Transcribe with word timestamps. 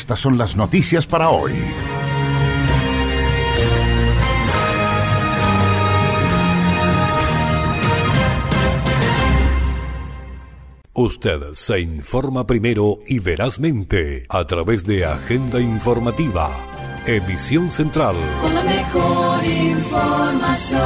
Estas 0.00 0.20
son 0.20 0.38
las 0.38 0.56
noticias 0.56 1.06
para 1.06 1.28
hoy. 1.28 1.52
Usted 10.94 11.52
se 11.52 11.80
informa 11.80 12.46
primero 12.46 13.00
y 13.06 13.18
verazmente 13.18 14.24
a 14.30 14.46
través 14.46 14.86
de 14.86 15.04
Agenda 15.04 15.60
Informativa 15.60 16.50
Emisión 17.06 17.70
Central. 17.70 18.16
Con 18.40 18.54
la 18.54 18.62
mejor 18.62 19.44
información. 19.44 20.80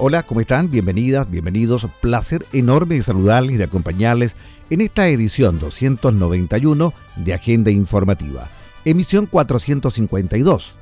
Hola, 0.00 0.22
¿cómo 0.22 0.40
están? 0.40 0.70
Bienvenidas, 0.70 1.28
bienvenidos. 1.28 1.84
Placer 2.00 2.46
enorme 2.52 2.94
de 2.94 3.02
saludarles 3.02 3.54
y 3.54 3.56
de 3.56 3.64
acompañarles 3.64 4.36
en 4.70 4.80
esta 4.80 5.08
edición 5.08 5.58
291 5.58 6.94
de 7.16 7.34
Agenda 7.34 7.72
Informativa, 7.72 8.48
emisión 8.84 9.26
452. 9.26 10.74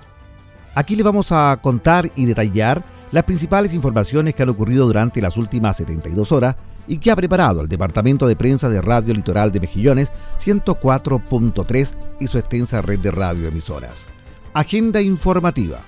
Aquí 0.74 0.96
le 0.96 1.02
vamos 1.02 1.32
a 1.32 1.58
contar 1.62 2.12
y 2.14 2.26
detallar 2.26 2.84
las 3.10 3.24
principales 3.24 3.72
informaciones 3.72 4.34
que 4.34 4.42
han 4.42 4.50
ocurrido 4.50 4.86
durante 4.86 5.22
las 5.22 5.38
últimas 5.38 5.78
72 5.78 6.30
horas 6.30 6.56
y 6.86 6.98
que 6.98 7.10
ha 7.10 7.16
preparado 7.16 7.62
el 7.62 7.68
Departamento 7.68 8.26
de 8.26 8.36
Prensa 8.36 8.68
de 8.68 8.82
Radio 8.82 9.14
Litoral 9.14 9.50
de 9.50 9.60
Mejillones 9.60 10.12
104.3 10.44 11.94
y 12.20 12.26
su 12.26 12.36
extensa 12.36 12.82
red 12.82 12.98
de 12.98 13.12
radioemisoras. 13.12 14.04
Agenda 14.52 15.00
informativa. 15.00 15.78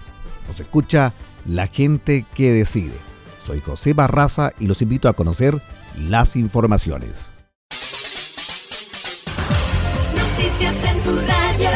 Nos 0.49 0.59
escucha 0.61 1.13
la 1.45 1.67
gente 1.67 2.25
que 2.35 2.55
decide. 2.55 3.08
Soy 3.49 3.63
José 3.63 3.95
Barraza 3.95 4.53
y 4.61 4.67
los 4.67 4.83
invito 4.83 5.09
a 5.09 5.15
conocer 5.15 5.59
las 5.97 6.37
informaciones. 6.37 7.33
Noticias 10.15 10.77
en 10.85 11.03
tu 11.03 11.17
radio. 11.27 11.71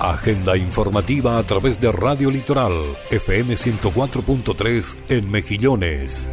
Agenda 0.00 0.56
informativa 0.56 1.38
a 1.38 1.44
través 1.44 1.80
de 1.80 1.92
Radio 1.92 2.32
Litoral, 2.32 2.72
FM 3.12 3.54
104.3 3.54 4.96
en 5.08 5.30
Mejillones. 5.30 6.28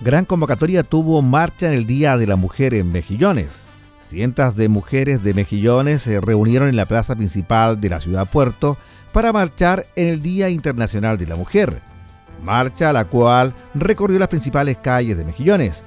Gran 0.00 0.24
convocatoria 0.24 0.84
tuvo 0.84 1.20
marcha 1.20 1.66
en 1.66 1.74
el 1.74 1.84
Día 1.84 2.16
de 2.16 2.28
la 2.28 2.36
Mujer 2.36 2.74
en 2.74 2.92
Mejillones. 2.92 3.64
Cientos 4.02 4.54
de 4.54 4.68
mujeres 4.68 5.24
de 5.24 5.34
Mejillones 5.34 6.02
se 6.02 6.20
reunieron 6.20 6.68
en 6.68 6.76
la 6.76 6.86
plaza 6.86 7.16
principal 7.16 7.80
de 7.80 7.90
la 7.90 7.98
ciudad 7.98 8.30
Puerto 8.30 8.78
para 9.12 9.32
marchar 9.32 9.86
en 9.96 10.08
el 10.08 10.22
Día 10.22 10.48
Internacional 10.48 11.18
de 11.18 11.26
la 11.26 11.36
Mujer. 11.36 11.80
Marcha 12.42 12.92
la 12.92 13.04
cual 13.04 13.54
recorrió 13.74 14.18
las 14.18 14.28
principales 14.28 14.76
calles 14.78 15.16
de 15.16 15.24
Mejillones, 15.24 15.82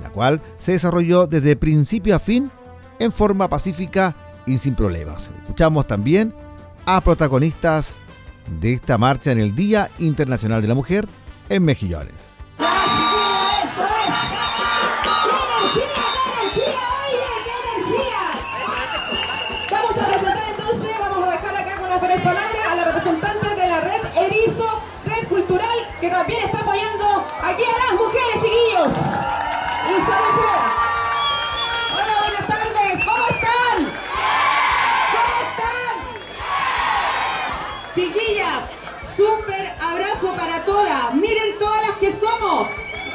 la 0.00 0.10
cual 0.10 0.40
se 0.58 0.72
desarrolló 0.72 1.26
desde 1.26 1.56
principio 1.56 2.16
a 2.16 2.18
fin 2.18 2.50
en 2.98 3.12
forma 3.12 3.48
pacífica 3.48 4.14
y 4.46 4.56
sin 4.56 4.74
problemas. 4.74 5.30
Escuchamos 5.42 5.86
también 5.86 6.34
a 6.86 7.00
protagonistas 7.00 7.94
de 8.60 8.72
esta 8.72 8.98
marcha 8.98 9.32
en 9.32 9.38
el 9.38 9.54
Día 9.54 9.90
Internacional 9.98 10.62
de 10.62 10.68
la 10.68 10.74
Mujer 10.74 11.06
en 11.48 11.64
Mejillones. 11.64 12.30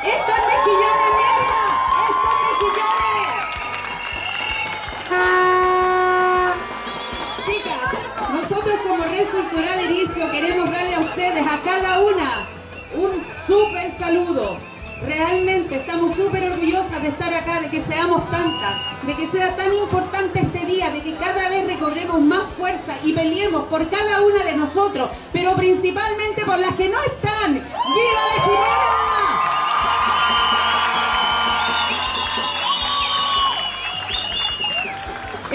Esto 0.05 0.31
es 0.31 0.45
Mejillones, 0.45 1.11
mierda. 1.17 1.63
Esto 2.09 2.27
es 2.31 2.39
Mejillones. 2.45 3.33
Chicas, 7.47 7.89
nosotros 8.31 8.75
como 8.87 9.03
Red 9.03 9.27
Cultural 9.29 9.79
Erizo 9.79 10.31
queremos 10.31 10.69
darle 10.69 10.93
a 10.93 10.99
ustedes, 10.99 11.47
a 11.47 11.59
cada 11.63 12.01
una, 12.01 12.45
un 12.93 13.23
súper 13.47 13.89
saludo. 13.97 14.57
Realmente 15.07 15.75
estamos 15.77 16.15
súper 16.15 16.51
orgullosas 16.51 17.01
de 17.01 17.07
estar 17.07 17.33
acá, 17.33 17.61
de 17.61 17.69
que 17.71 17.81
seamos 17.81 18.29
tantas, 18.29 19.05
de 19.07 19.15
que 19.15 19.25
sea 19.25 19.55
tan 19.55 19.73
importante 19.73 20.39
este 20.39 20.67
día, 20.67 20.91
de 20.91 21.01
que 21.01 21.15
cada 21.15 21.49
vez 21.49 21.65
recobremos 21.65 22.21
más 22.21 22.43
fuerza 22.55 22.95
y 23.03 23.13
peleemos 23.13 23.63
por 23.69 23.89
cada 23.89 24.21
una 24.21 24.43
de 24.43 24.55
nosotros, 24.55 25.09
pero 25.33 25.55
principalmente 25.55 26.45
por 26.45 26.59
las 26.59 26.75
que 26.75 26.89
no 26.89 27.01
están. 27.01 27.53
¡Viva 27.55 28.23
de 28.35 28.41
Jimena! 28.43 29.04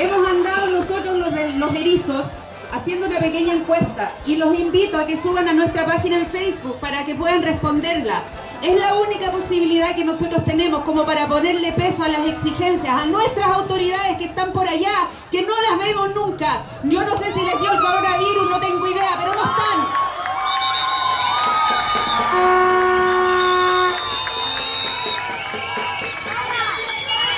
Hemos 0.01 0.27
andado 0.27 0.69
nosotros 0.69 1.15
los, 1.59 1.75
erizos 1.75 2.25
haciendo 2.73 3.07
una 3.07 3.19
pequeña 3.19 3.53
encuesta 3.53 4.15
y 4.25 4.37
los 4.37 4.59
invito 4.59 4.97
a 4.97 5.07
que 5.07 5.19
suban 5.19 5.47
a 5.47 5.53
nuestra 5.53 5.85
página 5.85 6.17
en 6.17 6.27
Facebook 6.27 6.79
para 6.81 7.05
que 7.05 7.15
puedan 7.15 7.43
responderla. 7.43 8.23
Es 8.63 8.81
la 8.81 8.95
única 8.95 9.31
posibilidad 9.31 9.95
que 9.95 10.07
nosotros 10.07 10.43
tenemos 10.47 10.85
como 10.85 11.05
para 11.05 11.29
ponerle 11.29 11.73
peso 11.73 12.03
a 12.03 12.09
las 12.09 12.27
exigencias 12.27 12.95
a 12.95 13.05
nuestras 13.05 13.49
autoridades 13.49 14.17
que 14.17 14.25
están 14.25 14.53
por 14.55 14.67
allá, 14.67 15.09
que 15.31 15.43
no 15.43 15.53
las 15.69 15.79
vemos 15.79 16.15
nunca. 16.15 16.63
Yo 16.85 17.05
no 17.05 17.19
sé 17.19 17.35
si 17.35 17.41
les 17.45 17.61
dio 17.61 17.71
el 17.71 17.81
coronavirus, 17.81 18.49
no 18.49 18.59
tengo 18.59 18.87
idea, 18.87 19.19
pero 19.19 19.35
no 19.35 19.43
están. 19.43 19.81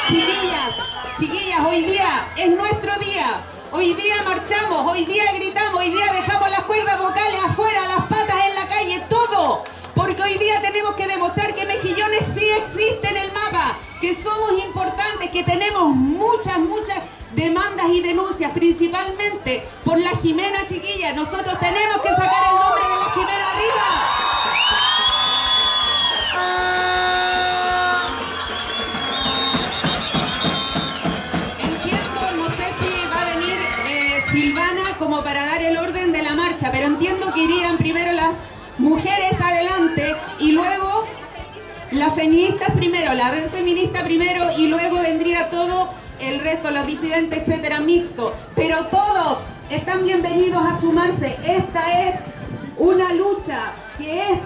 Chiquillas, 0.06 0.91
hoy 1.66 1.84
día 1.84 2.28
es 2.36 2.50
nuestro 2.50 2.98
día. 2.98 3.40
Hoy 3.70 3.94
día 3.94 4.22
marchamos, 4.22 4.92
hoy 4.92 5.04
día 5.06 5.32
gritamos, 5.32 5.80
hoy 5.80 5.90
día 5.90 6.12
dejamos 6.12 6.50
las 6.50 6.64
cuerdas 6.64 6.98
vocales 6.98 7.40
afuera, 7.42 7.86
las 7.86 8.06
patas 8.06 8.36
en 8.48 8.54
la 8.54 8.68
calle, 8.68 9.02
todo. 9.08 9.64
Porque 9.94 10.22
hoy 10.22 10.38
día 10.38 10.60
tenemos 10.60 10.94
que 10.94 11.06
demostrar 11.06 11.54
que 11.54 11.64
Mejillones 11.64 12.24
sí 12.34 12.48
existe 12.50 13.08
en 13.08 13.16
el 13.16 13.32
mapa, 13.32 13.76
que 14.00 14.14
somos 14.22 14.52
importantes, 14.62 15.30
que 15.30 15.42
tenemos 15.44 15.86
muchas, 15.86 16.58
muchas 16.58 16.98
demandas 17.34 17.86
y 17.90 18.02
denuncias, 18.02 18.52
principalmente 18.52 19.66
por 19.84 19.98
la 19.98 20.10
Jimena 20.10 20.66
chiquilla. 20.68 21.14
Nosotros 21.14 21.58
tenemos 21.60 22.02
que 22.02 22.08
sacar 22.08 22.52
el 22.52 22.58
nombre 22.60 22.82
de 22.82 22.96
la 22.96 23.10
Jimena 23.14 23.50
arriba. 23.52 24.21
Pero 36.82 36.94
entiendo 36.94 37.32
que 37.32 37.44
irían 37.44 37.76
primero 37.76 38.10
las 38.10 38.32
mujeres 38.78 39.40
adelante 39.40 40.16
y 40.40 40.50
luego 40.50 41.04
las 41.92 42.12
feministas 42.16 42.72
primero, 42.72 43.14
la 43.14 43.30
red 43.30 43.48
feminista 43.50 44.02
primero 44.02 44.50
y 44.58 44.66
luego 44.66 44.98
vendría 44.98 45.48
todo 45.48 45.90
el 46.18 46.40
resto, 46.40 46.72
los 46.72 46.84
disidentes, 46.84 47.46
etcétera, 47.46 47.78
mixto. 47.78 48.34
Pero 48.56 48.84
todos 48.86 49.44
están 49.70 50.02
bienvenidos 50.02 50.60
a 50.60 50.80
sumarse. 50.80 51.36
Esta 51.46 52.08
es 52.08 52.16
una 52.76 53.12
lucha 53.12 53.74
que 53.96 54.32
es 54.32 54.38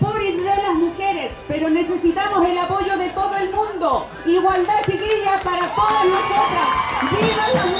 por 0.00 0.22
y 0.22 0.32
de 0.32 0.44
las 0.44 0.74
mujeres, 0.74 1.30
pero 1.46 1.68
necesitamos 1.68 2.48
el 2.48 2.56
apoyo 2.56 2.96
de 2.96 3.10
todo 3.10 3.36
el 3.36 3.50
mundo. 3.52 4.06
Igualdad, 4.24 4.80
chiquillas, 4.86 5.42
para 5.42 5.68
todas 5.74 6.06
nosotras. 6.06 6.68
¡Viva 7.10 7.48
las 7.52 7.71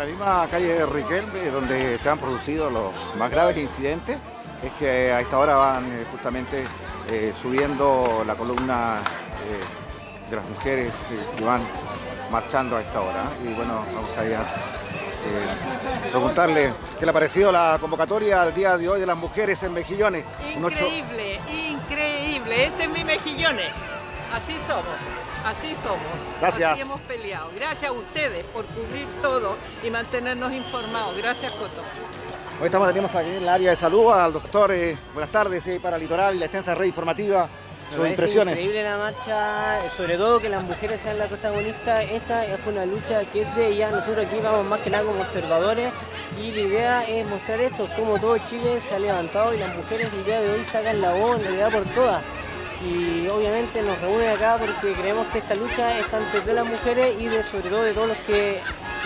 la 0.00 0.06
misma 0.06 0.48
calle 0.50 0.86
Riquelme, 0.86 1.50
donde 1.50 1.98
se 1.98 2.08
han 2.08 2.16
producido 2.16 2.70
los 2.70 2.90
más 3.18 3.30
graves 3.30 3.58
incidentes, 3.58 4.16
es 4.64 4.72
que 4.78 5.12
a 5.12 5.20
esta 5.20 5.38
hora 5.38 5.56
van 5.56 5.92
eh, 5.92 6.06
justamente 6.10 6.64
eh, 7.10 7.34
subiendo 7.42 8.24
la 8.26 8.34
columna 8.34 9.00
eh, 9.44 10.30
de 10.30 10.36
las 10.36 10.48
mujeres 10.48 10.94
que 11.36 11.44
van 11.44 11.60
marchando 12.32 12.78
a 12.78 12.80
esta 12.80 12.98
hora. 12.98 13.24
Y 13.44 13.52
bueno, 13.52 13.84
vamos 13.94 14.16
a 14.16 14.24
ir 14.24 14.36
a 14.36 14.44
preguntarle 16.10 16.72
qué 16.98 17.04
le 17.04 17.10
ha 17.10 17.12
parecido 17.12 17.52
la 17.52 17.76
convocatoria 17.78 18.40
al 18.40 18.54
día 18.54 18.78
de 18.78 18.88
hoy 18.88 19.00
de 19.00 19.06
las 19.06 19.18
mujeres 19.18 19.62
en 19.64 19.74
Mejillones. 19.74 20.24
Increíble, 20.56 21.38
increíble. 21.46 22.64
Este 22.64 22.84
es 22.84 22.88
mi 22.88 23.04
Mejillones. 23.04 23.72
Así 24.32 24.56
somos, 24.66 24.86
así 25.44 25.74
somos. 25.82 25.98
Gracias. 26.40 26.72
Así 26.72 26.82
hemos 26.82 27.00
peleado. 27.02 27.50
Gracias 27.54 27.90
a 27.90 27.92
ustedes 27.92 28.44
por 28.46 28.64
cubrir 28.66 29.06
todo 29.22 29.56
y 29.82 29.90
mantenernos 29.90 30.52
informados. 30.52 31.16
Gracias, 31.16 31.52
Coto. 31.52 31.82
Hoy 32.60 32.66
estamos 32.66 32.88
tenemos 32.88 33.14
aquí 33.14 33.28
en 33.28 33.36
el 33.36 33.48
área 33.48 33.70
de 33.70 33.76
salud 33.76 34.12
al 34.12 34.32
doctor. 34.32 34.70
eh, 34.72 34.96
buenas 35.14 35.30
tardes 35.30 35.66
eh, 35.66 35.80
para 35.82 35.96
Litoral 35.96 36.36
y 36.36 36.38
la 36.38 36.44
extensa 36.46 36.74
red 36.74 36.86
informativa. 36.86 37.48
Sus 37.94 38.06
impresiones. 38.06 38.54
increíble 38.54 38.84
la 38.84 38.96
marcha, 38.98 39.84
eh, 39.84 39.90
sobre 39.96 40.16
todo 40.16 40.38
que 40.38 40.48
las 40.48 40.62
mujeres 40.62 41.00
sean 41.00 41.18
las 41.18 41.26
protagonistas. 41.28 42.04
Esta 42.08 42.44
es 42.44 42.60
una 42.64 42.86
lucha 42.86 43.24
que 43.24 43.42
es 43.42 43.56
de 43.56 43.66
ellas. 43.66 43.90
Nosotros 43.90 44.26
aquí 44.26 44.38
vamos 44.40 44.64
más 44.66 44.78
que 44.80 44.90
nada 44.90 45.02
como 45.04 45.22
observadores 45.22 45.92
y 46.40 46.52
la 46.52 46.60
idea 46.60 47.02
es 47.08 47.26
mostrar 47.26 47.60
esto, 47.60 47.88
cómo 47.96 48.16
todo 48.20 48.38
Chile 48.38 48.80
se 48.88 48.94
ha 48.94 48.98
levantado 49.00 49.52
y 49.54 49.58
las 49.58 49.74
mujeres 49.74 50.08
el 50.12 50.24
día 50.24 50.40
de 50.40 50.50
hoy 50.52 50.64
sacan 50.64 51.00
la 51.00 51.14
voz 51.14 51.38
en 51.38 51.44
realidad 51.44 51.72
por 51.72 51.84
todas. 51.86 52.22
Y 52.82 53.28
obviamente 53.28 53.82
nos 53.82 54.00
reúnen 54.00 54.30
acá 54.30 54.56
porque 54.58 54.92
creemos 54.94 55.26
que 55.28 55.38
esta 55.38 55.54
lucha 55.54 55.98
es 55.98 56.06
tanto 56.06 56.40
de 56.40 56.54
las 56.54 56.64
mujeres 56.64 57.14
y 57.20 57.26
de 57.26 57.42
sobre 57.44 57.68
todo 57.68 57.82
de 57.82 57.92
todos 57.92 58.08
los 58.08 58.16
que, 58.18 58.60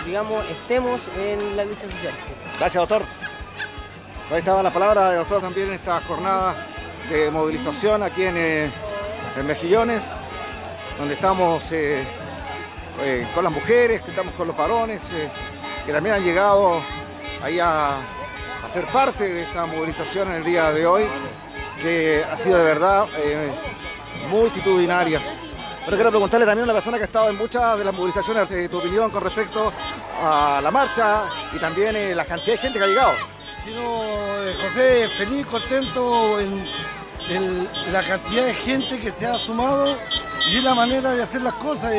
digamos, 0.05 0.45
estemos 0.49 1.01
en 1.17 1.57
la 1.57 1.65
lucha 1.65 1.81
social. 1.81 2.13
Gracias, 2.57 2.87
doctor. 2.87 3.01
Ahí 4.31 4.39
estaba 4.39 4.63
la 4.63 4.71
palabra 4.71 5.09
del 5.09 5.19
doctor 5.19 5.41
también 5.41 5.67
en 5.67 5.73
esta 5.73 5.99
jornada 6.01 6.55
de 7.09 7.29
movilización 7.29 8.01
aquí 8.01 8.23
en, 8.23 8.37
eh, 8.37 8.71
en 9.37 9.45
Mejillones, 9.45 10.01
donde 10.97 11.13
estamos 11.13 11.61
eh, 11.71 12.03
eh, 13.03 13.27
con 13.35 13.43
las 13.43 13.53
mujeres, 13.53 14.01
que 14.01 14.11
estamos 14.11 14.33
con 14.35 14.47
los 14.47 14.55
varones, 14.55 15.01
que 15.85 15.91
también 15.91 16.15
han 16.15 16.23
llegado 16.23 16.81
ahí 17.43 17.59
a, 17.59 17.89
a 17.89 18.69
ser 18.73 18.85
parte 18.85 19.27
de 19.27 19.43
esta 19.43 19.65
movilización 19.65 20.29
en 20.29 20.35
el 20.37 20.43
día 20.45 20.71
de 20.71 20.87
hoy, 20.87 21.05
que 21.81 22.23
ha 22.23 22.37
sido 22.37 22.57
de 22.57 22.63
verdad 22.63 23.07
eh, 23.17 23.51
multitudinaria. 24.29 25.21
Pero 25.85 25.97
quiero 25.97 26.09
preguntarle 26.09 26.47
también 26.47 26.63
a 26.63 26.71
una 26.71 26.73
persona 26.73 26.97
que 26.97 27.03
ha 27.03 27.05
estado 27.05 27.29
en 27.29 27.37
muchas 27.37 27.77
de 27.77 27.85
las 27.85 27.93
movilizaciones, 27.93 28.49
eh, 28.49 28.67
tu 28.67 28.79
opinión 28.79 29.11
con 29.11 29.23
respecto 29.23 29.71
a 30.19 30.59
la 30.61 30.71
marcha 30.71 31.25
y 31.53 31.59
también 31.59 31.95
eh, 31.95 32.15
la 32.15 32.25
cantidad 32.25 32.55
de 32.55 32.57
gente 32.57 32.79
que 32.79 32.85
ha 32.85 32.87
llegado. 32.87 33.13
Sino, 33.63 34.03
eh, 34.43 34.55
José, 34.63 35.07
feliz, 35.09 35.45
contento 35.45 36.39
en, 36.39 36.65
la 37.91 38.01
cantidad 38.01 38.45
de 38.45 38.53
gente 38.55 38.99
que 38.99 39.11
se 39.11 39.27
ha 39.27 39.37
sumado 39.37 39.95
y 40.51 40.61
la 40.61 40.73
manera 40.73 41.11
de 41.11 41.23
hacer 41.23 41.41
las 41.41 41.53
cosas. 41.55 41.93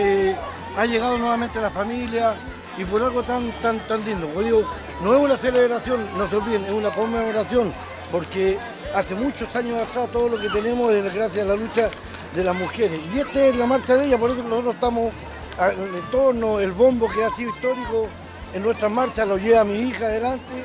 ha 0.77 0.87
llegado 0.87 1.19
nuevamente 1.19 1.61
la 1.61 1.71
familia 1.71 2.35
y 2.77 2.85
por 2.85 3.03
algo 3.03 3.23
tan, 3.23 3.53
tan, 3.63 3.79
tan 3.87 4.05
lindo. 4.05 4.27
Como 4.29 4.43
digo, 4.43 4.65
no 5.03 5.15
es 5.15 5.21
una 5.21 5.37
celebración, 5.37 6.09
no 6.19 6.29
se 6.29 6.37
olviden, 6.37 6.65
es 6.65 6.73
una 6.73 6.91
conmemoración, 6.91 7.73
porque 8.11 8.59
hace 8.95 9.15
muchos 9.15 9.55
años 9.55 9.81
atrás 9.83 10.09
todo 10.13 10.29
lo 10.29 10.39
que 10.41 10.49
tenemos 10.51 10.93
es 10.93 11.13
gracias 11.15 11.45
a 11.45 11.49
la 11.49 11.57
lucha 11.57 11.91
de 12.35 12.45
las 12.45 12.55
mujeres. 12.57 13.01
Y 13.15 13.19
esta 13.21 13.47
es 13.47 13.57
la 13.57 13.67
marcha 13.67 13.97
de 13.97 14.07
ella, 14.07 14.19
por 14.19 14.31
eso 14.31 14.43
nosotros 14.43 14.75
estamos 14.75 15.13
a- 15.59 15.73
en 15.73 15.81
el 15.83 15.95
entorno, 15.97 16.61
el 16.61 16.73
bombo 16.73 17.09
que 17.09 17.25
ha 17.25 17.31
sido 17.35 17.51
histórico 17.51 18.09
en 18.55 18.63
nuestras 18.63 18.91
marchas 18.91 19.27
lo 19.29 19.39
lleva 19.39 19.65
mi 19.65 19.77
hija 19.77 20.07
adelante 20.07 20.65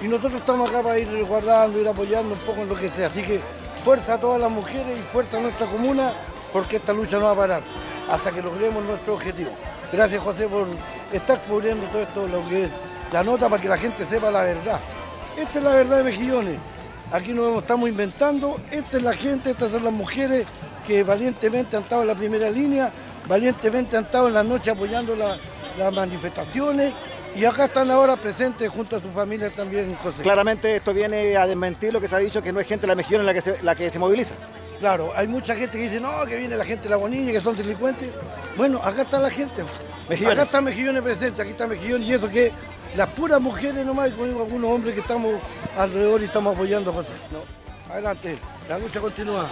y 0.00 0.08
nosotros 0.08 0.34
estamos 0.40 0.68
acá 0.68 0.82
para 0.82 0.98
ir 0.98 1.10
resguardando, 1.10 1.78
ir 1.80 1.88
apoyando 1.88 2.34
un 2.34 2.40
poco 2.40 2.60
en 2.62 2.68
lo 2.68 2.76
que 2.76 2.88
sea. 2.90 3.06
Así 3.08 3.22
que 3.22 3.40
fuerza 3.84 4.14
a 4.14 4.18
todas 4.18 4.40
las 4.40 4.50
mujeres 4.50 4.98
y 4.98 5.02
fuerza 5.12 5.38
a 5.38 5.40
nuestra 5.40 5.66
comuna 5.66 6.12
porque 6.52 6.76
esta 6.76 6.92
lucha 6.92 7.18
no 7.18 7.26
va 7.26 7.30
a 7.32 7.36
parar 7.36 7.62
hasta 8.10 8.30
que 8.30 8.42
logremos 8.42 8.82
nuestro 8.84 9.14
objetivo. 9.14 9.50
Gracias 9.92 10.22
José 10.22 10.48
por 10.48 10.66
estar 11.12 11.38
cubriendo 11.42 11.86
todo 11.86 12.02
esto, 12.02 12.26
lo 12.26 12.48
que 12.48 12.64
es 12.64 12.70
la 13.12 13.22
nota 13.22 13.48
para 13.48 13.60
que 13.62 13.68
la 13.68 13.78
gente 13.78 14.06
sepa 14.08 14.30
la 14.30 14.42
verdad. 14.42 14.80
Esta 15.36 15.58
es 15.58 15.64
la 15.64 15.72
verdad 15.74 15.98
de 15.98 16.04
Mejillones. 16.04 16.56
Aquí 17.12 17.32
no 17.32 17.58
estamos 17.58 17.88
inventando, 17.88 18.58
esta 18.70 18.96
es 18.96 19.02
la 19.02 19.12
gente, 19.12 19.50
estas 19.50 19.70
son 19.70 19.84
las 19.84 19.92
mujeres 19.92 20.46
que 20.86 21.02
valientemente 21.02 21.76
han 21.76 21.82
estado 21.82 22.02
en 22.02 22.08
la 22.08 22.14
primera 22.14 22.48
línea, 22.50 22.90
valientemente 23.28 23.96
han 23.96 24.04
estado 24.04 24.28
en 24.28 24.34
la 24.34 24.42
noche 24.42 24.70
apoyando 24.70 25.14
la- 25.14 25.36
las 25.78 25.92
manifestaciones 25.92 26.92
y 27.36 27.44
acá 27.44 27.66
están 27.66 27.90
ahora 27.90 28.16
presentes 28.16 28.68
junto 28.70 28.96
a 28.96 29.00
su 29.00 29.08
familia 29.10 29.50
también, 29.50 29.94
José. 29.96 30.22
Claramente 30.22 30.76
esto 30.76 30.92
viene 30.94 31.36
a 31.36 31.46
desmentir 31.46 31.92
lo 31.92 32.00
que 32.00 32.08
se 32.08 32.16
ha 32.16 32.18
dicho, 32.18 32.42
que 32.42 32.52
no 32.52 32.60
es 32.60 32.66
gente 32.66 32.82
de 32.82 32.88
la 32.88 32.94
Mejillones 32.94 33.26
la 33.26 33.34
que 33.34 33.40
se, 33.42 33.62
la 33.62 33.74
que 33.74 33.90
se 33.90 33.98
moviliza. 33.98 34.34
Claro, 34.80 35.12
hay 35.14 35.28
mucha 35.28 35.54
gente 35.54 35.78
que 35.78 35.84
dice, 35.84 36.00
no, 36.00 36.24
que 36.26 36.36
viene 36.36 36.56
la 36.56 36.64
gente 36.64 36.84
de 36.84 36.90
la 36.90 36.96
Bonilla, 36.96 37.30
que 37.30 37.40
son 37.40 37.56
delincuentes. 37.56 38.08
Bueno, 38.56 38.80
acá 38.82 39.02
está 39.02 39.18
la 39.20 39.30
gente. 39.30 39.62
Mejillones. 40.08 40.38
Acá 40.38 40.46
está 40.46 40.60
Mejillones 40.60 41.02
presente, 41.02 41.42
aquí 41.42 41.50
está 41.52 41.66
Mejillones 41.66 42.08
y 42.08 42.12
eso 42.14 42.28
que 42.28 42.52
las 42.96 43.08
puras 43.10 43.40
mujeres 43.40 43.84
nomás 43.86 44.10
y 44.10 44.12
con 44.12 44.30
algunos 44.30 44.70
hombres 44.70 44.94
que 44.94 45.00
estamos 45.00 45.34
alrededor 45.76 46.20
y 46.22 46.24
estamos 46.24 46.54
apoyando 46.54 46.90
a 46.90 46.94
José. 46.94 47.08
No, 47.32 47.92
adelante, 47.92 48.38
la 48.68 48.78
lucha 48.78 49.00
continúa. 49.00 49.48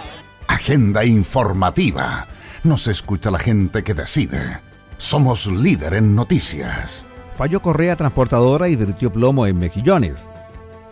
Agenda 0.47 1.03
informativa. 1.03 2.27
Nos 2.63 2.87
escucha 2.87 3.31
la 3.31 3.39
gente 3.39 3.83
que 3.83 3.93
decide. 3.93 4.59
Somos 4.97 5.47
líder 5.47 5.95
en 5.95 6.15
noticias. 6.15 7.03
Falló 7.35 7.61
Correa 7.61 7.95
Transportadora 7.95 8.67
y 8.67 8.75
vertió 8.75 9.11
plomo 9.11 9.47
en 9.47 9.57
Mejillones. 9.57 10.23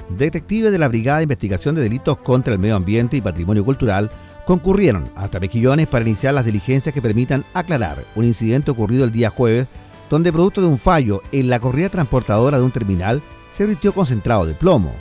Detectives 0.09 0.71
de 0.71 0.79
la 0.79 0.87
Brigada 0.87 1.17
de 1.19 1.23
Investigación 1.23 1.75
de 1.75 1.83
Delitos 1.83 2.17
contra 2.17 2.53
el 2.53 2.59
Medio 2.59 2.75
Ambiente 2.75 3.17
y 3.17 3.21
Patrimonio 3.21 3.63
Cultural 3.63 4.09
concurrieron 4.47 5.11
hasta 5.15 5.39
Mejillones 5.39 5.87
para 5.87 6.03
iniciar 6.03 6.33
las 6.33 6.45
diligencias 6.45 6.95
que 6.95 7.03
permitan 7.03 7.45
aclarar 7.53 7.99
un 8.15 8.25
incidente 8.25 8.71
ocurrido 8.71 9.03
el 9.03 9.11
día 9.11 9.29
jueves, 9.29 9.67
donde 10.09 10.33
producto 10.33 10.61
de 10.61 10.67
un 10.67 10.79
fallo 10.79 11.21
en 11.31 11.49
la 11.49 11.59
corrida 11.59 11.89
transportadora 11.89 12.57
de 12.57 12.63
un 12.63 12.71
terminal 12.71 13.21
se 13.51 13.65
vertió 13.65 13.93
concentrado 13.93 14.45
de 14.45 14.53
plomo. 14.53 14.93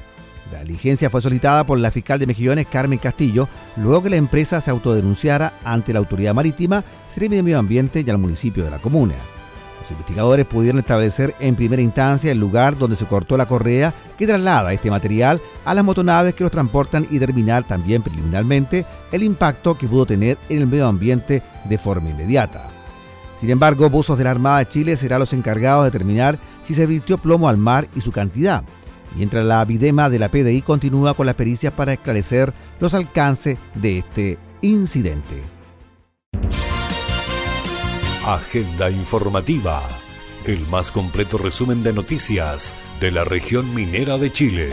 La 0.52 0.60
diligencia 0.60 1.10
fue 1.10 1.20
solicitada 1.20 1.64
por 1.64 1.78
la 1.78 1.90
fiscal 1.90 2.18
de 2.18 2.26
Mejillones, 2.26 2.66
Carmen 2.66 2.98
Castillo, 2.98 3.48
luego 3.76 4.02
que 4.02 4.10
la 4.10 4.16
empresa 4.16 4.60
se 4.60 4.70
autodenunciara 4.70 5.52
ante 5.64 5.92
la 5.92 5.98
autoridad 5.98 6.34
marítima, 6.34 6.84
Seremi 7.12 7.36
de 7.36 7.42
Medio 7.42 7.58
Ambiente 7.58 8.02
y 8.06 8.10
al 8.10 8.18
municipio 8.18 8.64
de 8.64 8.70
la 8.70 8.78
comuna. 8.78 9.14
Los 9.80 9.90
investigadores 9.90 10.46
pudieron 10.46 10.80
establecer 10.80 11.34
en 11.38 11.54
primera 11.54 11.82
instancia 11.82 12.32
el 12.32 12.38
lugar 12.38 12.76
donde 12.76 12.96
se 12.96 13.06
cortó 13.06 13.36
la 13.36 13.46
correa 13.46 13.94
que 14.18 14.26
traslada 14.26 14.72
este 14.72 14.90
material 14.90 15.40
a 15.64 15.74
las 15.74 15.84
motonaves 15.84 16.34
que 16.34 16.44
los 16.44 16.52
transportan 16.52 17.06
y 17.10 17.18
determinar 17.18 17.64
también 17.64 18.02
preliminarmente 18.02 18.84
el 19.12 19.22
impacto 19.22 19.78
que 19.78 19.86
pudo 19.86 20.06
tener 20.06 20.36
en 20.48 20.58
el 20.58 20.66
medio 20.66 20.88
ambiente 20.88 21.42
de 21.64 21.78
forma 21.78 22.10
inmediata. 22.10 22.67
Sin 23.40 23.50
embargo, 23.50 23.88
buzos 23.88 24.18
de 24.18 24.24
la 24.24 24.30
Armada 24.30 24.58
de 24.58 24.68
Chile 24.68 24.96
serán 24.96 25.20
los 25.20 25.32
encargados 25.32 25.84
de 25.84 25.90
determinar 25.90 26.38
si 26.66 26.74
se 26.74 26.86
virtió 26.86 27.18
plomo 27.18 27.48
al 27.48 27.56
mar 27.56 27.88
y 27.94 28.00
su 28.00 28.10
cantidad, 28.10 28.64
mientras 29.14 29.44
la 29.44 29.64
Videma 29.64 30.10
de 30.10 30.18
la 30.18 30.28
PDI 30.28 30.62
continúa 30.62 31.14
con 31.14 31.26
las 31.26 31.36
pericias 31.36 31.72
para 31.72 31.92
esclarecer 31.92 32.52
los 32.80 32.94
alcances 32.94 33.58
de 33.74 33.98
este 33.98 34.38
incidente. 34.60 35.42
Agenda 38.26 38.90
informativa. 38.90 39.80
El 40.44 40.66
más 40.68 40.90
completo 40.90 41.38
resumen 41.38 41.82
de 41.82 41.92
noticias 41.92 42.74
de 43.00 43.10
la 43.10 43.24
región 43.24 43.74
minera 43.74 44.18
de 44.18 44.32
Chile. 44.32 44.70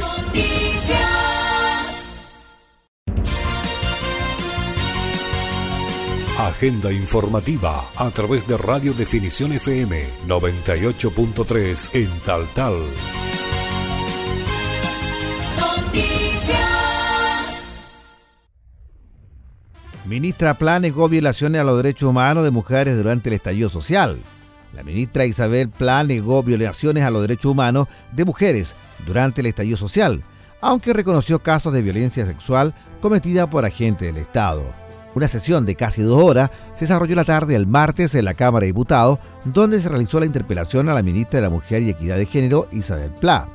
Agenda 6.37 6.91
informativa 6.91 7.81
a 7.95 8.11
través 8.11 8.45
de 8.45 8.57
Radio 8.57 8.93
Definición 8.93 9.53
FM 9.53 10.03
98.3 10.27 11.89
en 11.93 12.09
Taltal. 12.25 12.73
Noticias. 15.57 16.59
Ministra 20.03 20.55
Pla 20.55 20.81
negó 20.81 21.07
violaciones 21.07 21.61
a 21.61 21.63
los 21.63 21.77
derechos 21.77 22.09
humanos 22.09 22.43
de 22.43 22.51
mujeres 22.51 22.97
durante 22.97 23.29
el 23.29 23.35
estallido 23.35 23.69
social. 23.69 24.19
La 24.73 24.83
ministra 24.83 25.25
Isabel 25.25 25.69
Pla 25.69 26.03
negó 26.03 26.43
violaciones 26.43 27.05
a 27.05 27.11
los 27.11 27.21
derechos 27.21 27.49
humanos 27.49 27.87
de 28.11 28.25
mujeres 28.25 28.75
durante 29.07 29.39
el 29.39 29.47
estallido 29.47 29.77
social, 29.77 30.21
aunque 30.59 30.91
reconoció 30.91 31.39
casos 31.39 31.71
de 31.71 31.81
violencia 31.81 32.25
sexual 32.25 32.73
cometida 32.99 33.49
por 33.49 33.63
agentes 33.63 34.13
del 34.13 34.21
Estado. 34.21 34.84
Una 35.15 35.29
sesión 35.29 35.65
de 35.65 35.75
casi 35.75 36.01
dos 36.01 36.21
horas 36.21 36.51
se 36.75 36.81
desarrolló 36.81 37.15
la 37.15 37.23
tarde 37.23 37.53
del 37.53 37.67
martes 37.67 38.13
en 38.15 38.25
la 38.25 38.33
Cámara 38.33 38.63
de 38.63 38.67
Diputados, 38.67 39.17
donde 39.45 39.79
se 39.79 39.87
realizó 39.87 40.19
la 40.19 40.25
interpelación 40.25 40.89
a 40.89 40.93
la 40.93 41.01
ministra 41.01 41.39
de 41.39 41.47
la 41.47 41.49
Mujer 41.49 41.81
y 41.83 41.89
Equidad 41.89 42.17
de 42.17 42.25
Género, 42.25 42.67
Isabel 42.73 43.11
Pla. 43.11 43.47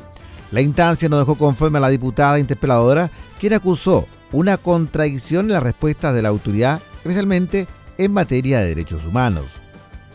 La 0.53 0.63
instancia 0.63 1.11
no 1.11 1.19
dejó 1.19 1.37
conforme 1.37 1.77
a 1.77 1.83
la 1.83 1.91
diputada 1.91 2.39
interpeladora, 2.39 3.11
quien 3.39 3.53
acusó 3.53 4.07
una 4.33 4.57
contradicción 4.57 5.47
en 5.47 5.53
las 5.53 5.63
respuestas 5.63 6.15
de 6.15 6.23
la 6.23 6.31
autoridad, 6.31 6.81
especialmente 6.97 7.69
en 7.99 8.13
materia 8.13 8.61
de 8.61 8.69
derechos 8.69 9.05
humanos. 9.05 9.45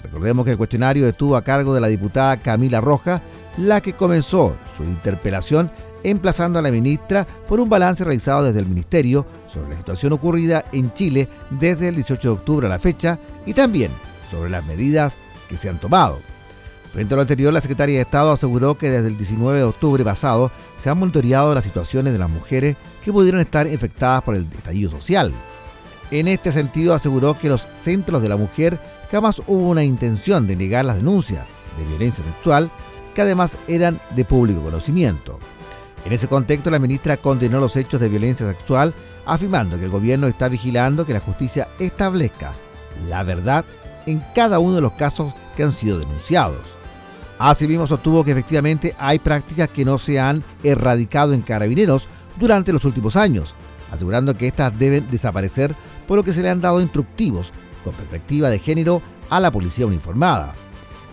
Recordemos 0.02 0.46
que 0.46 0.52
el 0.52 0.58
cuestionario 0.58 1.08
estuvo 1.08 1.36
a 1.36 1.44
cargo 1.44 1.76
de 1.76 1.82
la 1.82 1.88
diputada 1.88 2.38
Camila 2.38 2.82
Roja, 2.82 3.22
la 3.58 3.82
que 3.82 3.94
comenzó 3.94 4.56
su 4.76 4.84
interpelación 4.84 5.70
emplazando 6.10 6.60
a 6.60 6.62
la 6.62 6.72
ministra 6.72 7.26
por 7.48 7.60
un 7.60 7.70
balance 7.70 8.04
realizado 8.04 8.44
desde 8.44 8.60
el 8.60 8.68
Ministerio 8.68 9.26
sobre 9.48 9.70
la 9.70 9.78
situación 9.78 10.14
ocurrida 10.14 10.66
en 10.72 10.94
Chile 10.94 11.28
desde 11.50 11.90
el 11.90 11.96
18 11.96 12.28
de 12.28 12.34
octubre 12.34 12.68
a 12.68 12.70
la 12.70 12.80
fecha 12.80 13.20
y 13.46 13.54
también 13.54 13.92
sobre 14.30 14.50
las 14.50 14.66
medidas 14.66 15.18
que 15.50 15.58
se 15.58 15.70
han 15.70 15.80
tomado. 15.80 16.20
Frente 16.94 17.14
a 17.14 17.18
lo 17.18 17.22
anterior, 17.22 17.52
la 17.52 17.60
secretaria 17.60 17.96
de 17.96 18.04
Estado 18.04 18.32
aseguró 18.32 18.78
que 18.78 18.90
desde 18.90 19.10
el 19.10 19.18
19 19.18 19.58
de 19.58 19.66
octubre 19.66 20.04
pasado 20.06 20.50
se 20.78 20.90
han 20.90 20.98
monitoreado 20.98 21.54
las 21.54 21.66
situaciones 21.66 22.14
de 22.14 22.20
las 22.20 22.30
mujeres 22.30 22.78
que 23.04 23.12
pudieron 23.12 23.42
estar 23.42 23.68
infectadas 23.68 24.24
por 24.24 24.36
el 24.36 24.48
estallido 24.58 24.90
social. 24.90 25.34
En 26.12 26.28
este 26.28 26.52
sentido, 26.52 26.94
aseguró 26.94 27.38
que 27.38 27.50
los 27.50 27.68
centros 27.76 28.22
de 28.22 28.30
la 28.30 28.38
mujer 28.38 28.80
jamás 29.12 29.42
hubo 29.48 29.70
una 29.70 29.84
intención 29.84 30.48
de 30.48 30.56
negar 30.56 30.86
las 30.86 30.96
denuncias 30.96 31.46
de 31.78 31.86
violencia 31.86 32.24
sexual, 32.24 32.70
que 33.14 33.22
además 33.22 33.58
eran 33.68 34.00
de 34.16 34.24
público 34.24 34.62
conocimiento. 34.62 35.40
En 36.06 36.14
ese 36.14 36.28
contexto, 36.28 36.70
la 36.70 36.78
ministra 36.78 37.18
condenó 37.18 37.60
los 37.60 37.76
hechos 37.76 38.00
de 38.00 38.10
violencia 38.10 38.48
sexual, 38.48 38.94
afirmando 39.26 39.78
que 39.78 39.86
el 39.86 39.92
gobierno 39.92 40.28
está 40.28 40.48
vigilando 40.48 41.06
que 41.06 41.14
la 41.14 41.20
justicia 41.20 41.68
establezca 41.80 42.54
la 43.10 43.24
verdad 43.24 43.66
en 44.06 44.24
cada 44.34 44.60
uno 44.60 44.76
de 44.76 44.82
los 44.82 44.94
casos 44.94 45.34
que 45.58 45.64
han 45.64 45.72
sido 45.72 46.00
denunciados. 46.00 46.62
Asimismo, 47.40 47.88
sostuvo 47.88 48.24
que 48.24 48.32
efectivamente 48.32 48.96
hay 48.98 49.20
prácticas 49.20 49.68
que 49.70 49.84
no 49.84 49.98
se 49.98 50.20
han 50.20 50.44
erradicado 50.64 51.34
en 51.34 51.42
carabineros 51.42 52.08
durante 52.40 52.72
los 52.72 52.86
últimos 52.86 53.16
años, 53.16 53.56
asegurando 53.92 54.36
que 54.36 54.48
éstas 54.48 54.78
deben 54.78 55.10
desaparecer 55.10 55.76
por 56.08 56.18
lo 56.18 56.24
que 56.24 56.34
se 56.34 56.42
le 56.42 56.50
han 56.50 56.62
dado 56.62 56.82
instructivos 56.82 57.52
con 57.84 57.94
perspectiva 57.94 58.50
de 58.50 58.60
género 58.60 59.02
a 59.30 59.40
la 59.40 59.52
policía 59.52 59.88
uniformada. 59.88 60.54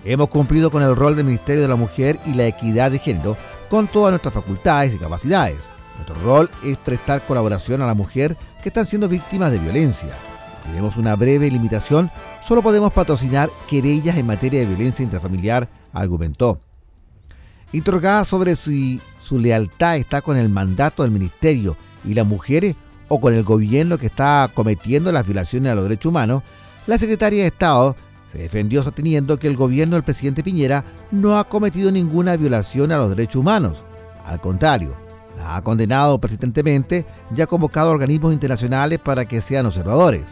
Hemos 0.05 0.29
cumplido 0.29 0.71
con 0.71 0.83
el 0.83 0.95
rol 0.95 1.17
del 1.17 1.27
Ministerio 1.27 1.63
de 1.63 1.69
la 1.69 1.77
Mujer 1.77 2.19
y 2.27 2.35
la 2.35 2.47
Equidad 2.47 2.91
de 2.91 2.99
Género 2.99 3.37
con 3.73 3.89
todas 3.89 4.13
nuestras 4.13 4.35
facultades 4.35 4.95
y 4.95 4.99
capacidades. 4.99 5.57
Nuestro 5.95 6.15
rol 6.23 6.51
es 6.63 6.77
prestar 6.77 7.23
colaboración 7.23 7.81
a 7.81 7.87
la 7.87 7.95
mujer 7.95 8.37
que 8.63 8.69
están 8.69 8.85
siendo 8.85 9.09
víctimas 9.09 9.51
de 9.51 9.59
violencia. 9.59 10.11
Tenemos 10.63 10.99
una 10.99 11.17
breve 11.17 11.51
limitación, 11.51 12.11
solo 12.43 12.61
podemos 12.61 12.93
patrocinar 12.93 13.49
querellas 13.71 14.19
en 14.19 14.27
materia 14.27 14.61
de 14.61 14.67
violencia 14.67 15.03
intrafamiliar, 15.03 15.71
argumentó. 15.95 16.61
Interrogada 17.73 18.27
sobre 18.27 18.57
si 18.57 19.01
su 19.19 19.39
lealtad 19.39 19.97
está 19.97 20.21
con 20.21 20.37
el 20.37 20.51
mandato 20.51 21.03
del 21.03 21.11
ministerio 21.11 21.75
y 22.05 22.13
las 22.13 22.27
mujeres 22.27 22.77
o 23.09 23.23
con 23.23 23.33
el 23.33 23.43
gobierno 23.43 23.97
que 23.97 24.05
está 24.05 24.51
cometiendo 24.53 25.11
las 25.13 25.25
violaciones 25.25 25.73
a 25.73 25.75
los 25.75 25.85
derechos 25.85 26.11
humanos, 26.11 26.43
la 26.87 26.99
secretaria 26.99 27.41
de 27.41 27.49
Estado 27.49 27.97
se 28.33 28.39
defendió 28.39 28.83
sosteniendo 28.83 29.39
que 29.39 29.47
el 29.47 29.57
gobierno 29.57 29.97
del 29.97 30.05
presidente 30.05 30.43
Piñera 30.43 30.85
no 31.11 31.39
ha 31.39 31.45
cometido 31.45 31.93
ninguna 31.93 32.35
violación 32.37 32.91
a 32.91 32.97
los 32.97 33.11
derechos 33.11 33.37
humanos. 33.37 33.85
Al 34.25 34.41
contrario, 34.41 34.97
la 35.37 35.57
ha 35.57 35.63
condenado 35.63 36.19
persistentemente 36.19 37.05
y 37.37 37.43
ha 37.43 37.47
convocado 37.47 37.91
organismos 37.91 38.33
internacionales 38.33 39.01
para 39.01 39.27
que 39.27 39.43
sean 39.43 39.67
observadores. 39.67 40.25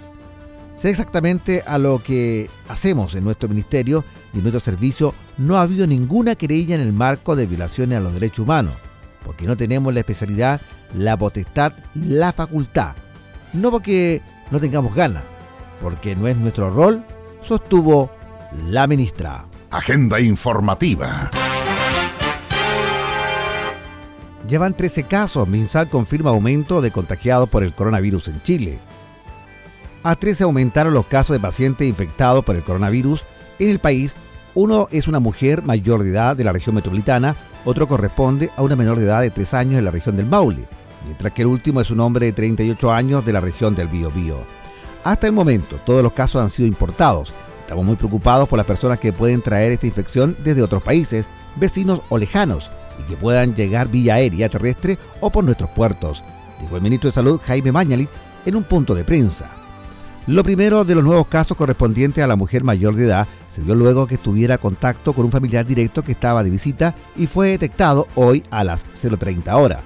Sé 0.77 0.89
exactamente 0.89 1.63
a 1.67 1.77
lo 1.77 2.03
que 2.03 2.49
hacemos 2.71 3.15
en 3.15 3.25
nuestro 3.25 3.51
ministerio 3.51 4.03
y 4.33 4.39
en 4.39 4.45
nuestro 4.45 4.61
servicio 4.61 5.13
no 5.37 5.59
ha 5.59 5.63
habido 5.63 5.87
ninguna 5.87 6.37
querella 6.37 6.77
en 6.77 6.81
el 6.81 6.95
marco 6.95 7.37
de 7.37 7.45
violaciones 7.45 7.99
a 7.99 8.01
los 8.01 8.15
derechos 8.15 8.45
humanos, 8.45 8.73
porque 9.27 9.47
no 9.47 9.59
tenemos 9.59 9.93
la 9.93 10.01
especialidad, 10.01 10.63
la 10.95 11.19
potestad, 11.19 11.75
la 11.95 12.33
facultad. 12.33 12.95
No 13.53 13.71
porque 13.71 14.23
no 14.51 14.59
tengamos 14.59 14.95
ganas, 14.95 15.25
porque 15.83 16.17
no 16.17 16.27
es 16.29 16.37
nuestro 16.39 16.71
rol, 16.71 17.05
sostuvo 17.43 18.11
la 18.67 18.87
ministra. 18.87 19.47
Agenda 19.71 20.21
informativa. 20.21 21.31
Llevan 24.49 24.77
13 24.77 25.05
casos. 25.05 25.47
Minsal 25.47 25.89
confirma 25.89 26.31
aumento 26.31 26.81
de 26.81 26.91
contagiados 26.91 27.49
por 27.49 27.63
el 27.63 27.73
coronavirus 27.73 28.29
en 28.29 28.43
Chile. 28.43 28.79
A 30.03 30.17
13 30.17 30.45
aumentaron 30.45 30.95
los 30.95 31.07
casos 31.07 31.35
de 31.35 31.41
pacientes 31.41 31.87
infectados 31.87 32.45
por 32.45 32.57
el 32.57 32.63
coronavirus 32.63 33.23
en 33.59 33.71
el 33.71 33.79
país. 33.79 34.15
Uno 34.55 34.89
es 34.91 35.07
una 35.07 35.21
mujer 35.21 35.63
mayor 35.63 36.03
de 36.03 36.11
edad 36.11 36.37
de 36.37 36.43
la 36.43 36.53
región 36.53 36.75
metropolitana, 36.75 37.37
otro 37.65 37.87
corresponde 37.87 38.51
a 38.57 38.63
una 38.63 38.75
menor 38.75 38.99
de 38.99 39.05
edad 39.05 39.21
de 39.21 39.31
3 39.31 39.55
años 39.55 39.79
en 39.79 39.85
la 39.85 39.91
región 39.93 40.17
del 40.17 40.27
Maule, 40.27 40.65
mientras 41.05 41.33
que 41.33 41.43
el 41.43 41.49
último 41.49 41.81
es 41.81 41.91
un 41.91 42.01
hombre 42.01 42.27
de 42.27 42.33
38 42.33 42.91
años 42.91 43.25
de 43.25 43.33
la 43.33 43.41
región 43.41 43.77
del 43.77 43.89
Biobío. 43.89 44.39
Hasta 45.03 45.27
el 45.27 45.33
momento, 45.33 45.77
todos 45.85 46.03
los 46.03 46.13
casos 46.13 46.43
han 46.43 46.51
sido 46.51 46.69
importados. 46.69 47.33
Estamos 47.61 47.85
muy 47.85 47.97
preocupados 47.97 48.49
por 48.49 48.59
las 48.59 48.67
personas 48.67 49.01
que 49.01 49.13
pueden 49.13 49.41
traer 49.41 49.73
esta 49.73 49.87
infección 49.87 50.37
desde 50.45 50.63
otros 50.63 50.83
países, 50.83 51.27
vecinos 51.57 52.03
o 52.09 52.19
lejanos, 52.19 52.71
y 52.99 53.09
que 53.09 53.17
puedan 53.17 53.55
llegar 53.55 53.89
vía 53.89 54.15
aérea, 54.15 54.49
terrestre 54.49 54.99
o 55.21 55.31
por 55.31 55.45
nuestros 55.45 55.71
puertos, 55.71 56.23
dijo 56.61 56.77
el 56.77 56.83
ministro 56.83 57.09
de 57.09 57.15
Salud 57.15 57.41
Jaime 57.47 57.73
Mañalit 57.73 58.11
en 58.45 58.57
un 58.57 58.65
punto 58.65 58.95
de 58.95 59.05
prensa. 59.05 59.49
Lo 60.27 60.45
primero 60.45 60.85
de 60.85 60.95
los 60.95 61.03
nuevos 61.03 61.29
casos 61.29 61.57
correspondientes 61.57 62.23
a 62.23 62.27
la 62.27 62.37
mujer 62.37 62.63
mayor 62.63 62.95
de 62.95 63.07
edad 63.07 63.27
se 63.51 63.63
dio 63.63 63.75
luego 63.75 64.07
que 64.07 64.17
estuviera 64.17 64.59
contacto 64.59 65.15
con 65.15 65.25
un 65.25 65.33
familiar 65.33 65.67
directo 65.67 66.03
que 66.03 66.13
estaba 66.13 66.45
de 66.45 66.51
visita 66.51 66.95
y 67.17 67.27
fue 67.27 67.49
detectado 67.49 68.07
hoy 68.17 68.43
a 68.51 68.63
las 68.63 68.87
0.30 68.95 69.53
horas. 69.55 69.81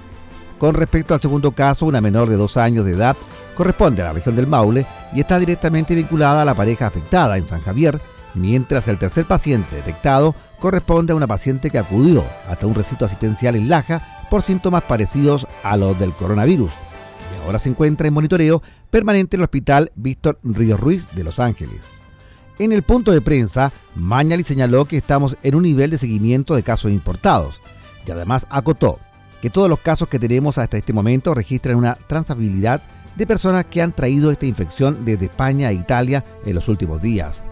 Con 0.59 0.75
respecto 0.75 1.13
al 1.13 1.21
segundo 1.21 1.53
caso, 1.53 1.85
una 1.85 2.01
menor 2.01 2.29
de 2.29 2.35
dos 2.35 2.57
años 2.57 2.85
de 2.85 2.91
edad 2.91 3.15
corresponde 3.55 4.01
a 4.01 4.05
la 4.05 4.13
región 4.13 4.35
del 4.35 4.47
Maule 4.47 4.85
y 5.13 5.19
está 5.19 5.39
directamente 5.39 5.95
vinculada 5.95 6.43
a 6.43 6.45
la 6.45 6.53
pareja 6.53 6.87
afectada 6.87 7.37
en 7.37 7.47
San 7.47 7.61
Javier, 7.61 7.99
mientras 8.35 8.87
el 8.87 8.97
tercer 8.97 9.25
paciente 9.25 9.75
detectado 9.75 10.35
corresponde 10.59 11.13
a 11.13 11.15
una 11.15 11.27
paciente 11.27 11.69
que 11.69 11.79
acudió 11.79 12.23
hasta 12.47 12.67
un 12.67 12.75
recinto 12.75 13.05
asistencial 13.05 13.55
en 13.55 13.69
Laja 13.69 14.01
por 14.29 14.43
síntomas 14.43 14.83
parecidos 14.83 15.47
a 15.63 15.77
los 15.77 15.97
del 15.97 16.11
coronavirus 16.13 16.71
y 16.71 17.45
ahora 17.45 17.59
se 17.59 17.69
encuentra 17.69 18.07
en 18.07 18.13
monitoreo 18.13 18.61
permanente 18.89 19.35
en 19.35 19.41
el 19.41 19.45
Hospital 19.45 19.91
Víctor 19.95 20.39
Ríos 20.43 20.79
Ruiz 20.79 21.07
de 21.13 21.23
Los 21.23 21.39
Ángeles. 21.39 21.81
En 22.57 22.71
el 22.71 22.83
punto 22.83 23.11
de 23.11 23.21
prensa, 23.21 23.71
Mañali 23.95 24.43
señaló 24.43 24.85
que 24.85 24.97
estamos 24.97 25.37
en 25.43 25.55
un 25.55 25.63
nivel 25.63 25.89
de 25.89 25.97
seguimiento 25.97 26.55
de 26.55 26.63
casos 26.63 26.91
importados 26.91 27.59
y 28.07 28.11
además 28.11 28.47
acotó 28.49 28.99
que 29.41 29.49
todos 29.49 29.69
los 29.69 29.79
casos 29.79 30.07
que 30.07 30.19
tenemos 30.19 30.57
hasta 30.57 30.77
este 30.77 30.93
momento 30.93 31.33
registran 31.33 31.75
una 31.75 31.97
transabilidad 32.07 32.81
de 33.15 33.27
personas 33.27 33.65
que 33.65 33.81
han 33.81 33.93
traído 33.93 34.31
esta 34.31 34.45
infección 34.45 35.05
desde 35.05 35.25
España 35.25 35.69
e 35.69 35.75
Italia 35.75 36.23
en 36.45 36.55
los 36.55 36.67
últimos 36.67 37.01
días. 37.01 37.43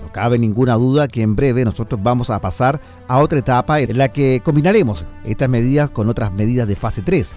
No 0.00 0.10
cabe 0.12 0.38
ninguna 0.38 0.74
duda 0.74 1.08
que 1.08 1.22
en 1.22 1.36
breve 1.36 1.64
nosotros 1.64 2.02
vamos 2.02 2.30
a 2.30 2.40
pasar 2.40 2.80
a 3.06 3.18
otra 3.18 3.38
etapa 3.38 3.80
en 3.80 3.98
la 3.98 4.08
que 4.08 4.40
combinaremos 4.42 5.06
estas 5.24 5.48
medidas 5.48 5.90
con 5.90 6.08
otras 6.08 6.32
medidas 6.32 6.66
de 6.66 6.76
fase 6.76 7.02
3. 7.02 7.34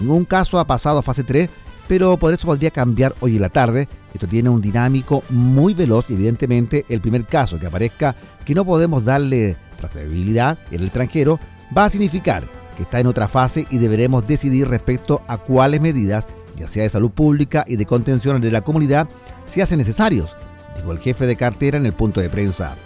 Ningún 0.00 0.24
caso 0.24 0.58
ha 0.58 0.66
pasado 0.66 0.98
a 0.98 1.02
fase 1.02 1.24
3 1.24 1.48
pero 1.90 2.16
por 2.18 2.32
eso 2.32 2.46
podría 2.46 2.70
cambiar 2.70 3.16
hoy 3.18 3.34
en 3.34 3.42
la 3.42 3.48
tarde. 3.48 3.88
Esto 4.14 4.28
tiene 4.28 4.48
un 4.48 4.62
dinámico 4.62 5.24
muy 5.28 5.74
veloz 5.74 6.08
y 6.08 6.12
evidentemente 6.12 6.84
el 6.88 7.00
primer 7.00 7.24
caso 7.24 7.58
que 7.58 7.66
aparezca 7.66 8.14
que 8.44 8.54
no 8.54 8.64
podemos 8.64 9.04
darle 9.04 9.56
trazabilidad 9.76 10.56
en 10.70 10.82
el 10.82 10.86
extranjero 10.86 11.40
va 11.76 11.86
a 11.86 11.90
significar 11.90 12.44
que 12.76 12.84
está 12.84 13.00
en 13.00 13.08
otra 13.08 13.26
fase 13.26 13.66
y 13.70 13.78
deberemos 13.78 14.24
decidir 14.24 14.68
respecto 14.68 15.22
a 15.26 15.38
cuáles 15.38 15.80
medidas, 15.80 16.28
ya 16.60 16.68
sea 16.68 16.82
de 16.82 16.90
salud 16.90 17.10
pública 17.10 17.64
y 17.66 17.76
de 17.76 17.86
contención 17.86 18.40
de 18.40 18.50
la 18.50 18.60
comunidad, 18.60 19.08
se 19.46 19.62
hacen 19.62 19.78
necesarios, 19.78 20.36
dijo 20.76 20.92
el 20.92 20.98
jefe 20.98 21.26
de 21.26 21.36
cartera 21.36 21.78
en 21.78 21.86
el 21.86 21.94
punto 21.94 22.20
de 22.20 22.28
prensa. 22.28 22.76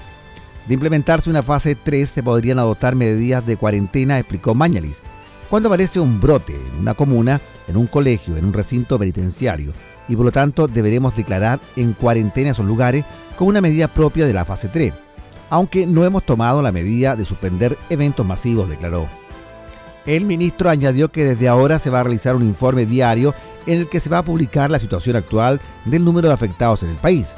De 0.66 0.74
implementarse 0.74 1.28
una 1.28 1.42
fase 1.42 1.74
3 1.74 2.08
se 2.08 2.22
podrían 2.22 2.58
adoptar 2.58 2.94
medidas 2.94 3.44
de 3.46 3.56
cuarentena, 3.56 4.18
explicó 4.18 4.54
Mañalis. 4.54 5.02
Cuando 5.50 5.68
aparece 5.68 6.00
un 6.00 6.20
brote 6.20 6.54
en 6.54 6.80
una 6.80 6.94
comuna, 6.94 7.40
en 7.68 7.76
un 7.76 7.86
colegio, 7.86 8.36
en 8.36 8.46
un 8.46 8.52
recinto 8.52 8.98
penitenciario, 8.98 9.72
y 10.08 10.16
por 10.16 10.24
lo 10.24 10.32
tanto 10.32 10.68
deberemos 10.68 11.16
declarar 11.16 11.58
en 11.76 11.92
cuarentena 11.92 12.50
esos 12.50 12.66
lugares 12.66 13.04
como 13.36 13.50
una 13.50 13.60
medida 13.60 13.88
propia 13.88 14.26
de 14.26 14.32
la 14.32 14.44
fase 14.44 14.68
3, 14.68 14.94
aunque 15.50 15.86
no 15.86 16.04
hemos 16.04 16.24
tomado 16.24 16.62
la 16.62 16.72
medida 16.72 17.16
de 17.16 17.24
suspender 17.24 17.76
eventos 17.90 18.24
masivos, 18.24 18.68
declaró. 18.68 19.06
El 20.06 20.24
ministro 20.26 20.68
añadió 20.68 21.10
que 21.10 21.24
desde 21.24 21.48
ahora 21.48 21.78
se 21.78 21.90
va 21.90 22.00
a 22.00 22.02
realizar 22.02 22.36
un 22.36 22.42
informe 22.42 22.84
diario 22.84 23.34
en 23.66 23.80
el 23.80 23.88
que 23.88 24.00
se 24.00 24.10
va 24.10 24.18
a 24.18 24.24
publicar 24.24 24.70
la 24.70 24.78
situación 24.78 25.16
actual 25.16 25.60
del 25.84 26.04
número 26.04 26.28
de 26.28 26.34
afectados 26.34 26.82
en 26.82 26.90
el 26.90 26.96
país. 26.96 27.28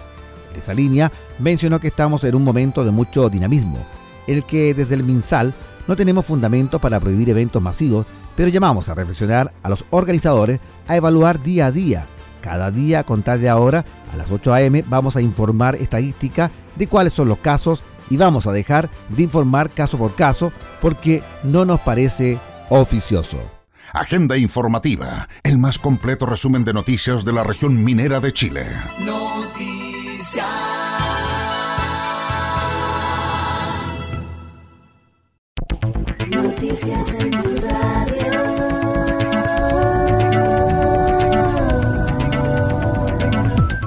En 0.52 0.59
esa 0.59 0.75
línea, 0.75 1.12
mencionó 1.38 1.80
que 1.80 1.88
estamos 1.88 2.25
en 2.25 2.35
un 2.35 2.45
momento 2.45 2.85
de 2.85 2.90
mucho 2.90 3.28
dinamismo, 3.28 3.78
en 4.26 4.37
el 4.37 4.45
que 4.45 4.75
desde 4.75 4.95
el 4.95 5.04
MinSal 5.04 5.54
no 5.87 5.97
tenemos 5.97 6.26
fundamentos 6.26 6.80
para 6.80 6.99
prohibir 6.99 7.30
eventos 7.30 7.62
masivos, 7.62 8.06
pero 8.35 8.49
llamamos 8.49 8.88
a 8.88 8.95
reflexionar 8.95 9.52
a 9.62 9.68
los 9.68 9.85
organizadores 9.90 10.61
a 10.87 10.97
evaluar 10.97 11.42
día 11.42 11.66
a 11.66 11.73
día. 11.73 12.06
Cada 12.40 12.71
día, 12.71 13.00
a 13.00 13.04
contar 13.04 13.38
de 13.38 13.49
ahora, 13.49 13.85
a 14.12 14.16
las 14.16 14.30
8 14.30 14.54
a.m., 14.54 14.85
vamos 14.87 15.16
a 15.16 15.21
informar 15.21 15.75
estadística 15.76 16.50
de 16.76 16.87
cuáles 16.87 17.12
son 17.12 17.28
los 17.28 17.38
casos 17.38 17.83
y 18.11 18.16
vamos 18.16 18.47
a 18.47 18.52
dejar 18.52 18.88
de 19.09 19.23
informar 19.23 19.71
caso 19.71 19.99
por 19.99 20.14
caso 20.14 20.52
porque 20.80 21.23
no 21.42 21.64
nos 21.64 21.80
parece 21.80 22.38
oficioso. 22.68 23.55
Agenda 23.93 24.37
informativa, 24.37 25.28
el 25.43 25.59
más 25.59 25.78
completo 25.78 26.26
resumen 26.26 26.64
de 26.64 26.73
noticias 26.73 27.25
de 27.25 27.33
la 27.33 27.45
región 27.45 27.83
minera 27.83 28.21
de 28.21 28.33
Chile. 28.33 28.66
Noticias. 29.05 30.45
Noticias 36.31 37.09
radio. 37.62 38.26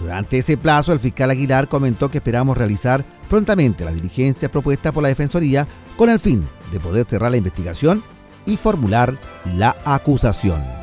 Durante 0.00 0.38
ese 0.38 0.56
plazo, 0.56 0.92
el 0.92 1.00
fiscal 1.00 1.30
Aguilar 1.30 1.68
comentó 1.68 2.10
que 2.10 2.18
esperamos 2.18 2.56
realizar 2.56 3.04
prontamente 3.28 3.84
las 3.84 3.94
diligencias 3.94 4.50
propuestas 4.50 4.92
por 4.92 5.02
la 5.02 5.08
Defensoría 5.08 5.66
con 5.96 6.10
el 6.10 6.20
fin 6.20 6.46
de 6.72 6.80
poder 6.80 7.06
cerrar 7.06 7.30
la 7.30 7.38
investigación 7.38 8.02
y 8.46 8.56
formular 8.56 9.14
la 9.56 9.76
acusación. 9.84 10.79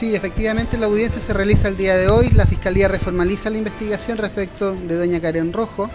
Sí, 0.00 0.14
efectivamente 0.14 0.78
la 0.78 0.86
audiencia 0.86 1.20
se 1.20 1.34
realiza 1.34 1.68
el 1.68 1.76
día 1.76 1.94
de 1.94 2.08
hoy. 2.08 2.30
La 2.30 2.46
Fiscalía 2.46 2.88
reformaliza 2.88 3.50
la 3.50 3.58
investigación 3.58 4.16
respecto 4.16 4.72
de 4.74 4.94
doña 4.94 5.20
Karen 5.20 5.52
Rojo, 5.52 5.90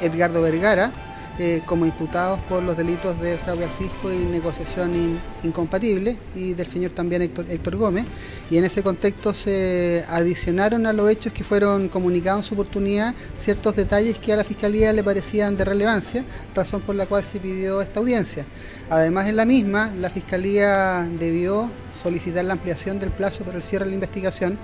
Edgardo 0.00 0.40
Vergara, 0.42 0.92
eh, 1.40 1.62
como 1.66 1.84
imputados 1.84 2.38
por 2.48 2.62
los 2.62 2.76
delitos 2.76 3.20
de 3.20 3.36
fraude 3.36 3.64
al 3.64 3.70
fisco 3.70 4.12
y 4.12 4.18
negociación 4.18 4.94
in- 4.94 5.18
incompatible, 5.42 6.16
y 6.36 6.52
del 6.52 6.68
señor 6.68 6.92
también 6.92 7.22
Héctor, 7.22 7.46
Héctor 7.50 7.74
Gómez. 7.74 8.04
Y 8.48 8.58
en 8.58 8.64
ese 8.64 8.84
contexto 8.84 9.34
se 9.34 10.04
adicionaron 10.08 10.86
a 10.86 10.92
los 10.92 11.10
hechos 11.10 11.32
que 11.32 11.42
fueron 11.42 11.88
comunicados 11.88 12.44
en 12.44 12.48
su 12.48 12.54
oportunidad 12.54 13.12
ciertos 13.36 13.74
detalles 13.74 14.18
que 14.18 14.32
a 14.32 14.36
la 14.36 14.44
Fiscalía 14.44 14.92
le 14.92 15.02
parecían 15.02 15.56
de 15.56 15.64
relevancia, 15.64 16.24
razón 16.54 16.80
por 16.82 16.94
la 16.94 17.06
cual 17.06 17.24
se 17.24 17.40
pidió 17.40 17.82
esta 17.82 17.98
audiencia. 17.98 18.44
Además, 18.88 19.26
en 19.28 19.34
la 19.34 19.44
misma, 19.44 19.92
la 20.00 20.10
Fiscalía 20.10 21.08
debió 21.18 21.68
solicitar 22.02 22.44
la 22.44 22.54
ampliación 22.54 22.98
del 22.98 23.10
plazo 23.10 23.44
para 23.44 23.56
el 23.56 23.62
cierre 23.62 23.84
de 23.84 23.90
la 23.90 23.94
investigación, 23.94 24.58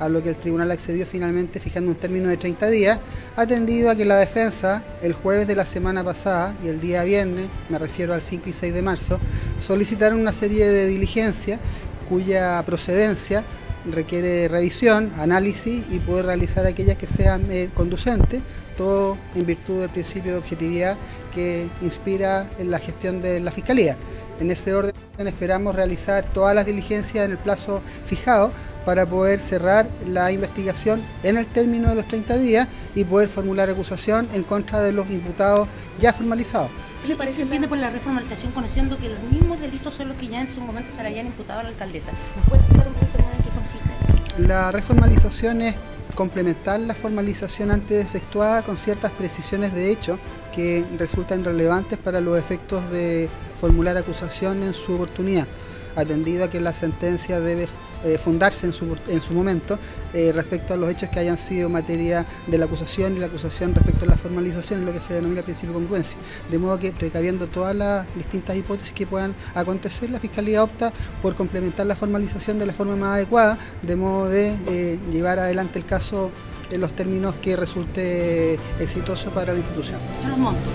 a 0.00 0.08
lo 0.08 0.22
que 0.22 0.28
el 0.28 0.36
tribunal 0.36 0.70
accedió 0.70 1.06
finalmente 1.06 1.58
fijando 1.58 1.90
un 1.90 1.96
término 1.96 2.28
de 2.28 2.36
30 2.36 2.68
días, 2.68 2.98
atendido 3.36 3.90
a 3.90 3.96
que 3.96 4.04
la 4.04 4.16
defensa 4.16 4.82
el 5.02 5.12
jueves 5.12 5.46
de 5.46 5.56
la 5.56 5.66
semana 5.66 6.04
pasada 6.04 6.54
y 6.64 6.68
el 6.68 6.80
día 6.80 7.02
viernes, 7.02 7.46
me 7.68 7.78
refiero 7.78 8.14
al 8.14 8.22
5 8.22 8.48
y 8.48 8.52
6 8.52 8.74
de 8.74 8.82
marzo, 8.82 9.18
solicitaron 9.60 10.20
una 10.20 10.32
serie 10.32 10.68
de 10.68 10.86
diligencias 10.86 11.58
cuya 12.08 12.62
procedencia 12.64 13.42
requiere 13.90 14.48
revisión, 14.48 15.12
análisis 15.18 15.84
y 15.90 15.98
poder 15.98 16.26
realizar 16.26 16.66
aquellas 16.66 16.96
que 16.96 17.06
sean 17.06 17.50
eh, 17.50 17.70
conducentes, 17.74 18.40
todo 18.76 19.16
en 19.34 19.46
virtud 19.46 19.80
del 19.80 19.90
principio 19.90 20.32
de 20.32 20.38
objetividad 20.38 20.96
que 21.34 21.66
inspira 21.82 22.48
en 22.58 22.70
la 22.70 22.78
gestión 22.78 23.20
de 23.20 23.40
la 23.40 23.50
Fiscalía. 23.50 23.96
En 24.40 24.50
ese 24.50 24.72
orden 24.74 24.94
esperamos 25.26 25.74
realizar 25.74 26.24
todas 26.32 26.54
las 26.54 26.66
diligencias 26.66 27.24
en 27.24 27.32
el 27.32 27.38
plazo 27.38 27.80
fijado 28.04 28.52
para 28.84 29.04
poder 29.04 29.40
cerrar 29.40 29.88
la 30.06 30.30
investigación 30.30 31.02
en 31.22 31.36
el 31.36 31.46
término 31.46 31.88
de 31.88 31.96
los 31.96 32.06
30 32.06 32.38
días 32.38 32.68
y 32.94 33.04
poder 33.04 33.28
formular 33.28 33.68
acusación 33.68 34.28
en 34.32 34.44
contra 34.44 34.80
de 34.80 34.92
los 34.92 35.10
imputados 35.10 35.68
ya 36.00 36.12
formalizados. 36.12 36.70
¿Qué 37.02 37.08
le 37.08 37.16
parece 37.16 37.42
entiende 37.42 37.68
por 37.68 37.78
la 37.78 37.90
reformalización 37.90 38.52
conociendo 38.52 38.96
que 38.96 39.08
los 39.08 39.20
mismos 39.30 39.60
delitos 39.60 39.94
son 39.94 40.08
los 40.08 40.16
que 40.16 40.28
ya 40.28 40.40
en 40.40 40.46
su 40.46 40.60
momento 40.60 40.92
se 40.94 41.02
le 41.02 41.08
habían 41.08 41.26
imputado 41.26 41.60
a 41.60 41.62
la 41.64 41.68
alcaldesa? 41.70 42.12
¿Nos 42.36 42.46
puede 42.46 42.60
explicar 42.60 42.88
un 42.88 42.94
poquito 42.94 43.18
más 43.18 43.36
en 43.36 43.42
qué 43.42 43.50
consiste 43.50 43.88
eso? 43.88 44.48
La 44.48 44.72
reformalización 44.72 45.62
es 45.62 45.74
complementar 46.14 46.80
la 46.80 46.94
formalización 46.94 47.70
antes 47.70 48.04
efectuada 48.04 48.62
con 48.62 48.76
ciertas 48.76 49.12
precisiones 49.12 49.74
de 49.74 49.92
hecho 49.92 50.18
que 50.54 50.84
resultan 50.98 51.44
relevantes 51.44 51.98
para 51.98 52.20
los 52.20 52.38
efectos 52.38 52.90
de 52.90 53.28
formular 53.60 53.96
acusación 53.96 54.62
en 54.62 54.74
su 54.74 54.94
oportunidad, 54.94 55.46
atendido 55.96 56.44
a 56.44 56.50
que 56.50 56.60
la 56.60 56.72
sentencia 56.72 57.40
debe 57.40 57.68
eh, 58.04 58.16
fundarse 58.16 58.64
en 58.66 58.72
su, 58.72 58.96
en 59.08 59.20
su 59.20 59.32
momento 59.34 59.76
eh, 60.14 60.30
respecto 60.32 60.72
a 60.72 60.76
los 60.76 60.88
hechos 60.88 61.08
que 61.08 61.18
hayan 61.18 61.36
sido 61.36 61.68
materia 61.68 62.24
de 62.46 62.56
la 62.56 62.66
acusación 62.66 63.16
y 63.16 63.18
la 63.18 63.26
acusación 63.26 63.74
respecto 63.74 64.04
a 64.04 64.08
la 64.08 64.16
formalización, 64.16 64.86
lo 64.86 64.92
que 64.92 65.00
se 65.00 65.14
denomina 65.14 65.42
principio 65.42 65.70
de 65.70 65.80
congruencia. 65.80 66.16
De 66.48 66.58
modo 66.58 66.78
que, 66.78 66.92
precaviendo 66.92 67.48
todas 67.48 67.74
las 67.74 68.06
distintas 68.14 68.56
hipótesis 68.56 68.92
que 68.92 69.04
puedan 69.04 69.34
acontecer, 69.52 70.10
la 70.10 70.20
Fiscalía 70.20 70.62
opta 70.62 70.92
por 71.20 71.34
complementar 71.34 71.86
la 71.86 71.96
formalización 71.96 72.60
de 72.60 72.66
la 72.66 72.72
forma 72.72 72.94
más 72.94 73.16
adecuada, 73.16 73.58
de 73.82 73.96
modo 73.96 74.28
de 74.28 74.54
eh, 74.68 74.98
llevar 75.10 75.40
adelante 75.40 75.80
el 75.80 75.84
caso 75.84 76.30
en 76.70 76.80
los 76.80 76.92
términos 76.92 77.34
que 77.42 77.56
resulte 77.56 78.58
exitoso 78.78 79.30
para 79.30 79.52
la 79.52 79.58
institución. 79.58 79.98
Los 80.28 80.38
montos. 80.38 80.72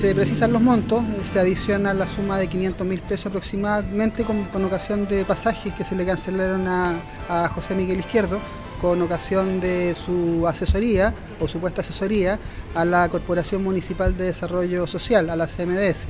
Se, 0.00 0.14
precisan 0.14 0.52
los 0.52 0.62
montos, 0.62 1.02
se 1.24 1.40
adiciona 1.40 1.92
la 1.92 2.06
suma 2.06 2.38
de 2.38 2.46
500 2.46 2.86
mil 2.86 3.00
pesos 3.00 3.26
aproximadamente 3.26 4.24
con, 4.24 4.64
ocasión 4.64 5.08
de 5.08 5.24
pasajes 5.24 5.72
que 5.74 5.84
se 5.84 5.96
le 5.96 6.06
cancelaron 6.06 6.68
a, 6.68 6.94
a 7.28 7.48
José 7.48 7.74
Miguel 7.74 7.98
Izquierdo 7.98 8.38
con 8.80 9.02
ocasión 9.02 9.60
de 9.60 9.96
su 9.96 10.46
asesoría 10.46 11.12
o 11.40 11.48
supuesta 11.48 11.80
asesoría 11.80 12.38
a 12.74 12.84
la 12.84 13.08
Corporación 13.08 13.64
Municipal 13.64 14.16
de 14.16 14.24
Desarrollo 14.26 14.86
Social, 14.86 15.28
a 15.28 15.34
la 15.34 15.46
CMDS. 15.46 16.06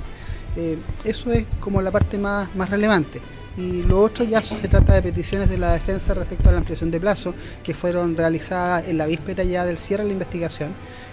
Eh, 0.57 0.77
eso 1.05 1.33
es 1.33 1.47
como 1.61 1.81
la 1.81 1.91
parte 1.91 2.19
más, 2.19 2.55
más 2.55 2.69
relevante. 2.69 3.21
Y 3.57 3.83
lo 3.85 4.03
otro 4.03 4.25
ya 4.25 4.43
se 4.43 4.69
trata 4.69 4.93
de 4.93 5.01
peticiones 5.01 5.49
de 5.49 5.57
la 5.57 5.73
defensa 5.73 6.13
respecto 6.13 6.51
a 6.51 6.53
la 6.53 6.59
ampliación 6.59 6.91
de 6.91 7.01
plazo 7.01 7.35
que 7.65 7.73
fueron 7.73 8.15
realizadas 8.15 8.87
en 8.87 8.99
la 8.99 9.07
víspera 9.07 9.45
ya 9.45 9.65
del 9.65 9.79
cierre 9.79 10.03
de 10.03 10.09
la 10.09 10.13
investigación. 10.13 10.71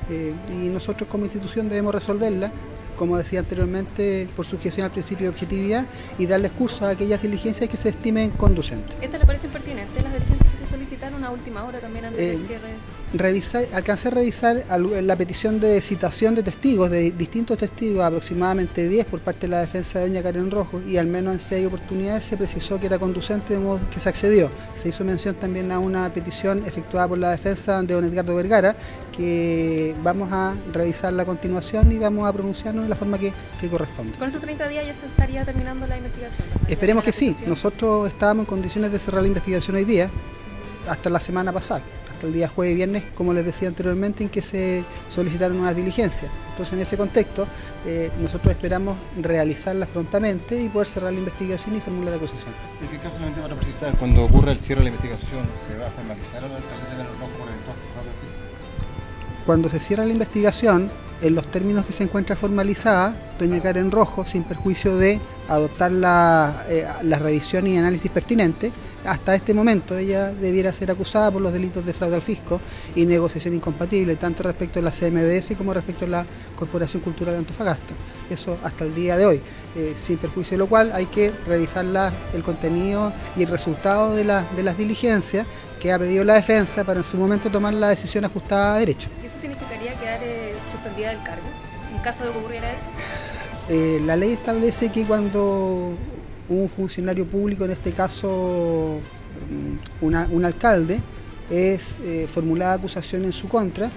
Eh, 0.09 0.33
y 0.51 0.69
nosotros 0.69 1.09
como 1.09 1.25
institución 1.25 1.69
debemos 1.69 1.93
resolverla, 1.93 2.51
como 2.97 3.17
decía 3.17 3.39
anteriormente, 3.39 4.27
por 4.35 4.45
sujeción 4.45 4.85
al 4.85 4.91
principio 4.91 5.25
de 5.25 5.29
objetividad 5.29 5.85
y 6.17 6.25
darles 6.25 6.51
curso 6.51 6.85
a 6.85 6.89
aquellas 6.89 7.21
diligencias 7.21 7.69
que 7.69 7.77
se 7.77 7.89
estimen 7.89 8.31
conducentes. 8.31 8.95
¿Estas 9.01 9.19
le 9.19 9.25
parecen 9.25 9.51
pertinentes 9.51 10.03
las 10.03 10.13
diligencias 10.13 10.52
solicitaron 10.77 11.23
a 11.23 11.29
última 11.29 11.63
hora 11.65 11.79
también 11.79 12.05
antes 12.05 12.19
del 12.19 12.41
Eh, 12.41 12.47
cierre? 12.47 12.69
revisar, 13.13 13.65
alcancé 13.73 14.07
a 14.07 14.11
revisar 14.11 14.65
la 15.03 15.15
petición 15.15 15.59
de 15.59 15.79
citación 15.81 16.33
de 16.33 16.41
testigos, 16.41 16.89
de 16.89 17.11
distintos 17.11 17.59
testigos, 17.59 18.03
aproximadamente 18.03 18.87
10 18.89 19.05
por 19.05 19.19
parte 19.19 19.41
de 19.41 19.49
la 19.49 19.59
defensa 19.59 19.99
de 19.99 20.07
doña 20.07 20.23
Karen 20.23 20.49
Rojo, 20.49 20.81
y 20.87 20.97
al 20.97 21.05
menos 21.05 21.35
en 21.35 21.39
seis 21.39 21.67
oportunidades 21.67 22.23
se 22.25 22.37
precisó 22.37 22.79
que 22.79 22.87
era 22.87 22.97
conducente, 22.97 23.53
de 23.53 23.59
modo 23.59 23.79
que 23.91 23.99
se 23.99 24.09
accedió. 24.09 24.49
Se 24.81 24.89
hizo 24.89 25.03
mención 25.03 25.35
también 25.35 25.71
a 25.71 25.77
una 25.77 26.09
petición 26.11 26.63
efectuada 26.65 27.07
por 27.07 27.19
la 27.19 27.29
defensa 27.29 27.83
de 27.83 27.93
don 27.93 28.03
Edgardo 28.05 28.35
Vergara, 28.35 28.75
que 29.15 29.93
vamos 30.01 30.29
a 30.31 30.55
revisarla 30.73 31.21
a 31.21 31.25
continuación 31.27 31.91
y 31.91 31.99
vamos 31.99 32.27
a 32.27 32.33
pronunciarnos 32.33 32.85
de 32.85 32.89
la 32.89 32.95
forma 32.95 33.19
que, 33.19 33.31
que 33.61 33.69
corresponde. 33.69 34.17
Con 34.17 34.27
esos 34.27 34.41
30 34.41 34.67
días 34.69 34.87
ya 34.87 34.93
se 34.95 35.05
estaría 35.05 35.45
terminando 35.45 35.85
la 35.85 35.97
investigación. 35.97 36.47
Esperemos 36.67 37.03
la 37.03 37.05
que 37.05 37.11
sí. 37.11 37.35
Nosotros 37.45 38.07
estábamos 38.07 38.45
en 38.45 38.47
condiciones 38.47 38.91
de 38.91 38.97
cerrar 38.97 39.21
la 39.21 39.27
investigación 39.27 39.75
hoy 39.75 39.85
día, 39.85 40.09
hasta 40.87 41.09
la 41.09 41.19
semana 41.19 41.51
pasada, 41.51 41.81
hasta 42.11 42.27
el 42.27 42.33
día 42.33 42.47
jueves 42.47 42.73
y 42.73 42.75
viernes, 42.75 43.03
como 43.15 43.33
les 43.33 43.45
decía 43.45 43.67
anteriormente, 43.67 44.23
en 44.23 44.29
que 44.29 44.41
se 44.41 44.83
solicitaron 45.09 45.59
unas 45.59 45.75
diligencias. 45.75 46.31
Entonces, 46.51 46.73
en 46.73 46.79
ese 46.79 46.97
contexto, 46.97 47.47
eh, 47.85 48.11
nosotros 48.21 48.53
esperamos 48.53 48.95
realizarlas 49.19 49.89
prontamente 49.89 50.61
y 50.61 50.69
poder 50.69 50.87
cerrar 50.87 51.11
la 51.11 51.19
investigación 51.19 51.75
y 51.75 51.79
formular 51.79 52.11
la 52.11 52.17
acusación. 52.17 52.53
En 52.81 52.87
qué 52.89 52.97
caso, 52.97 53.15
solamente 53.15 53.41
para 53.41 53.55
precisar, 53.55 53.97
cuando 53.97 54.23
ocurra 54.23 54.51
el 54.51 54.59
cierre 54.59 54.81
de 54.81 54.91
la 54.91 54.95
investigación, 54.95 55.41
¿se 55.67 55.77
va 55.79 55.87
a 55.87 55.89
formalizar 55.89 56.43
o 56.43 56.47
no 56.47 56.57
el 56.57 56.63
alcaldesa 56.63 56.97
de 56.97 57.03
los? 57.03 57.13
Cuando 59.45 59.67
se 59.67 59.79
cierra 59.79 60.05
la 60.05 60.13
investigación, 60.13 60.89
en 61.21 61.35
los 61.35 61.47
términos 61.47 61.85
que 61.85 61.93
se 61.93 62.03
encuentra 62.03 62.35
formalizada, 62.35 63.15
doña 63.39 63.61
Karen 63.61 63.91
Rojo, 63.91 64.25
sin 64.25 64.43
perjuicio 64.43 64.95
de 64.95 65.19
adoptar 65.49 65.91
la, 65.91 66.65
eh, 66.69 66.85
las 67.03 67.21
revisiones 67.21 67.73
y 67.73 67.77
análisis 67.77 68.11
pertinentes, 68.11 68.71
hasta 69.05 69.35
este 69.35 69.53
momento 69.53 69.97
ella 69.97 70.29
debiera 70.31 70.71
ser 70.73 70.91
acusada 70.91 71.29
por 71.31 71.41
los 71.41 71.51
delitos 71.53 71.85
de 71.85 71.93
fraude 71.93 72.15
al 72.15 72.21
fisco 72.21 72.59
y 72.95 73.05
negociación 73.05 73.53
incompatible, 73.55 74.15
tanto 74.15 74.43
respecto 74.43 74.79
a 74.79 74.81
la 74.81 74.91
CMDS 74.91 75.55
como 75.57 75.73
respecto 75.73 76.05
a 76.05 76.07
la 76.07 76.25
Corporación 76.57 77.01
Cultural 77.01 77.33
de 77.33 77.39
Antofagasta. 77.39 77.93
Eso 78.29 78.57
hasta 78.63 78.85
el 78.85 78.95
día 78.95 79.17
de 79.17 79.25
hoy. 79.25 79.41
Eh, 79.75 79.95
sin 80.01 80.17
perjuicio 80.17 80.51
de 80.51 80.59
lo 80.59 80.67
cual 80.67 80.91
hay 80.93 81.07
que 81.07 81.31
revisar 81.47 81.83
la- 81.83 82.13
el 82.33 82.43
contenido 82.43 83.11
y 83.35 83.41
el 83.43 83.49
resultado 83.49 84.15
de, 84.15 84.23
la- 84.23 84.45
de 84.55 84.61
las 84.63 84.77
diligencias 84.77 85.47
que 85.81 85.91
ha 85.91 85.97
pedido 85.99 86.23
la 86.23 86.35
defensa 86.35 86.83
para 86.83 86.99
en 86.99 87.03
su 87.05 87.17
momento 87.17 87.49
tomar 87.49 87.73
la 87.73 87.89
decisión 87.89 88.23
ajustada 88.23 88.75
a 88.75 88.79
derecho. 88.79 89.09
¿Y 89.21 89.25
eso 89.25 89.35
significaría 89.39 89.93
quedar 89.99 90.19
eh, 90.23 90.53
suspendida 90.71 91.09
del 91.09 91.23
cargo 91.23 91.47
en 91.93 92.01
caso 92.03 92.23
de 92.23 92.31
que 92.31 92.37
ocurriera 92.37 92.71
eso? 92.71 92.85
Eh, 93.69 93.99
la 94.05 94.15
ley 94.15 94.33
establece 94.33 94.89
que 94.89 95.05
cuando 95.05 95.93
un 96.49 96.69
funcionario 96.69 97.25
público, 97.25 97.65
en 97.65 97.71
este 97.71 97.91
caso 97.91 98.99
mm, 99.49 100.05
una- 100.05 100.27
un 100.31 100.45
alcalde, 100.45 100.99
es 101.49 101.95
eh, 102.03 102.27
formulada 102.31 102.73
acusación 102.73 103.25
en 103.25 103.33
su 103.33 103.47
contra, 103.47 103.89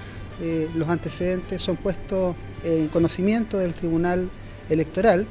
eh, 0.42 0.68
los 0.76 0.88
antecedentes 0.88 1.62
son 1.62 1.76
puestos 1.76 2.34
en 2.64 2.88
conocimiento 2.88 3.58
del 3.58 3.72
Tribunal 3.74 4.28
Electoral, 4.68 5.26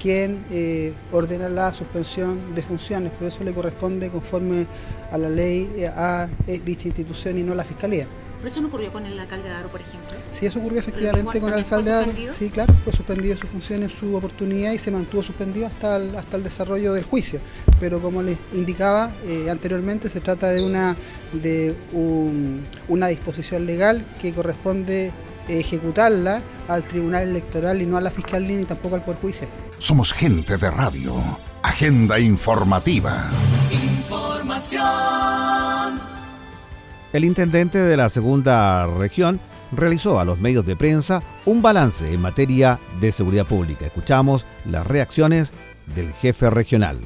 quien 0.00 0.44
eh, 0.52 0.92
ordena 1.12 1.48
la 1.48 1.74
suspensión 1.74 2.54
de 2.54 2.62
funciones, 2.62 3.12
por 3.12 3.28
eso 3.28 3.42
le 3.44 3.52
corresponde 3.52 4.10
conforme 4.10 4.66
a 5.10 5.18
la 5.18 5.28
ley 5.28 5.68
a 5.94 6.28
dicha 6.64 6.86
institución 6.88 7.36
y 7.38 7.42
no 7.42 7.52
a 7.52 7.56
la 7.56 7.64
Fiscalía. 7.64 8.06
Pero 8.38 8.48
eso 8.50 8.60
no 8.60 8.68
ocurrió 8.68 8.92
con 8.92 9.04
el 9.04 9.18
alcalde 9.18 9.48
de 9.48 9.54
Aro, 9.54 9.68
por 9.68 9.80
ejemplo. 9.80 10.16
Sí, 10.32 10.46
eso 10.46 10.58
ocurrió 10.60 10.78
efectivamente 10.80 11.40
con 11.40 11.52
el 11.52 11.58
alcalde. 11.58 11.90
Aro. 11.92 12.04
suspendido? 12.04 12.34
Sí, 12.34 12.50
claro, 12.50 12.74
fue 12.84 12.92
suspendido 12.92 13.36
su 13.36 13.46
función 13.48 13.82
en 13.82 13.90
su 13.90 14.14
oportunidad 14.14 14.72
y 14.72 14.78
se 14.78 14.90
mantuvo 14.90 15.22
suspendido 15.22 15.66
hasta 15.66 15.96
el, 15.96 16.14
hasta 16.16 16.36
el 16.36 16.44
desarrollo 16.44 16.92
del 16.92 17.04
juicio. 17.04 17.40
Pero 17.80 18.00
como 18.00 18.22
les 18.22 18.38
indicaba 18.52 19.10
eh, 19.26 19.48
anteriormente, 19.50 20.08
se 20.08 20.20
trata 20.20 20.50
de 20.50 20.62
una 20.62 20.96
de 21.32 21.74
un- 21.92 22.62
una 22.88 23.08
disposición 23.08 23.66
legal 23.66 24.04
que 24.20 24.32
corresponde 24.32 25.12
ejecutarla 25.48 26.40
al 26.68 26.84
Tribunal 26.84 27.28
Electoral 27.28 27.82
y 27.82 27.86
no 27.86 27.96
a 27.96 28.00
la 28.00 28.10
Fiscalía 28.10 28.56
ni 28.56 28.64
tampoco 28.64 28.94
al 28.94 29.02
Poder 29.02 29.20
Judicial. 29.20 29.48
Somos 29.78 30.12
gente 30.12 30.56
de 30.56 30.70
radio. 30.70 31.14
Agenda 31.62 32.18
informativa. 32.20 33.24
Información. 33.72 35.77
El 37.12 37.24
intendente 37.24 37.78
de 37.78 37.96
la 37.96 38.10
segunda 38.10 38.86
región 38.86 39.40
realizó 39.72 40.20
a 40.20 40.24
los 40.24 40.38
medios 40.38 40.66
de 40.66 40.76
prensa 40.76 41.22
un 41.46 41.62
balance 41.62 42.12
en 42.12 42.20
materia 42.20 42.78
de 43.00 43.12
seguridad 43.12 43.46
pública. 43.46 43.86
Escuchamos 43.86 44.44
las 44.66 44.86
reacciones 44.86 45.52
del 45.94 46.12
jefe 46.12 46.50
regional. 46.50 46.98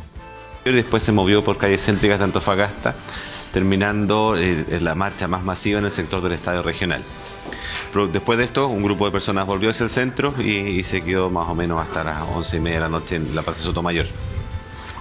Después 0.64 1.02
se 1.02 1.12
movió 1.12 1.44
por 1.44 1.56
calles 1.56 1.84
céntricas 1.84 2.18
de 2.18 2.24
Antofagasta, 2.24 2.94
terminando 3.52 4.36
eh, 4.36 4.80
la 4.80 4.94
marcha 4.94 5.28
más 5.28 5.44
masiva 5.44 5.78
en 5.78 5.84
el 5.84 5.92
sector 5.92 6.20
del 6.22 6.32
estadio 6.32 6.62
regional. 6.62 7.02
Después 8.12 8.38
de 8.38 8.44
esto, 8.44 8.68
un 8.68 8.82
grupo 8.82 9.04
de 9.04 9.12
personas 9.12 9.46
volvió 9.46 9.70
hacia 9.70 9.84
el 9.84 9.90
centro 9.90 10.34
y, 10.38 10.50
y 10.50 10.84
se 10.84 11.02
quedó 11.02 11.30
más 11.30 11.48
o 11.48 11.54
menos 11.54 11.80
hasta 11.80 12.02
las 12.02 12.22
once 12.22 12.56
y 12.56 12.60
media 12.60 12.78
de 12.78 12.84
la 12.84 12.88
noche 12.88 13.16
en 13.16 13.34
la 13.34 13.42
Plaza 13.42 13.62
Sotomayor. 13.62 14.06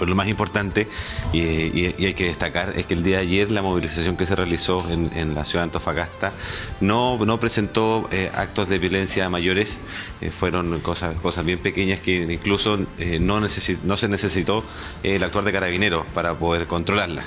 Pero 0.01 0.09
lo 0.09 0.15
más 0.15 0.27
importante, 0.29 0.87
y, 1.31 1.85
hay 2.03 2.15
que 2.15 2.25
destacar, 2.25 2.73
es 2.75 2.87
que 2.87 2.95
el 2.95 3.03
día 3.03 3.17
de 3.17 3.21
ayer 3.21 3.51
la 3.51 3.61
movilización 3.61 4.17
que 4.17 4.25
se 4.25 4.35
realizó 4.35 4.83
en, 4.89 5.35
la 5.35 5.45
ciudad 5.45 5.61
de 5.61 5.65
Antofagasta 5.65 6.31
no, 6.79 7.19
no 7.23 7.39
presentó 7.39 8.09
eh, 8.11 8.31
actos 8.33 8.67
de 8.67 8.79
violencia 8.79 9.29
mayores, 9.29 9.77
eh, 10.21 10.31
fueron 10.31 10.79
cosas, 10.79 11.15
cosas 11.17 11.45
bien 11.45 11.59
pequeñas 11.59 11.99
que 11.99 12.15
incluso 12.33 12.79
eh, 12.97 13.19
no, 13.19 13.39
necesi- 13.39 13.79
no 13.83 13.95
se 13.95 14.07
necesitó 14.07 14.63
el 15.03 15.23
actuar 15.23 15.45
de 15.45 15.51
carabineros 15.51 16.07
para 16.15 16.33
poder 16.33 16.65
controlarla. 16.65 17.23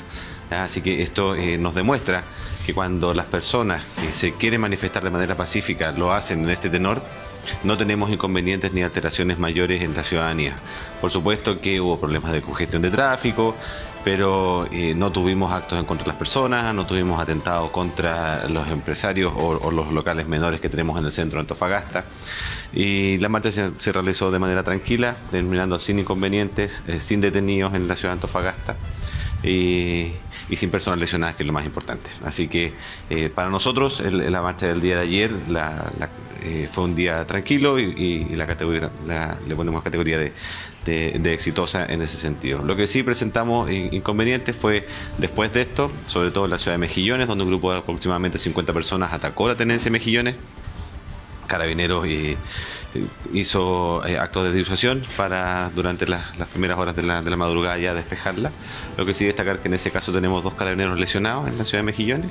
¿ya? 0.51 0.65
Así 0.65 0.81
que 0.81 1.01
esto 1.01 1.37
nos 1.61 1.77
demuestra 1.77 2.25
que 2.67 2.75
cuando 2.75 3.15
las 3.15 3.27
personas 3.27 3.85
que 4.01 4.11
se 4.11 4.33
quieren 4.33 4.61
manifestar 4.63 5.05
de 5.05 5.11
manera 5.11 5.37
pacífica 5.37 5.93
lo 5.93 6.13
hacen 6.13 6.43
en 6.43 6.51
este 6.51 6.71
tenor, 6.71 7.05
no 7.63 7.77
tenemos 7.77 8.11
inconvenientes 8.11 8.73
ni 8.73 8.83
alteraciones 8.83 9.39
mayores 9.39 9.83
en 9.83 9.95
la 9.95 10.05
ciudadanía. 10.05 10.57
Por 11.01 11.11
supuesto 11.11 11.61
que 11.61 11.81
hubo 11.81 11.99
problemas 11.99 12.33
de 12.33 12.43
congestión 12.43 12.83
de 12.83 12.91
tráfico, 12.91 13.55
pero 14.05 14.69
eh, 14.71 14.95
no 14.95 15.11
tuvimos 15.11 15.51
actos 15.53 15.79
en 15.79 15.87
contra 15.87 16.05
de 16.05 16.09
las 16.09 16.19
personas, 16.19 16.75
no 16.75 16.87
tuvimos 16.87 17.21
atentados 17.21 17.71
contra 17.71 18.47
los 18.49 18.69
empresarios 18.69 19.33
o, 19.35 19.71
los 19.71 19.93
locales 19.93 20.29
menores 20.29 20.61
que 20.61 20.69
tenemos 20.69 20.99
en 20.99 21.07
el 21.07 21.13
centro 21.13 21.39
de 21.39 21.41
Antofagasta. 21.41 22.05
Y 22.73 23.19
la 23.19 23.29
marcha 23.29 23.51
se, 23.51 23.71
se 23.79 23.93
realizó 23.93 24.31
de 24.31 24.39
manera 24.39 24.63
tranquila, 24.63 25.17
terminando 25.31 25.81
sin 25.81 25.99
inconvenientes, 25.99 26.83
eh, 26.87 27.01
sin 27.01 27.21
detenidos 27.21 27.75
en 27.75 27.89
la 27.89 27.97
ciudad 27.97 28.11
de 28.11 28.19
Antofagasta. 28.19 28.77
Y, 29.45 30.13
y 30.49 30.57
sin 30.57 30.71
personas 30.71 30.99
lesionadas, 30.99 31.37
que 31.37 31.43
es 31.43 31.47
lo 31.47 31.53
más 31.53 31.65
importante. 31.67 32.11
Así 32.25 32.49
que 32.49 32.73
eh, 33.11 33.31
para 33.35 33.51
nosotros 33.51 34.01
el- 34.01 34.31
la 34.33 34.41
marcha 34.43 34.67
del 34.69 34.81
día 34.81 34.97
de 34.97 35.03
ayer 35.03 35.31
eh, 36.43 36.69
fue 36.73 36.85
un 36.85 36.95
día 36.95 37.25
tranquilo 37.27 37.79
y, 37.79 37.85
y- 37.85 38.27
y 38.33 38.37
la 38.37 38.47
categoría, 38.47 38.91
la- 39.07 39.39
le 39.47 39.55
ponemos 39.57 39.83
categoría 39.83 40.19
de, 40.19 40.33
de- 40.85 41.33
exitosa 41.35 41.87
en 41.87 42.03
ese 42.03 42.17
sentido. 42.17 42.63
Lo 42.63 42.77
que 42.77 42.87
sí 42.87 43.03
presentamos 43.03 43.71
in- 43.71 43.93
inconvenientes 43.95 44.55
fue 44.57 44.87
después 45.19 45.53
de 45.53 45.63
esto, 45.63 45.91
sobre 46.07 46.31
todo 46.31 46.45
en 46.47 46.51
la 46.51 46.59
ciudad 46.59 46.75
de 46.75 46.79
Mejillones, 46.79 47.27
donde 47.29 47.45
un 47.45 47.51
grupo 47.51 47.73
de 47.73 47.79
aproximadamente 47.79 48.39
50 48.39 48.73
personas 48.73 49.13
atacó 49.13 49.49
la 49.49 49.57
tenencia 49.57 49.85
de 49.87 49.91
Mejillones. 49.93 50.37
Carabineros 51.47 52.07
eh, 52.07 52.37
hizo 53.33 54.07
eh, 54.07 54.19
actos 54.19 54.45
de 54.45 54.53
disuasión 54.53 55.03
para 55.17 55.71
durante 55.75 56.07
las, 56.07 56.25
primeras 56.53 56.79
horas 56.79 56.97
de 56.97 57.03
la, 57.03 57.23
de 57.23 57.31
la 57.31 57.37
madrugada 57.37 57.77
ya 57.79 57.95
despejarla. 57.95 58.53
Lo 58.97 59.07
que 59.07 59.15
sí 59.15 59.25
destacar 59.25 59.59
que 59.59 59.69
en 59.69 59.75
ese 59.75 59.91
caso 59.91 60.13
tenemos 60.13 60.43
dos 60.43 60.55
carabineros 60.55 60.99
lesionados 60.99 61.49
en 61.49 61.59
la 61.59 61.65
ciudad 61.65 61.81
de 61.81 61.87
Mejillones. 61.87 62.31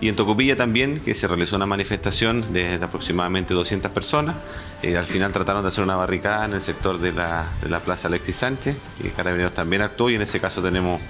Y 0.00 0.08
en 0.08 0.16
Tocopilla 0.16 0.56
también, 0.56 1.00
que 1.00 1.14
se 1.14 1.26
realizó 1.26 1.56
una 1.56 1.66
manifestación 1.66 2.52
de 2.52 2.74
aproximadamente 2.74 3.54
200 3.54 3.90
personas. 3.92 4.36
Eh, 4.82 4.96
al 4.96 5.06
final 5.06 5.32
trataron 5.32 5.62
de 5.62 5.68
hacer 5.68 5.84
una 5.84 5.96
barricada 5.96 6.44
en 6.44 6.52
el 6.52 6.62
sector 6.62 6.98
de 6.98 7.12
la, 7.12 7.46
de 7.62 7.70
la 7.70 7.80
Plaza 7.80 8.08
Alexis 8.08 8.36
Sánchez. 8.36 8.76
Y 9.02 9.08
Carabineros 9.08 9.54
también 9.54 9.82
actuó 9.82 10.10
y 10.10 10.16
en 10.16 10.22
ese 10.22 10.40
caso 10.40 10.60
tenemos 10.62 11.00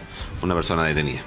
una 0.43 0.55
persona 0.55 0.85
detenida. 0.85 1.23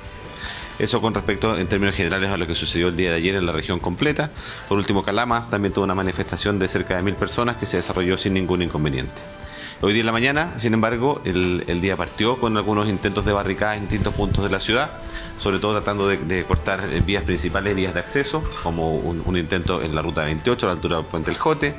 Eso 0.79 1.01
con 1.01 1.13
respecto, 1.13 1.57
en 1.57 1.67
términos 1.67 1.95
generales, 1.95 2.29
a 2.29 2.37
lo 2.37 2.45
que 2.45 2.53
sucedió 2.53 2.89
el 2.89 2.95
día 2.95 3.09
de 3.09 3.17
ayer 3.17 3.35
en 3.35 3.45
la 3.47 3.51
región 3.51 3.79
completa. 3.79 4.29
Por 4.69 4.77
último, 4.77 5.03
Calama 5.03 5.47
también 5.49 5.73
tuvo 5.73 5.85
una 5.85 5.95
manifestación 5.95 6.59
de 6.59 6.67
cerca 6.67 6.97
de 6.97 7.01
mil 7.01 7.15
personas 7.15 7.57
que 7.57 7.65
se 7.65 7.77
desarrolló 7.77 8.17
sin 8.17 8.35
ningún 8.35 8.61
inconveniente. 8.61 9.19
Hoy 9.79 9.93
día 9.93 10.01
en 10.01 10.07
la 10.07 10.11
mañana, 10.11 10.53
sin 10.57 10.73
embargo, 10.73 11.21
el, 11.23 11.81
día 11.81 11.95
partió 11.95 12.39
con 12.39 12.57
algunos 12.57 12.89
intentos 12.89 13.25
de 13.25 13.31
barricada 13.31 13.75
en 13.75 13.81
distintos 13.81 14.13
puntos 14.15 14.43
de 14.43 14.49
la 14.49 14.59
ciudad, 14.59 14.89
sobre 15.39 15.59
todo 15.59 15.73
tratando 15.73 16.07
de, 16.07 16.17
de 16.17 16.43
cortar 16.45 16.89
eh, 16.91 17.01
vías 17.05 17.23
principales, 17.23 17.75
vías 17.75 17.93
de 17.93 17.99
acceso, 17.99 18.43
como 18.63 18.95
un, 18.95 19.37
intento 19.37 19.83
en 19.83 19.93
la 19.93 20.01
ruta 20.01 20.23
28 20.23 20.65
a 20.65 20.69
la 20.69 20.73
altura 20.73 20.97
del 20.97 21.05
Puente 21.05 21.29
El 21.29 21.37
Jote, 21.37 21.75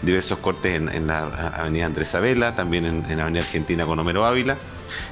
diversos 0.00 0.38
cortes 0.38 0.80
en, 0.80 1.06
la 1.06 1.24
avenida 1.54 1.84
Andrés 1.84 2.08
Sabela, 2.08 2.54
también 2.54 2.86
en, 2.86 3.04
en 3.10 3.18
la 3.18 3.24
avenida 3.24 3.42
Argentina 3.42 3.84
con 3.84 3.98
Homero 3.98 4.24
Ávila 4.24 4.56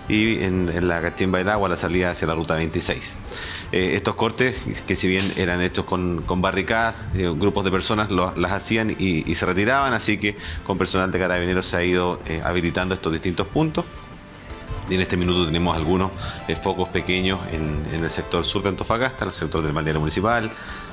y 0.08 0.42
en, 0.42 0.88
la 0.88 1.00
Cachimba 1.00 1.38
del 1.38 1.48
Agua 1.48 1.68
la 1.68 1.76
salida 1.76 2.10
hacia 2.10 2.26
la 2.26 2.34
ruta 2.34 2.54
26. 2.54 3.16
Eh, 3.72 3.92
estos 3.94 4.14
cortes, 4.14 4.56
que 4.86 4.96
si 4.96 5.08
bien 5.08 5.32
eran 5.36 5.60
hechos 5.60 5.84
con, 5.84 6.22
con 6.22 6.42
barricadas, 6.42 6.96
eh, 7.14 7.32
grupos 7.36 7.64
de 7.64 7.70
personas 7.70 8.10
las 8.10 8.52
hacían 8.52 8.94
y, 8.98 9.34
se 9.34 9.46
retiraban, 9.46 9.94
así 9.94 10.18
que 10.18 10.36
con 10.66 10.76
personal 10.76 11.10
de 11.10 11.18
carabineros 11.18 11.66
se 11.66 11.76
ha 11.76 11.84
ido 11.84 12.20
eh, 12.26 12.42
habilitando 12.44 12.94
estos 12.94 13.12
distintos 13.12 13.46
puntos. 13.46 13.84
Y 14.88 14.94
en 14.94 15.02
este 15.02 15.16
minuto 15.16 15.46
tenemos 15.46 15.76
algunos 15.76 16.10
focos 16.62 16.88
pequeños 16.88 17.38
en, 17.52 17.80
en 17.94 18.02
el 18.02 18.10
sector 18.10 18.44
sur 18.44 18.62
de 18.62 18.70
Antofagasta, 18.70 19.24
en 19.24 19.28
el 19.28 19.34
sector 19.34 19.62
del 19.62 19.72
balneario 19.72 20.00
municipal, 20.00 20.50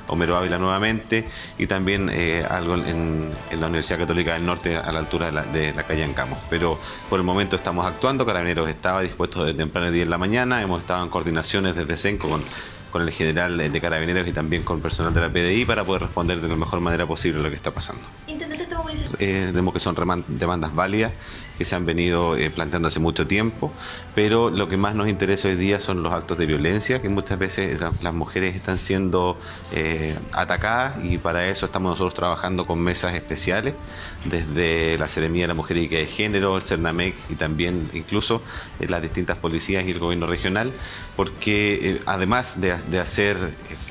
Homero 0.07 0.37
Ávila 0.37 0.57
nuevamente 0.57 1.27
y 1.57 1.67
también 1.67 2.09
eh, 2.11 2.45
algo 2.49 2.75
en, 2.75 3.31
en 3.51 3.61
la 3.61 3.67
Universidad 3.67 3.99
Católica 3.99 4.33
del 4.33 4.45
Norte 4.45 4.77
a 4.77 4.91
la 4.91 4.99
altura 4.99 5.27
de 5.27 5.31
la, 5.31 5.43
de 5.43 5.73
la 5.73 5.83
calle 5.83 6.03
Ancamos. 6.03 6.39
Pero 6.49 6.79
por 7.09 7.19
el 7.19 7.25
momento 7.25 7.55
estamos 7.55 7.85
actuando, 7.85 8.25
Carabineros 8.25 8.69
estaba 8.69 9.01
dispuesto 9.01 9.43
desde 9.43 9.57
temprano 9.57 9.87
el 9.87 9.93
día 9.93 10.03
en 10.03 10.09
la 10.09 10.17
mañana, 10.17 10.61
hemos 10.61 10.81
estado 10.81 11.03
en 11.03 11.09
coordinaciones 11.09 11.75
desde 11.75 11.97
CENCO 11.97 12.29
con, 12.29 12.43
con 12.91 13.01
el 13.01 13.11
general 13.11 13.57
de 13.57 13.81
Carabineros 13.81 14.27
y 14.27 14.31
también 14.31 14.63
con 14.63 14.81
personal 14.81 15.13
de 15.13 15.21
la 15.21 15.29
PDI 15.29 15.65
para 15.65 15.83
poder 15.83 16.03
responder 16.03 16.41
de 16.41 16.47
la 16.47 16.55
mejor 16.55 16.79
manera 16.79 17.05
posible 17.05 17.39
a 17.39 17.43
lo 17.43 17.49
que 17.49 17.55
está 17.55 17.71
pasando. 17.71 18.01
Intendente, 18.27 18.73
movilización. 18.75 19.15
Eh, 19.19 19.51
vemos 19.53 19.73
que 19.73 19.79
son 19.79 19.95
demandas 20.27 20.73
válidas 20.73 21.11
que 21.57 21.65
se 21.65 21.75
han 21.75 21.85
venido 21.85 22.35
eh, 22.37 22.49
planteando 22.49 22.87
hace 22.87 22.99
mucho 22.99 23.27
tiempo, 23.27 23.71
pero 24.15 24.49
lo 24.49 24.67
que 24.69 24.77
más 24.77 24.95
nos 24.95 25.07
interesa 25.09 25.47
hoy 25.47 25.55
día 25.55 25.79
son 25.79 26.03
los 26.03 26.13
actos 26.13 26.37
de 26.37 26.45
violencia, 26.45 27.01
que 27.01 27.09
muchas 27.09 27.39
veces 27.39 27.79
la- 27.79 27.91
las 28.01 28.13
mujeres 28.13 28.55
están 28.55 28.77
siendo 28.77 29.37
eh, 29.71 30.15
atacadas 30.31 31.03
y 31.03 31.17
para 31.17 31.47
eso 31.47 31.65
estamos 31.65 31.91
nosotros 31.91 32.13
trabajando 32.13 32.65
con 32.65 32.79
mesas 32.79 33.13
especiales, 33.13 33.73
desde 34.25 34.97
la 34.97 35.07
Seremía 35.07 35.43
de 35.43 35.47
la 35.49 35.53
Mujer 35.53 35.77
y 35.77 35.85
Equidad 35.85 36.01
de 36.01 36.07
Género, 36.07 36.57
el 36.57 36.63
CERNAMEC 36.63 37.15
y 37.29 37.35
también 37.35 37.89
incluso 37.93 38.41
eh, 38.79 38.87
las 38.87 39.01
distintas 39.01 39.37
policías 39.37 39.85
y 39.85 39.91
el 39.91 39.99
gobierno 39.99 40.27
regional, 40.27 40.71
porque 41.15 41.99
además 42.05 42.59
de, 42.61 42.71
hacer 42.99 43.37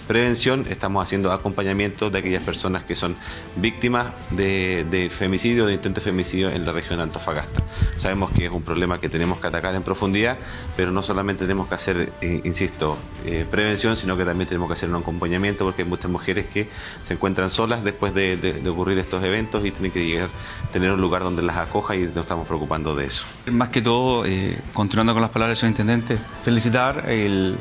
prevención, 0.07 0.67
estamos 0.69 1.03
haciendo 1.03 1.33
acompañamiento 1.33 2.11
de 2.11 2.19
aquellas 2.19 2.43
personas 2.43 2.85
que 2.85 2.95
son 2.95 3.17
víctimas 3.57 4.07
de, 4.31 4.85
de 4.91 5.11
femicidio, 5.11 5.67
de 5.67 5.75
intento 5.75 6.01
de 6.01 6.05
femicidio 6.05 6.51
en 6.51 6.65
la 6.65 6.73
región 6.73 6.99
de 6.99 7.05
Antofagasta. 7.05 7.56
Sabemos 7.97 8.31
que 8.31 8.47
es 8.47 8.51
un 8.53 8.62
problema 8.62 9.01
que 9.01 9.09
tenemos 9.09 9.38
que 9.38 9.47
atacar 9.47 9.75
en 9.75 9.83
profundidad, 9.83 10.38
pero 10.77 10.90
no 10.92 11.03
solamente 11.03 11.42
tenemos 11.45 11.69
que 11.69 11.75
hacer, 11.75 12.12
eh, 12.21 12.40
insisto, 12.45 12.97
eh, 13.25 13.47
prevención, 13.51 13.97
sino 13.97 14.16
que 14.16 14.25
también 14.25 14.49
tenemos 14.49 14.69
que 14.69 14.75
hacer 14.75 14.88
un 14.88 14.97
acompañamiento 14.97 15.64
porque 15.64 15.83
hay 15.83 15.88
muchas 15.88 16.11
mujeres 16.11 16.47
que 16.47 16.69
se 17.03 17.14
encuentran 17.14 17.51
solas 17.51 17.83
después 17.85 18.14
de, 18.14 18.62
ocurrir 18.69 18.99
estos 18.99 19.23
eventos 19.25 19.64
y 19.64 19.71
tienen 19.71 19.92
que 19.92 20.05
llegar, 20.07 20.29
tener 20.73 20.90
un 20.92 21.01
lugar 21.01 21.23
donde 21.23 21.42
las 21.42 21.57
acoja 21.57 21.95
y 21.97 22.01
nos 22.01 22.19
estamos 22.19 22.47
preocupando 22.47 22.95
de 22.95 23.07
eso. 23.07 23.27
Más 23.51 23.69
que 23.71 23.81
todo, 23.81 24.25
eh, 24.27 24.59
continuando 24.73 25.12
con 25.12 25.23
las 25.23 25.31
palabras 25.31 25.61
del 25.61 25.71
intendente, 25.71 26.19
felicitar 26.42 27.05
el- 27.09 27.57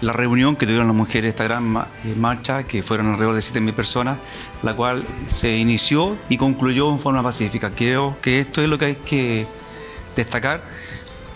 la 0.00 0.12
reunión 0.12 0.56
que 0.56 0.66
tuvieron 0.66 0.86
las 0.86 0.96
mujeres, 0.96 1.30
esta 1.30 1.44
gran 1.44 1.76
eh, 1.76 2.14
marcha, 2.16 2.62
que 2.64 2.82
fueron 2.82 3.08
alrededor 3.08 3.34
de 3.34 3.40
7.000 3.40 3.72
personas, 3.72 4.18
la 4.62 4.74
cual 4.74 5.04
se 5.26 5.56
inició 5.56 6.16
y 6.28 6.36
concluyó 6.36 6.90
en 6.90 6.98
forma 6.98 7.22
pacífica. 7.22 7.70
Creo 7.70 8.16
que 8.20 8.40
esto 8.40 8.62
es 8.62 8.68
lo 8.68 8.78
que 8.78 8.84
hay 8.86 8.94
que 8.96 9.46
destacar. 10.16 10.62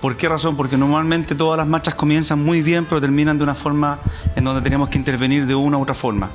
¿Por 0.00 0.16
qué 0.16 0.28
razón? 0.28 0.56
Porque 0.56 0.76
normalmente 0.76 1.34
todas 1.34 1.56
las 1.56 1.66
marchas 1.66 1.94
comienzan 1.94 2.42
muy 2.42 2.62
bien, 2.62 2.84
pero 2.84 3.00
terminan 3.00 3.38
de 3.38 3.44
una 3.44 3.54
forma 3.54 3.98
en 4.36 4.44
donde 4.44 4.60
tenemos 4.60 4.88
que 4.88 4.98
intervenir 4.98 5.46
de 5.46 5.54
una 5.54 5.78
u 5.78 5.82
otra 5.82 5.94
forma. 5.94 6.30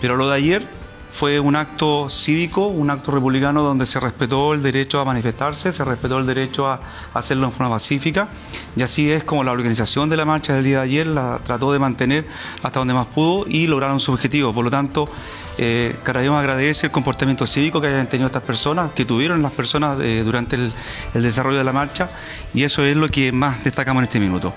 Pero 0.00 0.16
lo 0.16 0.28
de 0.28 0.36
ayer 0.36 0.68
fue 1.14 1.38
un 1.38 1.54
acto 1.54 2.10
cívico, 2.10 2.66
un 2.66 2.90
acto 2.90 3.12
republicano 3.12 3.62
donde 3.62 3.86
se 3.86 4.00
respetó 4.00 4.52
el 4.52 4.64
derecho 4.64 4.98
a 4.98 5.04
manifestarse, 5.04 5.72
se 5.72 5.84
respetó 5.84 6.18
el 6.18 6.26
derecho 6.26 6.66
a 6.66 6.80
hacerlo 7.14 7.46
en 7.46 7.52
forma 7.52 7.70
pacífica 7.70 8.26
y 8.74 8.82
así 8.82 9.12
es 9.12 9.22
como 9.22 9.44
la 9.44 9.52
organización 9.52 10.10
de 10.10 10.16
la 10.16 10.24
marcha 10.24 10.54
del 10.54 10.64
día 10.64 10.78
de 10.78 10.82
ayer 10.82 11.06
la 11.06 11.38
trató 11.46 11.72
de 11.72 11.78
mantener 11.78 12.26
hasta 12.64 12.80
donde 12.80 12.94
más 12.94 13.06
pudo 13.06 13.46
y 13.48 13.68
lograron 13.68 14.00
su 14.00 14.12
objetivo. 14.12 14.52
Por 14.52 14.64
lo 14.64 14.72
tanto, 14.72 15.08
eh, 15.56 15.94
Carayón 16.02 16.34
agradece 16.34 16.86
el 16.86 16.92
comportamiento 16.92 17.46
cívico 17.46 17.80
que 17.80 17.86
hayan 17.86 18.08
tenido 18.08 18.26
estas 18.26 18.42
personas, 18.42 18.90
que 18.90 19.04
tuvieron 19.04 19.40
las 19.40 19.52
personas 19.52 19.96
eh, 20.02 20.22
durante 20.24 20.56
el, 20.56 20.72
desarrollo 21.14 21.58
de 21.58 21.64
la 21.64 21.72
marcha 21.72 22.10
y 22.52 22.64
eso 22.64 22.82
es 22.82 22.96
lo 22.96 23.08
que 23.08 23.30
más 23.30 23.62
destacamos 23.62 24.00
en 24.00 24.04
este 24.04 24.18
minuto. 24.18 24.52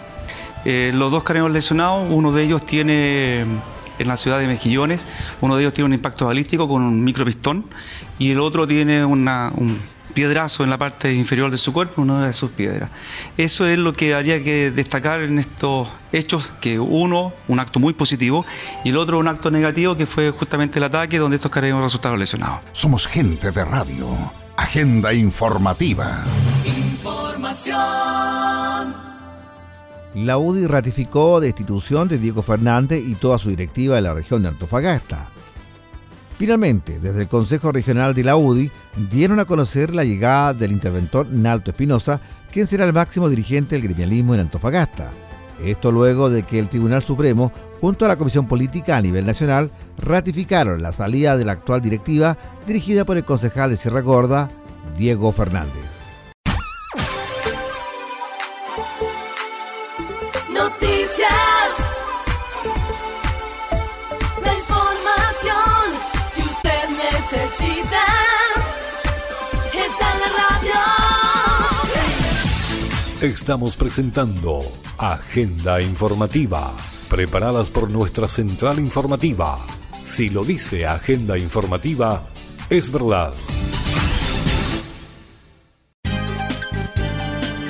Eh, 0.66 0.90
los 0.92 1.12
dos 1.12 1.22
carabineros 1.22 1.54
lesionados, 1.54 2.08
uno 2.10 2.32
de 2.32 2.44
ellos 2.44 2.66
tiene 2.66 3.46
en 4.00 4.08
la 4.08 4.18
ciudad 4.18 4.40
de 4.40 4.48
Mejillones, 4.48 5.06
uno 5.42 5.56
de 5.56 5.62
ellos 5.64 5.74
tiene 5.74 5.86
un 5.88 5.94
impacto 5.94 6.26
balístico 6.26 6.68
con 6.68 6.82
un 6.82 7.04
micropistón 7.04 7.66
y 8.20 8.32
el 8.32 8.40
otro 8.40 8.68
tiene 8.68 9.06
una- 9.06 9.52
un 9.56 9.80
piedrazo 10.14 10.64
en 10.64 10.72
la 10.72 10.78
parte 10.80 11.14
inferior 11.14 11.52
de 11.52 11.60
su 11.60 11.72
cuerpo, 11.74 12.02
una 12.02 12.26
de 12.26 12.34
sus 12.34 12.50
piedras. 12.52 12.90
Eso 13.38 13.68
es 13.68 13.78
lo 13.78 13.94
que 13.94 14.16
habría 14.16 14.44
que 14.44 14.72
destacar 14.72 15.22
en 15.22 15.38
estos 15.38 15.90
hechos, 16.12 16.52
que 16.60 16.80
uno, 16.80 17.34
un 17.48 17.60
acto 17.60 17.80
muy 17.80 17.94
positivo, 17.94 18.44
y 18.84 18.90
el 18.90 18.98
otro, 18.98 19.20
un 19.20 19.28
acto 19.28 19.52
negativo, 19.52 19.96
que 19.96 20.08
fue 20.08 20.32
justamente 20.32 20.80
el 20.80 20.86
ataque 20.86 21.20
donde 21.20 21.36
estos 21.36 21.52
carabineros 21.52 21.84
resultaron 21.84 22.18
lesionados. 22.18 22.62
Somos 22.74 23.06
gente 23.06 23.52
de 23.52 23.64
radio. 23.64 24.08
Agenda 24.56 25.14
informativa. 25.14 26.24
Información. 26.66 27.76
La 30.18 30.40
UDI 30.40 30.66
ratificó 30.66 31.40
destitución 31.40 32.08
de 32.08 32.18
Diego 32.18 32.42
Fernández 32.42 33.04
y 33.06 33.14
toda 33.14 33.38
su 33.38 33.52
directiva 33.52 33.98
de 33.98 34.02
la 34.02 34.16
región 34.16 34.42
de 34.42 34.48
Antofagasta. 34.48 35.28
Finalmente, 36.40 36.98
desde 37.00 37.22
el 37.22 37.28
Consejo 37.28 37.72
Regional 37.72 38.16
de 38.16 38.24
la 38.24 38.36
UDI 38.36 38.72
dieron 39.12 39.40
a 39.40 39.46
conocer 39.46 39.94
la 39.94 40.04
llegada 40.04 40.56
del 40.56 40.72
interventor 40.72 41.28
Nalto 41.30 41.70
Espinosa, 41.70 42.20
quien 42.52 42.66
será 42.66 42.86
el 42.86 42.94
máximo 42.94 43.30
dirigente 43.30 43.76
del 43.76 43.84
gremialismo 43.84 44.34
en 44.34 44.40
Antofagasta. 44.40 45.12
Esto 45.64 45.92
luego 45.92 46.32
de 46.32 46.42
que 46.42 46.58
el 46.58 46.68
Tribunal 46.68 47.04
Supremo, 47.04 47.52
junto 47.80 48.06
a 48.06 48.08
la 48.08 48.16
Comisión 48.16 48.48
Política 48.48 48.98
a 48.98 49.02
nivel 49.04 49.24
nacional, 49.24 49.70
ratificaron 50.00 50.82
la 50.82 50.94
salida 50.94 51.38
de 51.38 51.46
la 51.46 51.52
actual 51.52 51.80
directiva 51.80 52.40
dirigida 52.66 53.06
por 53.06 53.18
el 53.18 53.24
concejal 53.24 53.70
de 53.70 53.78
Sierra 53.78 54.02
Gorda, 54.02 54.50
Diego 54.98 55.32
Fernández. 55.32 55.97
Estamos 73.28 73.76
presentando 73.76 74.60
Agenda 74.98 75.82
Informativa, 75.82 76.74
preparadas 77.10 77.70
por 77.70 77.92
nuestra 77.92 78.30
central 78.30 78.80
informativa. 78.80 79.58
Si 80.06 80.30
lo 80.30 80.46
dice 80.46 80.86
Agenda 80.86 81.38
Informativa, 81.38 82.26
es 82.70 82.90
verdad. 82.90 83.34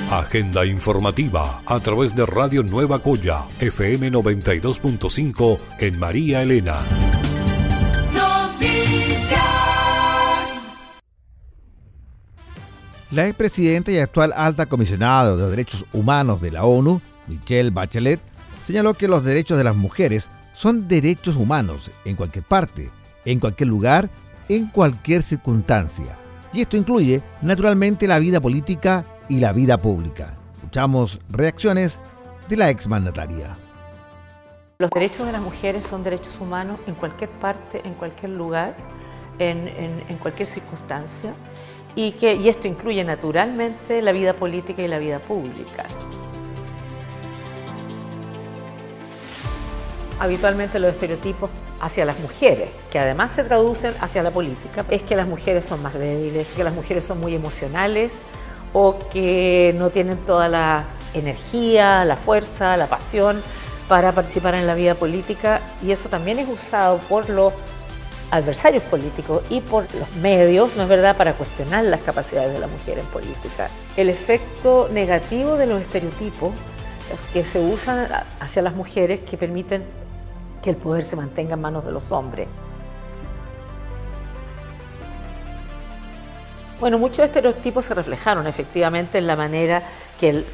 Agenda 0.08 0.64
Informativa 0.64 1.60
a 1.66 1.80
través 1.80 2.14
de 2.14 2.24
Radio 2.24 2.62
Nueva 2.62 3.02
Coya, 3.02 3.42
FM 3.58 4.12
92.5 4.12 5.58
en 5.80 5.98
María 5.98 6.42
Elena. 6.42 7.07
La 13.10 13.26
expresidenta 13.26 13.90
y 13.90 13.98
actual 13.98 14.32
alta 14.36 14.66
comisionada 14.66 15.34
de 15.36 15.48
Derechos 15.50 15.84
Humanos 15.92 16.40
de 16.42 16.52
la 16.52 16.64
ONU, 16.64 17.00
Michelle 17.26 17.70
Bachelet, 17.70 18.20
señaló 18.66 18.94
que 18.94 19.08
los 19.08 19.24
derechos 19.24 19.56
de 19.56 19.64
las 19.64 19.74
mujeres 19.74 20.28
son 20.54 20.88
derechos 20.88 21.36
humanos 21.36 21.90
en 22.04 22.16
cualquier 22.16 22.44
parte, 22.44 22.90
en 23.24 23.38
cualquier 23.40 23.68
lugar, 23.68 24.10
en 24.48 24.66
cualquier 24.66 25.22
circunstancia. 25.22 26.18
Y 26.52 26.60
esto 26.62 26.76
incluye, 26.76 27.22
naturalmente, 27.40 28.06
la 28.06 28.18
vida 28.18 28.40
política 28.40 29.04
y 29.28 29.38
la 29.38 29.52
vida 29.52 29.78
pública. 29.78 30.34
Escuchamos 30.56 31.18
reacciones 31.30 32.00
de 32.48 32.56
la 32.56 32.68
exmandataria. 32.68 33.56
Los 34.80 34.90
derechos 34.90 35.26
de 35.26 35.32
las 35.32 35.40
mujeres 35.42 35.86
son 35.86 36.04
derechos 36.04 36.38
humanos 36.40 36.78
en 36.86 36.94
cualquier 36.94 37.30
parte, 37.30 37.80
en 37.84 37.94
cualquier 37.94 38.32
lugar, 38.32 38.74
en, 39.38 39.66
en- 39.68 40.04
en 40.08 40.16
cualquier 40.18 40.46
circunstancia, 40.46 41.32
y, 41.98 42.12
que, 42.12 42.48
esto 42.48 42.68
incluye 42.68 43.02
naturalmente 43.02 44.00
la 44.02 44.12
vida 44.12 44.32
política 44.32 44.82
y 44.82 44.86
la 44.86 45.00
vida 45.00 45.18
pública. 45.18 45.84
Habitualmente 50.20 50.78
los 50.78 50.92
estereotipos 50.92 51.50
hacia 51.80 52.04
las 52.04 52.20
mujeres, 52.20 52.68
que 52.92 53.00
además 53.00 53.32
se 53.32 53.42
traducen 53.42 53.94
hacia 54.00 54.22
la 54.22 54.30
política, 54.30 54.84
es 54.90 55.02
que 55.02 55.16
las 55.16 55.26
mujeres 55.26 55.64
son 55.64 55.82
más 55.82 55.92
débiles, 55.94 56.46
que 56.54 56.62
las 56.62 56.72
mujeres 56.72 57.04
son 57.04 57.18
muy 57.18 57.34
emocionales 57.34 58.20
o 58.72 58.96
que 59.10 59.74
no 59.76 59.90
tienen 59.90 60.18
toda 60.18 60.48
la 60.48 60.84
energía, 61.14 62.04
la 62.04 62.16
fuerza, 62.16 62.76
la 62.76 62.86
pasión 62.86 63.42
para 63.88 64.12
participar 64.12 64.54
en 64.54 64.68
la 64.68 64.76
vida 64.76 64.94
política 64.94 65.62
y 65.82 65.90
eso 65.90 66.08
también 66.08 66.38
es 66.38 66.48
usado 66.48 66.98
por 67.08 67.28
los 67.28 67.52
adversarios 68.30 68.82
políticos 68.84 69.42
y 69.48 69.60
por 69.60 69.92
los 69.94 70.12
medios, 70.16 70.76
¿no 70.76 70.82
es 70.82 70.88
verdad?, 70.88 71.16
para 71.16 71.32
cuestionar 71.32 71.84
las 71.84 72.00
capacidades 72.00 72.52
de 72.52 72.58
la 72.58 72.66
mujer 72.66 72.98
en 72.98 73.06
política. 73.06 73.70
El 73.96 74.10
efecto 74.10 74.88
negativo 74.92 75.56
de 75.56 75.66
los 75.66 75.80
estereotipos 75.80 76.52
que 77.32 77.44
se 77.44 77.58
usan 77.58 78.06
hacia 78.40 78.62
las 78.62 78.74
mujeres 78.74 79.20
que 79.20 79.36
permiten 79.36 79.82
que 80.62 80.70
el 80.70 80.76
poder 80.76 81.04
se 81.04 81.16
mantenga 81.16 81.54
en 81.54 81.60
manos 81.60 81.84
de 81.84 81.92
los 81.92 82.12
hombres. 82.12 82.48
Bueno, 86.80 86.98
muchos 86.98 87.24
estereotipos 87.24 87.86
se 87.86 87.94
reflejaron 87.94 88.46
efectivamente 88.46 89.18
en 89.18 89.26
la 89.26 89.34
manera 89.34 89.82
que, 90.20 90.44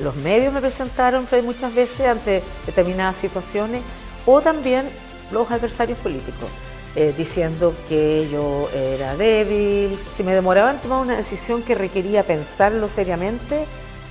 los 0.00 0.16
medios 0.16 0.52
me 0.52 0.60
presentaron 0.60 1.26
muchas 1.44 1.74
veces 1.74 2.06
ante 2.06 2.42
determinadas 2.66 3.16
situaciones 3.16 3.82
o 4.26 4.40
también 4.40 4.88
los 5.32 5.50
adversarios 5.50 5.98
políticos, 5.98 6.48
eh, 6.96 7.12
diciendo 7.16 7.74
que 7.88 8.28
yo 8.30 8.68
era 8.72 9.16
débil. 9.16 9.98
Si 10.06 10.22
me 10.22 10.34
demoraba 10.34 10.70
en 10.70 10.78
tomar 10.78 11.00
una 11.00 11.16
decisión 11.16 11.62
que 11.62 11.74
requería 11.74 12.22
pensarlo 12.22 12.88
seriamente, 12.88 13.64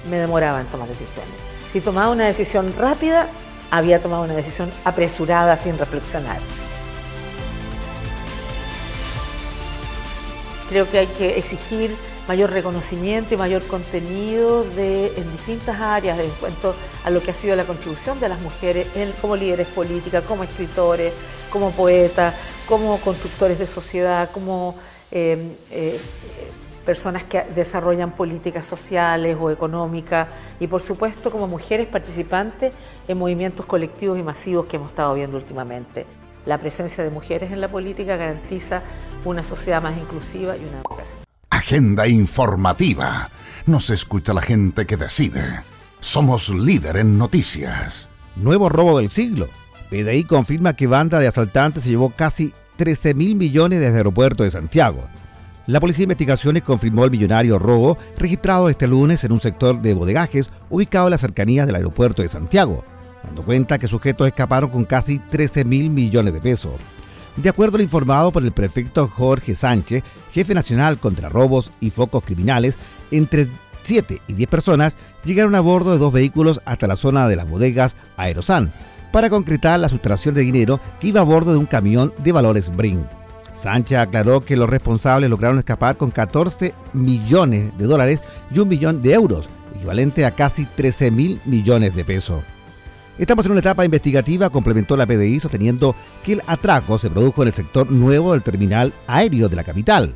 me 0.09 0.17
demoraba 0.17 0.59
en 0.61 0.67
tomar 0.67 0.87
decisiones. 0.89 1.31
Si 1.71 1.81
tomaba 1.81 2.11
una 2.11 2.25
decisión 2.25 2.73
rápida, 2.77 3.29
había 3.71 4.01
tomado 4.01 4.23
una 4.23 4.35
decisión 4.35 4.69
apresurada 4.83 5.57
sin 5.57 5.77
reflexionar. 5.77 6.37
Creo 10.69 10.89
que 10.89 10.99
hay 10.99 11.07
que 11.07 11.37
exigir 11.37 11.95
mayor 12.27 12.51
reconocimiento 12.51 13.33
y 13.33 13.37
mayor 13.37 13.63
contenido 13.63 14.63
de, 14.63 15.07
en 15.17 15.31
distintas 15.31 15.79
áreas 15.79 16.19
en 16.19 16.29
cuanto 16.39 16.75
a 17.03 17.09
lo 17.09 17.21
que 17.21 17.31
ha 17.31 17.33
sido 17.33 17.55
la 17.55 17.65
contribución 17.65 18.19
de 18.19 18.29
las 18.29 18.39
mujeres 18.41 18.87
como 19.21 19.35
líderes 19.35 19.67
políticas, 19.67 20.23
como 20.23 20.43
escritores, 20.43 21.13
como 21.51 21.71
poetas, 21.71 22.33
como 22.67 22.97
constructores 22.99 23.59
de 23.59 23.67
sociedad, 23.67 24.29
como 24.31 24.75
eh, 25.11 25.57
eh, 25.71 25.99
personas 26.85 27.23
que 27.23 27.43
desarrollan 27.55 28.11
políticas 28.11 28.65
sociales 28.65 29.37
o 29.39 29.49
económicas 29.49 30.27
y 30.59 30.67
por 30.67 30.81
supuesto 30.81 31.31
como 31.31 31.47
mujeres 31.47 31.87
participantes 31.87 32.73
en 33.07 33.17
movimientos 33.17 33.65
colectivos 33.65 34.19
y 34.19 34.23
masivos 34.23 34.65
que 34.65 34.75
hemos 34.75 34.91
estado 34.91 35.13
viendo 35.13 35.37
últimamente. 35.37 36.05
La 36.45 36.57
presencia 36.57 37.03
de 37.03 37.09
mujeres 37.09 37.51
en 37.51 37.61
la 37.61 37.71
política 37.71 38.17
garantiza 38.17 38.81
una 39.23 39.43
sociedad 39.43 39.81
más 39.81 39.97
inclusiva 39.97 40.57
y 40.57 40.61
una 40.61 40.77
democracia. 40.77 41.15
Agenda 41.49 42.07
informativa. 42.07 43.29
Nos 43.65 43.89
escucha 43.89 44.33
la 44.33 44.41
gente 44.41 44.85
que 44.85 44.97
decide. 44.97 45.61
Somos 46.01 46.49
líder 46.49 46.97
en 46.97 47.17
noticias. 47.17 48.09
Nuevo 48.35 48.67
robo 48.67 48.97
del 48.97 49.09
siglo. 49.09 49.47
PDI 49.93 50.23
confirma 50.23 50.73
que 50.73 50.87
banda 50.87 51.19
de 51.19 51.27
asaltantes 51.27 51.83
se 51.83 51.89
llevó 51.89 52.09
casi 52.09 52.51
13 52.77 53.13
mil 53.13 53.35
millones 53.35 53.79
desde 53.79 53.91
el 53.91 53.97
aeropuerto 53.97 54.43
de 54.43 54.49
Santiago. 54.49 55.03
La 55.67 55.79
Policía 55.79 55.99
de 55.99 56.05
Investigaciones 56.05 56.63
confirmó 56.63 57.05
el 57.05 57.11
millonario 57.11 57.59
robo 57.59 57.99
registrado 58.17 58.69
este 58.69 58.87
lunes 58.87 59.23
en 59.23 59.31
un 59.31 59.39
sector 59.39 59.79
de 59.83 59.93
bodegajes 59.93 60.49
ubicado 60.71 61.05
en 61.07 61.11
las 61.11 61.21
cercanías 61.21 61.67
del 61.67 61.75
aeropuerto 61.75 62.23
de 62.23 62.27
Santiago, 62.27 62.83
dando 63.23 63.43
cuenta 63.43 63.77
que 63.77 63.87
sujetos 63.87 64.25
escaparon 64.25 64.71
con 64.71 64.83
casi 64.83 65.19
13 65.19 65.63
mil 65.63 65.91
millones 65.91 66.33
de 66.33 66.41
pesos. 66.41 66.73
De 67.37 67.49
acuerdo 67.49 67.75
a 67.75 67.77
lo 67.77 67.83
informado 67.83 68.31
por 68.31 68.43
el 68.43 68.51
prefecto 68.51 69.07
Jorge 69.07 69.55
Sánchez, 69.55 70.03
jefe 70.31 70.55
nacional 70.55 70.97
contra 70.97 71.29
robos 71.29 71.71
y 71.79 71.91
focos 71.91 72.23
criminales, 72.23 72.79
entre 73.11 73.47
7 73.83 74.23
y 74.27 74.33
10 74.33 74.49
personas 74.49 74.97
llegaron 75.23 75.53
a 75.53 75.59
bordo 75.59 75.91
de 75.91 75.99
dos 75.99 76.11
vehículos 76.11 76.61
hasta 76.65 76.87
la 76.87 76.95
zona 76.95 77.27
de 77.27 77.35
las 77.35 77.47
bodegas 77.47 77.95
Aerosan 78.17 78.73
para 79.13 79.29
concretar 79.29 79.79
la 79.79 79.89
sustracción 79.89 80.33
de 80.33 80.41
dinero 80.41 80.79
que 80.99 81.09
iba 81.09 81.21
a 81.21 81.23
bordo 81.23 81.51
de 81.51 81.59
un 81.59 81.67
camión 81.67 82.11
de 82.17 82.31
valores 82.31 82.75
Brin. 82.75 83.05
Sánchez 83.53 83.99
aclaró 83.99 84.41
que 84.41 84.57
los 84.57 84.67
responsables 84.67 85.29
lograron 85.29 85.59
escapar 85.59 85.97
con 85.97 86.09
14 86.09 86.73
millones 86.93 87.77
de 87.77 87.85
dólares 87.85 88.23
y 88.51 88.57
un 88.57 88.67
millón 88.67 89.03
de 89.03 89.13
euros, 89.13 89.47
equivalente 89.75 90.25
a 90.25 90.31
casi 90.31 90.65
13 90.65 91.11
mil 91.11 91.39
millones 91.45 91.95
de 91.95 92.03
pesos. 92.03 92.43
Estamos 93.19 93.45
en 93.45 93.51
una 93.51 93.59
etapa 93.59 93.85
investigativa, 93.85 94.49
complementó 94.49 94.97
la 94.97 95.05
PDI, 95.05 95.39
sosteniendo 95.39 95.95
que 96.25 96.33
el 96.33 96.41
atraco 96.47 96.97
se 96.97 97.11
produjo 97.11 97.43
en 97.43 97.49
el 97.49 97.53
sector 97.53 97.91
nuevo 97.91 98.31
del 98.31 98.41
terminal 98.41 98.91
aéreo 99.05 99.47
de 99.47 99.55
la 99.55 99.63
capital. 99.63 100.11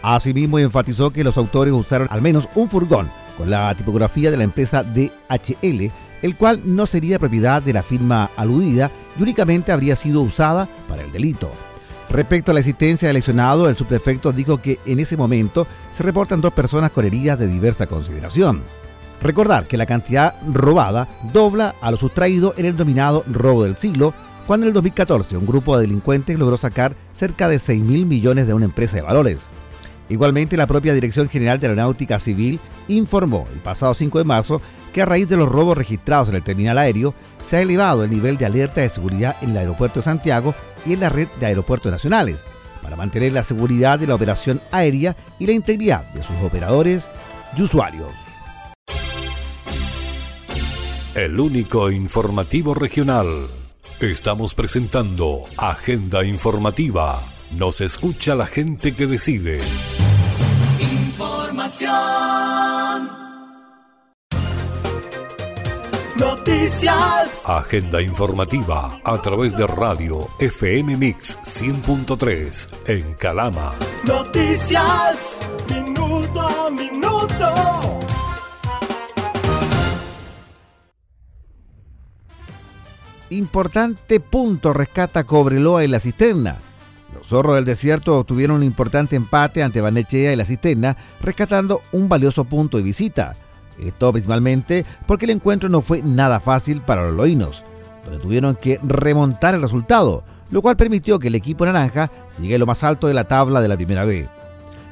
Asimismo, 0.00 0.58
enfatizó 0.58 1.10
que 1.10 1.22
los 1.22 1.36
autores 1.36 1.74
usaron 1.74 2.08
al 2.10 2.22
menos 2.22 2.48
un 2.54 2.70
furgón 2.70 3.10
con 3.36 3.50
la 3.50 3.74
tipografía 3.74 4.30
de 4.30 4.38
la 4.38 4.44
empresa 4.44 4.82
DHL, 4.82 5.90
el 6.22 6.36
cual 6.36 6.60
no 6.64 6.86
sería 6.86 7.18
propiedad 7.18 7.62
de 7.62 7.72
la 7.72 7.82
firma 7.82 8.30
aludida 8.36 8.90
y 9.18 9.22
únicamente 9.22 9.72
habría 9.72 9.96
sido 9.96 10.20
usada 10.20 10.68
para 10.88 11.02
el 11.02 11.12
delito. 11.12 11.50
Respecto 12.10 12.50
a 12.50 12.54
la 12.54 12.60
existencia 12.60 13.08
del 13.08 13.16
lesionado, 13.16 13.68
el 13.68 13.76
subprefecto 13.76 14.32
dijo 14.32 14.62
que 14.62 14.78
en 14.86 14.98
ese 14.98 15.16
momento 15.16 15.66
se 15.92 16.02
reportan 16.02 16.40
dos 16.40 16.52
personas 16.52 16.90
con 16.90 17.04
heridas 17.04 17.38
de 17.38 17.46
diversa 17.46 17.86
consideración. 17.86 18.62
Recordar 19.20 19.66
que 19.66 19.76
la 19.76 19.86
cantidad 19.86 20.34
robada 20.52 21.08
dobla 21.32 21.74
a 21.80 21.90
lo 21.90 21.98
sustraído 21.98 22.54
en 22.56 22.66
el 22.66 22.76
dominado 22.76 23.24
robo 23.26 23.64
del 23.64 23.76
siglo, 23.76 24.14
cuando 24.46 24.64
en 24.64 24.68
el 24.68 24.74
2014 24.74 25.36
un 25.36 25.46
grupo 25.46 25.76
de 25.76 25.82
delincuentes 25.82 26.38
logró 26.38 26.56
sacar 26.56 26.96
cerca 27.12 27.48
de 27.48 27.58
6 27.58 27.82
mil 27.84 28.06
millones 28.06 28.46
de 28.46 28.54
una 28.54 28.64
empresa 28.64 28.96
de 28.96 29.02
valores. 29.02 29.48
Igualmente, 30.08 30.56
la 30.56 30.66
propia 30.66 30.94
Dirección 30.94 31.28
General 31.28 31.60
de 31.60 31.66
Aeronáutica 31.66 32.18
Civil 32.18 32.60
informó 32.88 33.46
el 33.52 33.60
pasado 33.60 33.94
5 33.94 34.18
de 34.18 34.24
marzo 34.24 34.62
que 34.92 35.02
a 35.02 35.06
raíz 35.06 35.28
de 35.28 35.36
los 35.36 35.48
robos 35.48 35.76
registrados 35.76 36.28
en 36.28 36.36
el 36.36 36.42
terminal 36.42 36.78
aéreo, 36.78 37.14
se 37.44 37.56
ha 37.56 37.60
elevado 37.60 38.04
el 38.04 38.10
nivel 38.10 38.38
de 38.38 38.46
alerta 38.46 38.80
de 38.80 38.88
seguridad 38.88 39.36
en 39.42 39.50
el 39.50 39.58
aeropuerto 39.58 40.00
de 40.00 40.04
Santiago 40.04 40.54
y 40.86 40.94
en 40.94 41.00
la 41.00 41.08
red 41.10 41.28
de 41.38 41.46
aeropuertos 41.46 41.92
nacionales, 41.92 42.42
para 42.82 42.96
mantener 42.96 43.32
la 43.32 43.42
seguridad 43.42 43.98
de 43.98 44.06
la 44.06 44.14
operación 44.14 44.60
aérea 44.70 45.14
y 45.38 45.46
la 45.46 45.52
integridad 45.52 46.06
de 46.12 46.22
sus 46.22 46.36
operadores 46.42 47.08
y 47.56 47.62
usuarios. 47.62 48.08
El 51.14 51.38
único 51.40 51.90
informativo 51.90 52.74
regional. 52.74 53.26
Estamos 54.00 54.54
presentando 54.54 55.42
Agenda 55.56 56.24
Informativa. 56.24 57.20
Nos 57.56 57.80
escucha 57.80 58.34
la 58.34 58.46
gente 58.46 58.94
que 58.94 59.06
decide. 59.06 59.58
Información. 60.80 61.88
Noticias. 66.16 67.42
Agenda 67.46 68.02
Informativa 68.02 69.00
a 69.02 69.22
través 69.22 69.56
de 69.56 69.66
radio 69.66 70.28
FM 70.40 70.98
Mix 70.98 71.38
100.3 71.38 72.68
en 72.86 73.14
Calama. 73.14 73.72
Noticias. 74.04 75.38
Minuto 75.70 76.40
a 76.40 76.70
minuto. 76.70 77.98
Importante 83.30 84.20
punto 84.20 84.72
rescata 84.72 85.24
Cobreloa 85.24 85.84
y 85.84 85.88
la 85.88 86.00
cisterna. 86.00 86.58
Los 87.14 87.28
zorros 87.28 87.54
del 87.54 87.64
desierto 87.64 88.18
obtuvieron 88.18 88.56
un 88.56 88.62
importante 88.62 89.16
empate 89.16 89.62
ante 89.62 89.80
Banechea 89.80 90.32
y 90.32 90.36
la 90.36 90.44
cisterna, 90.44 90.96
rescatando 91.20 91.82
un 91.92 92.08
valioso 92.08 92.44
punto 92.44 92.76
de 92.76 92.82
visita. 92.82 93.34
Esto 93.78 94.12
principalmente 94.12 94.84
porque 95.06 95.24
el 95.24 95.30
encuentro 95.30 95.68
no 95.68 95.80
fue 95.80 96.02
nada 96.02 96.40
fácil 96.40 96.80
para 96.82 97.06
los 97.06 97.14
loínos, 97.14 97.64
donde 98.04 98.20
tuvieron 98.20 98.56
que 98.56 98.78
remontar 98.82 99.54
el 99.54 99.62
resultado, 99.62 100.24
lo 100.50 100.62
cual 100.62 100.76
permitió 100.76 101.18
que 101.18 101.28
el 101.28 101.34
equipo 101.34 101.64
naranja 101.64 102.10
siga 102.28 102.58
lo 102.58 102.66
más 102.66 102.84
alto 102.84 103.06
de 103.06 103.14
la 103.14 103.24
tabla 103.24 103.60
de 103.60 103.68
la 103.68 103.76
primera 103.76 104.04
B. 104.04 104.28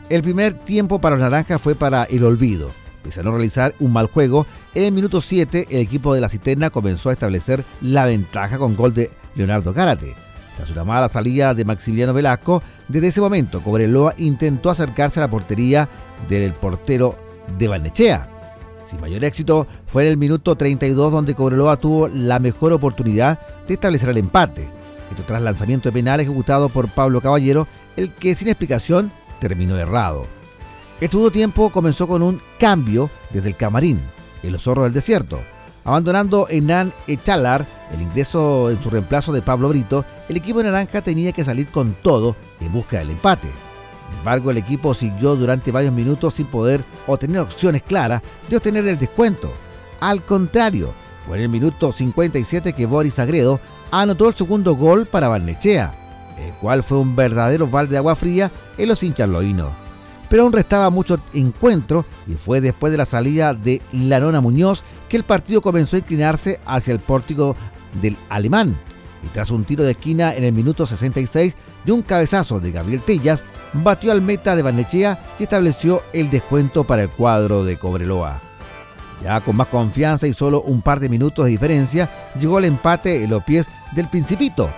El 0.08 0.22
primer 0.22 0.54
tiempo 0.54 1.00
para 1.00 1.16
los 1.16 1.22
naranjas 1.22 1.60
fue 1.60 1.74
para 1.74 2.04
el 2.04 2.22
olvido. 2.24 2.70
Pese 3.02 3.20
a 3.20 3.22
no 3.22 3.32
realizar 3.32 3.74
un 3.80 3.92
mal 3.92 4.06
juego, 4.06 4.46
en 4.74 4.84
el 4.84 4.92
minuto 4.92 5.20
7 5.20 5.66
el 5.70 5.80
equipo 5.80 6.14
de 6.14 6.20
la 6.20 6.28
cisterna 6.28 6.70
comenzó 6.70 7.10
a 7.10 7.12
establecer 7.12 7.64
la 7.80 8.04
ventaja 8.04 8.58
con 8.58 8.76
gol 8.76 8.94
de 8.94 9.10
Leonardo 9.34 9.72
Gárate. 9.72 10.25
Tras 10.56 10.70
una 10.70 10.84
mala 10.84 11.08
salida 11.08 11.54
de 11.54 11.64
Maximiliano 11.64 12.14
Velasco, 12.14 12.62
desde 12.88 13.08
ese 13.08 13.20
momento 13.20 13.60
Cobreloa 13.60 14.14
intentó 14.16 14.70
acercarse 14.70 15.20
a 15.20 15.24
la 15.24 15.30
portería 15.30 15.88
del 16.28 16.52
portero 16.52 17.16
de 17.58 17.68
Barnechea. 17.68 18.28
Sin 18.88 19.00
mayor 19.00 19.24
éxito, 19.24 19.66
fue 19.86 20.04
en 20.04 20.10
el 20.10 20.16
minuto 20.16 20.56
32 20.56 21.12
donde 21.12 21.34
Cobreloa 21.34 21.76
tuvo 21.76 22.08
la 22.08 22.38
mejor 22.38 22.72
oportunidad 22.72 23.38
de 23.66 23.74
establecer 23.74 24.10
el 24.10 24.18
empate. 24.18 24.70
Esto 25.10 25.22
tras 25.26 25.42
lanzamiento 25.42 25.88
de 25.88 25.92
penal 25.92 26.20
ejecutado 26.20 26.68
por 26.68 26.88
Pablo 26.88 27.20
Caballero, 27.20 27.66
el 27.96 28.12
que 28.12 28.34
sin 28.34 28.48
explicación 28.48 29.10
terminó 29.40 29.76
errado. 29.76 30.26
El 31.00 31.10
segundo 31.10 31.30
tiempo 31.30 31.70
comenzó 31.70 32.08
con 32.08 32.22
un 32.22 32.40
cambio 32.58 33.10
desde 33.30 33.48
el 33.48 33.56
camarín, 33.56 34.00
en 34.42 34.52
los 34.52 34.62
zorros 34.62 34.84
del 34.84 34.94
desierto. 34.94 35.38
Abandonando 35.86 36.48
Enan 36.50 36.92
Echalar, 37.06 37.64
el 37.94 38.02
ingreso 38.02 38.70
en 38.70 38.82
su 38.82 38.90
reemplazo 38.90 39.32
de 39.32 39.40
Pablo 39.40 39.68
Brito, 39.68 40.04
el 40.28 40.36
equipo 40.36 40.60
naranja 40.60 41.00
tenía 41.00 41.30
que 41.30 41.44
salir 41.44 41.68
con 41.68 41.94
todo 42.02 42.34
en 42.60 42.72
busca 42.72 42.98
del 42.98 43.10
empate. 43.10 43.46
Sin 43.46 44.18
embargo, 44.18 44.50
el 44.50 44.56
equipo 44.56 44.94
siguió 44.94 45.36
durante 45.36 45.70
varios 45.70 45.92
minutos 45.92 46.34
sin 46.34 46.46
poder 46.46 46.82
obtener 47.06 47.38
opciones 47.38 47.84
claras 47.84 48.20
de 48.48 48.56
obtener 48.56 48.86
el 48.88 48.98
descuento. 48.98 49.52
Al 50.00 50.22
contrario, 50.22 50.92
fue 51.24 51.36
en 51.36 51.44
el 51.44 51.48
minuto 51.50 51.92
57 51.92 52.72
que 52.72 52.86
Boris 52.86 53.20
Agredo 53.20 53.60
anotó 53.92 54.26
el 54.26 54.34
segundo 54.34 54.74
gol 54.74 55.06
para 55.06 55.28
Barnechea, 55.28 55.94
el 56.36 56.52
cual 56.54 56.82
fue 56.82 56.98
un 56.98 57.14
verdadero 57.14 57.68
balde 57.68 57.92
de 57.92 57.98
agua 57.98 58.16
fría 58.16 58.50
en 58.76 58.88
los 58.88 59.04
hinchas 59.04 59.28
loínos. 59.28 59.85
Pero 60.28 60.42
aún 60.42 60.52
restaba 60.52 60.90
mucho 60.90 61.20
encuentro 61.34 62.04
y 62.26 62.34
fue 62.34 62.60
después 62.60 62.90
de 62.90 62.98
la 62.98 63.04
salida 63.04 63.54
de 63.54 63.80
Lanona 63.92 64.40
Muñoz 64.40 64.82
que 65.08 65.16
el 65.16 65.22
partido 65.22 65.62
comenzó 65.62 65.96
a 65.96 66.00
inclinarse 66.00 66.60
hacia 66.66 66.92
el 66.92 67.00
pórtico 67.00 67.54
del 68.00 68.16
alemán. 68.28 68.76
Y 69.24 69.28
tras 69.28 69.50
un 69.50 69.64
tiro 69.64 69.84
de 69.84 69.92
esquina 69.92 70.34
en 70.34 70.44
el 70.44 70.52
minuto 70.52 70.86
66 70.86 71.54
de 71.84 71.92
un 71.92 72.02
cabezazo 72.02 72.60
de 72.60 72.72
Gabriel 72.72 73.02
Tellas, 73.02 73.44
batió 73.72 74.12
al 74.12 74.22
meta 74.22 74.56
de 74.56 74.62
Barnechea 74.62 75.18
y 75.38 75.44
estableció 75.44 76.02
el 76.12 76.30
descuento 76.30 76.84
para 76.84 77.04
el 77.04 77.10
cuadro 77.10 77.64
de 77.64 77.76
Cobreloa. 77.76 78.40
Ya 79.22 79.40
con 79.40 79.56
más 79.56 79.68
confianza 79.68 80.26
y 80.26 80.34
solo 80.34 80.62
un 80.62 80.82
par 80.82 81.00
de 81.00 81.08
minutos 81.08 81.44
de 81.44 81.52
diferencia, 81.52 82.10
llegó 82.38 82.58
el 82.58 82.66
empate 82.66 83.22
en 83.22 83.30
los 83.30 83.42
pies 83.44 83.66
del 83.92 84.08
Principito, 84.08 84.68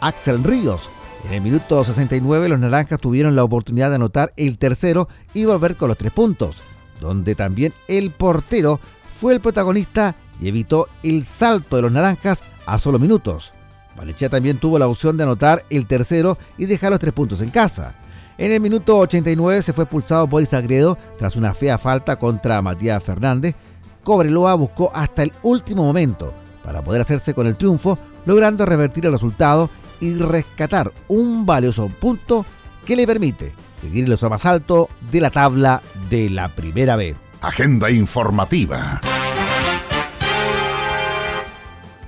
Axel 0.00 0.44
Ríos. 0.44 0.88
En 1.26 1.34
el 1.34 1.40
minuto 1.40 1.82
69 1.82 2.48
los 2.48 2.58
naranjas 2.58 3.00
tuvieron 3.00 3.36
la 3.36 3.44
oportunidad 3.44 3.90
de 3.90 3.96
anotar 3.96 4.32
el 4.36 4.56
tercero 4.58 5.08
y 5.34 5.44
volver 5.44 5.76
con 5.76 5.88
los 5.88 5.98
tres 5.98 6.12
puntos, 6.12 6.62
donde 7.00 7.34
también 7.34 7.72
el 7.88 8.10
portero 8.10 8.80
fue 9.20 9.34
el 9.34 9.40
protagonista 9.40 10.14
y 10.40 10.48
evitó 10.48 10.88
el 11.02 11.24
salto 11.24 11.76
de 11.76 11.82
los 11.82 11.92
naranjas 11.92 12.42
a 12.66 12.78
solo 12.78 12.98
minutos. 12.98 13.52
Valechea 13.96 14.28
también 14.28 14.58
tuvo 14.58 14.78
la 14.78 14.86
opción 14.86 15.16
de 15.16 15.24
anotar 15.24 15.64
el 15.70 15.86
tercero 15.86 16.38
y 16.56 16.66
dejar 16.66 16.90
los 16.90 17.00
tres 17.00 17.12
puntos 17.12 17.40
en 17.40 17.50
casa. 17.50 17.94
En 18.38 18.52
el 18.52 18.60
minuto 18.60 18.96
89 18.98 19.62
se 19.62 19.72
fue 19.72 19.84
expulsado 19.84 20.28
Boris 20.28 20.54
Agredo 20.54 20.96
tras 21.18 21.34
una 21.34 21.52
fea 21.52 21.76
falta 21.76 22.16
contra 22.16 22.62
Matías 22.62 23.02
Fernández. 23.02 23.56
Cobreloa 24.04 24.54
buscó 24.54 24.92
hasta 24.94 25.24
el 25.24 25.32
último 25.42 25.82
momento 25.82 26.32
para 26.62 26.80
poder 26.80 27.02
hacerse 27.02 27.34
con 27.34 27.48
el 27.48 27.56
triunfo, 27.56 27.98
logrando 28.24 28.64
revertir 28.64 29.06
el 29.06 29.12
resultado 29.12 29.68
y 30.00 30.14
rescatar 30.14 30.92
un 31.08 31.46
valioso 31.46 31.88
punto 31.88 32.44
que 32.84 32.96
le 32.96 33.06
permite 33.06 33.52
seguir 33.80 34.04
en 34.04 34.10
lo 34.10 34.30
más 34.30 34.44
alto 34.46 34.88
de 35.10 35.20
la 35.20 35.30
tabla 35.30 35.82
de 36.10 36.30
la 36.30 36.48
primera 36.48 36.96
vez. 36.96 37.16
Agenda 37.40 37.90
informativa. 37.90 39.00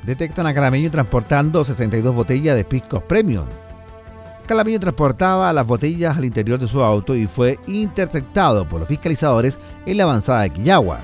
Detectan 0.03 0.47
a 0.47 0.55
Calameño 0.55 0.91
transportando 0.91 1.65
62 1.65 2.15
botellas 2.15 2.57
de 2.57 2.65
piscos 2.65 3.03
premium. 3.03 3.47
Calameño 4.47 4.81
transportaba 4.81 5.53
las 5.53 5.67
botellas 5.67 6.17
al 6.17 6.25
interior 6.25 6.59
de 6.59 6.67
su 6.67 6.83
auto 6.83 7.15
y 7.15 7.27
fue 7.27 7.59
interceptado 7.69 8.69
por 8.69 8.81
los 8.81 8.89
fiscalizadores 8.89 9.61
en 9.87 9.97
la 9.97 10.05
avanzada 10.05 10.41
de 10.41 10.51
Quillagua. 10.51 10.99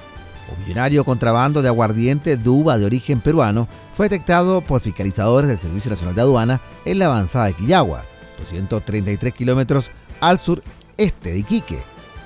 Un 0.52 0.62
millonario 0.62 1.04
contrabando 1.04 1.62
de 1.62 1.68
aguardiente 1.68 2.36
de 2.36 2.48
uva 2.48 2.78
de 2.78 2.86
origen 2.86 3.20
peruano 3.20 3.68
fue 3.96 4.08
detectado 4.08 4.60
por 4.60 4.80
fiscalizadores 4.80 5.48
del 5.48 5.58
Servicio 5.58 5.90
Nacional 5.90 6.14
de 6.14 6.20
Aduana 6.20 6.60
en 6.84 6.98
la 6.98 7.06
avanzada 7.06 7.46
de 7.46 7.54
Quillagua, 7.54 8.04
233 8.38 9.34
kilómetros 9.34 9.90
al 10.20 10.38
sureste 10.38 11.30
de 11.32 11.38
Iquique. 11.38 11.78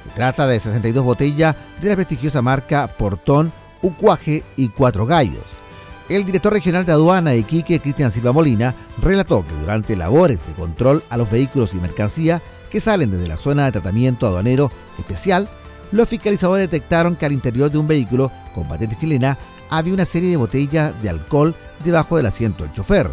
Se 0.04 0.10
trata 0.14 0.46
de 0.46 0.58
62 0.58 1.04
botellas 1.04 1.56
de 1.80 1.88
la 1.88 1.94
prestigiosa 1.94 2.42
marca 2.42 2.88
Portón, 2.88 3.52
Ucuaje 3.82 4.42
y 4.56 4.68
Cuatro 4.68 5.06
Gallos. 5.06 5.44
El 6.08 6.24
director 6.24 6.52
regional 6.52 6.84
de 6.84 6.92
aduana 6.92 7.30
de 7.30 7.38
Iquique, 7.38 7.78
Cristian 7.78 8.10
Silva 8.10 8.32
Molina, 8.32 8.74
relató 9.00 9.44
que 9.46 9.54
durante 9.54 9.94
labores 9.94 10.44
de 10.44 10.52
control 10.54 11.04
a 11.08 11.16
los 11.16 11.30
vehículos 11.30 11.72
y 11.72 11.76
mercancías 11.76 12.42
que 12.70 12.80
salen 12.80 13.12
desde 13.12 13.28
la 13.28 13.36
zona 13.36 13.66
de 13.66 13.72
tratamiento 13.72 14.26
aduanero 14.26 14.72
especial, 14.98 15.48
los 15.92 16.08
fiscalizadores 16.08 16.70
detectaron 16.70 17.16
que 17.16 17.26
al 17.26 17.32
interior 17.32 17.70
de 17.70 17.78
un 17.78 17.88
vehículo 17.88 18.30
con 18.54 18.68
patente 18.68 18.96
chilena 18.96 19.36
había 19.70 19.94
una 19.94 20.04
serie 20.04 20.30
de 20.30 20.36
botellas 20.36 21.00
de 21.02 21.10
alcohol 21.10 21.54
debajo 21.84 22.16
del 22.16 22.26
asiento 22.26 22.64
del 22.64 22.72
chofer. 22.72 23.10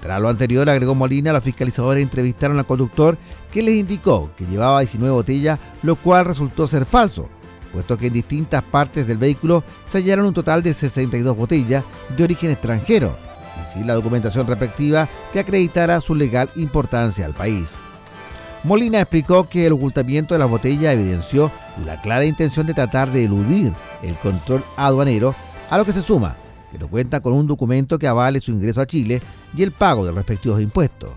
Tras 0.00 0.20
lo 0.20 0.28
anterior, 0.28 0.68
agregó 0.68 0.94
Molina, 0.94 1.32
los 1.32 1.44
fiscalizadores 1.44 2.02
entrevistaron 2.02 2.58
al 2.58 2.66
conductor 2.66 3.16
que 3.52 3.62
les 3.62 3.76
indicó 3.76 4.30
que 4.36 4.46
llevaba 4.46 4.80
19 4.80 5.14
botellas, 5.14 5.60
lo 5.82 5.94
cual 5.94 6.24
resultó 6.24 6.66
ser 6.66 6.86
falso, 6.86 7.28
puesto 7.72 7.96
que 7.96 8.08
en 8.08 8.14
distintas 8.14 8.64
partes 8.64 9.06
del 9.06 9.18
vehículo 9.18 9.62
se 9.86 9.98
hallaron 9.98 10.26
un 10.26 10.34
total 10.34 10.62
de 10.62 10.74
62 10.74 11.36
botellas 11.36 11.84
de 12.16 12.24
origen 12.24 12.50
extranjero, 12.50 13.16
y 13.62 13.72
sin 13.72 13.86
la 13.86 13.94
documentación 13.94 14.46
respectiva 14.46 15.08
que 15.32 15.40
acreditara 15.40 16.00
su 16.00 16.16
legal 16.16 16.50
importancia 16.56 17.24
al 17.24 17.34
país. 17.34 17.76
Molina 18.64 19.00
explicó 19.00 19.48
que 19.48 19.66
el 19.66 19.72
ocultamiento 19.72 20.34
de 20.34 20.38
las 20.38 20.48
botellas 20.48 20.94
evidenció 20.94 21.50
la 21.84 22.00
clara 22.00 22.24
intención 22.24 22.66
de 22.66 22.74
tratar 22.74 23.10
de 23.10 23.24
eludir 23.24 23.72
el 24.02 24.14
control 24.16 24.62
aduanero, 24.76 25.34
a 25.68 25.78
lo 25.78 25.84
que 25.84 25.92
se 25.92 26.02
suma 26.02 26.36
que 26.72 26.78
no 26.78 26.88
cuenta 26.88 27.20
con 27.20 27.34
un 27.34 27.46
documento 27.46 27.98
que 27.98 28.08
avale 28.08 28.40
su 28.40 28.50
ingreso 28.50 28.80
a 28.80 28.86
Chile 28.86 29.20
y 29.54 29.62
el 29.62 29.72
pago 29.72 30.06
de 30.06 30.12
respectivos 30.12 30.62
impuestos. 30.62 31.10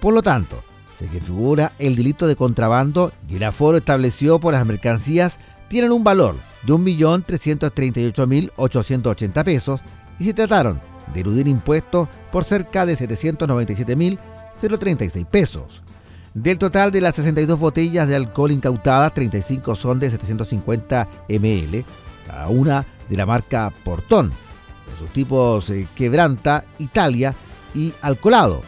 Por 0.00 0.14
lo 0.14 0.22
tanto, 0.22 0.62
se 0.98 1.06
configura 1.06 1.72
el 1.80 1.96
delito 1.96 2.28
de 2.28 2.36
contrabando 2.36 3.10
y 3.28 3.34
el 3.36 3.42
aforo 3.42 3.78
establecido 3.78 4.38
por 4.38 4.54
las 4.54 4.64
mercancías 4.64 5.40
tienen 5.68 5.90
un 5.90 6.04
valor 6.04 6.36
de 6.62 6.72
1.338.880 6.72 9.44
pesos 9.44 9.80
y 10.20 10.24
se 10.24 10.34
trataron 10.34 10.80
de 11.12 11.22
eludir 11.22 11.48
impuestos 11.48 12.06
por 12.30 12.44
cerca 12.44 12.86
de 12.86 12.96
797.036 12.96 15.26
pesos. 15.26 15.82
Del 16.34 16.58
total 16.58 16.90
de 16.90 17.02
las 17.02 17.16
62 17.16 17.58
botellas 17.58 18.08
de 18.08 18.16
alcohol 18.16 18.52
incautadas, 18.52 19.12
35 19.12 19.74
son 19.74 19.98
de 19.98 20.10
750 20.10 21.08
ml, 21.28 21.84
cada 22.26 22.48
una 22.48 22.86
de 23.08 23.16
la 23.16 23.26
marca 23.26 23.70
Portón, 23.84 24.30
de 24.30 24.98
sus 24.98 25.10
tipos 25.10 25.68
eh, 25.68 25.86
Quebranta, 25.94 26.64
Italia 26.78 27.34
y 27.74 27.92
Alcolado, 28.00 28.62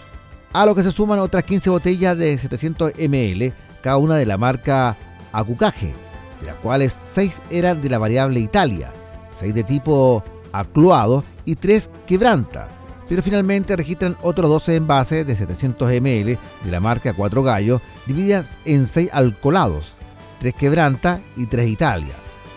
a 0.52 0.66
lo 0.66 0.74
que 0.74 0.82
se 0.82 0.92
suman 0.92 1.18
otras 1.20 1.44
15 1.44 1.70
botellas 1.70 2.18
de 2.18 2.36
700 2.36 2.92
ml, 2.98 3.54
cada 3.82 3.96
una 3.96 4.16
de 4.16 4.26
la 4.26 4.36
marca 4.36 4.94
Acucaje, 5.32 5.94
de 6.40 6.46
las 6.46 6.56
cuales 6.56 6.94
6 7.14 7.40
eran 7.50 7.80
de 7.80 7.88
la 7.88 7.98
variable 7.98 8.40
Italia, 8.40 8.92
6 9.38 9.54
de 9.54 9.64
tipo 9.64 10.22
acluado 10.52 11.24
y 11.46 11.56
3 11.56 11.88
quebranta, 12.06 12.68
pero 13.08 13.22
finalmente 13.22 13.76
registran 13.76 14.16
otros 14.22 14.48
12 14.48 14.76
envases 14.76 15.26
de 15.26 15.36
700 15.36 15.90
ml 15.90 16.38
de 16.64 16.70
la 16.70 16.80
marca 16.80 17.12
4 17.12 17.42
Gallo, 17.42 17.80
divididas 18.06 18.58
en 18.64 18.86
6 18.86 19.10
alcoholados, 19.12 19.92
3 20.40 20.54
quebranta 20.54 21.20
y 21.36 21.46
3 21.46 21.68
Italia. 21.68 22.14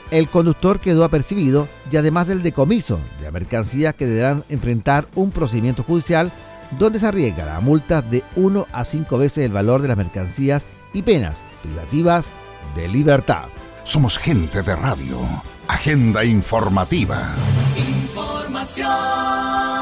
El 0.10 0.30
conductor 0.30 0.80
quedó 0.80 1.04
apercibido 1.04 1.68
y 1.92 1.98
además 1.98 2.28
del 2.28 2.42
decomiso 2.42 2.98
de 3.22 3.32
mercancías 3.32 3.94
que 3.94 4.06
deberán 4.06 4.46
enfrentar 4.48 5.08
un 5.16 5.32
procedimiento 5.32 5.84
judicial 5.84 6.32
donde 6.80 7.00
se 7.00 7.08
arriesga 7.08 7.56
a 7.56 7.62
multas 7.62 8.10
de 8.10 8.24
1 8.36 8.68
a 8.72 8.84
5 8.84 9.18
veces 9.18 9.46
el 9.46 9.52
valor 9.52 9.82
de 9.82 9.90
las 9.90 9.98
mercancías 9.98 10.66
y 10.94 11.02
penas 11.02 11.44
privativas 11.62 12.30
de 12.76 12.88
libertad. 12.88 13.46
Somos 13.84 14.18
gente 14.18 14.62
de 14.62 14.76
radio. 14.76 15.20
Agenda 15.68 16.24
informativa. 16.24 17.34
Información. 17.78 19.77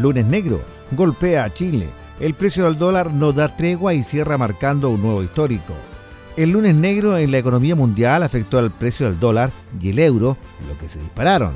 Lunes 0.00 0.26
negro 0.26 0.60
golpea 0.92 1.44
a 1.44 1.52
Chile. 1.52 1.86
El 2.20 2.34
precio 2.34 2.64
del 2.64 2.78
dólar 2.78 3.12
no 3.12 3.32
da 3.32 3.56
tregua 3.56 3.94
y 3.94 4.02
cierra 4.02 4.38
marcando 4.38 4.90
un 4.90 5.02
nuevo 5.02 5.22
histórico. 5.22 5.74
El 6.36 6.50
lunes 6.50 6.74
negro 6.74 7.16
en 7.16 7.30
la 7.30 7.38
economía 7.38 7.74
mundial 7.74 8.22
afectó 8.22 8.58
al 8.58 8.70
precio 8.70 9.06
del 9.06 9.20
dólar 9.20 9.50
y 9.80 9.90
el 9.90 9.98
euro, 9.98 10.36
lo 10.68 10.78
que 10.78 10.88
se 10.88 10.98
dispararon. 10.98 11.52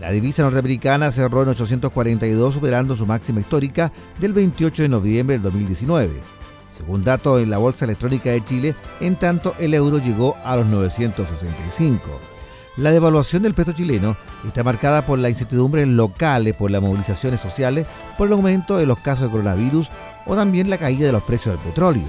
La 0.00 0.10
divisa 0.10 0.42
norteamericana 0.42 1.10
cerró 1.10 1.42
en 1.42 1.50
842 1.50 2.54
superando 2.54 2.96
su 2.96 3.06
máxima 3.06 3.40
histórica 3.40 3.92
del 4.20 4.32
28 4.32 4.82
de 4.82 4.88
noviembre 4.88 5.34
del 5.34 5.42
2019 5.42 6.10
según 6.76 7.02
datos 7.02 7.40
en 7.40 7.50
la 7.50 7.58
Bolsa 7.58 7.86
Electrónica 7.86 8.30
de 8.30 8.44
Chile, 8.44 8.74
en 9.00 9.16
tanto 9.16 9.54
el 9.58 9.72
euro 9.74 9.98
llegó 9.98 10.36
a 10.44 10.56
los 10.56 10.66
965. 10.66 12.02
La 12.76 12.92
devaluación 12.92 13.42
del 13.42 13.54
peso 13.54 13.72
chileno 13.72 14.16
está 14.46 14.62
marcada 14.62 15.02
por 15.02 15.18
la 15.18 15.30
incertidumbre 15.30 15.86
locales, 15.86 16.54
por 16.54 16.70
las 16.70 16.82
movilizaciones 16.82 17.40
sociales, 17.40 17.86
por 18.18 18.26
el 18.26 18.34
aumento 18.34 18.76
de 18.76 18.84
los 18.84 18.98
casos 18.98 19.24
de 19.24 19.30
coronavirus 19.30 19.88
o 20.26 20.36
también 20.36 20.68
la 20.68 20.76
caída 20.76 21.06
de 21.06 21.12
los 21.12 21.22
precios 21.22 21.54
del 21.54 21.64
petróleo. 21.64 22.04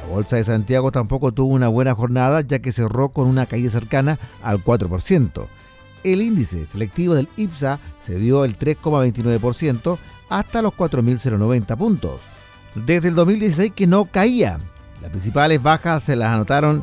La 0.00 0.14
Bolsa 0.14 0.36
de 0.36 0.44
Santiago 0.44 0.90
tampoco 0.92 1.32
tuvo 1.32 1.52
una 1.52 1.68
buena 1.68 1.94
jornada 1.94 2.40
ya 2.40 2.60
que 2.60 2.72
cerró 2.72 3.10
con 3.10 3.28
una 3.28 3.44
caída 3.44 3.68
cercana 3.68 4.18
al 4.42 4.64
4%. 4.64 5.46
El 6.04 6.22
índice 6.22 6.64
selectivo 6.64 7.14
del 7.14 7.28
IPSA 7.36 7.78
se 8.00 8.18
dio 8.18 8.46
el 8.46 8.58
3,29% 8.58 9.98
hasta 10.30 10.62
los 10.62 10.72
4.090 10.74 11.76
puntos 11.76 12.20
desde 12.74 13.08
el 13.08 13.14
2016 13.14 13.72
que 13.74 13.86
no 13.86 14.06
caía. 14.06 14.58
Las 15.02 15.10
principales 15.10 15.62
bajas 15.62 16.02
se 16.04 16.16
las 16.16 16.30
anotaron 16.30 16.82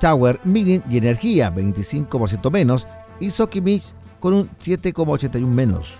Tower, 0.00 0.40
Mining 0.44 0.82
y 0.90 0.98
Energía, 0.98 1.54
25% 1.54 2.50
menos, 2.50 2.86
y 3.20 3.30
Sokimich 3.30 3.94
con 4.20 4.34
un 4.34 4.50
7,81 4.58 5.46
menos. 5.46 5.98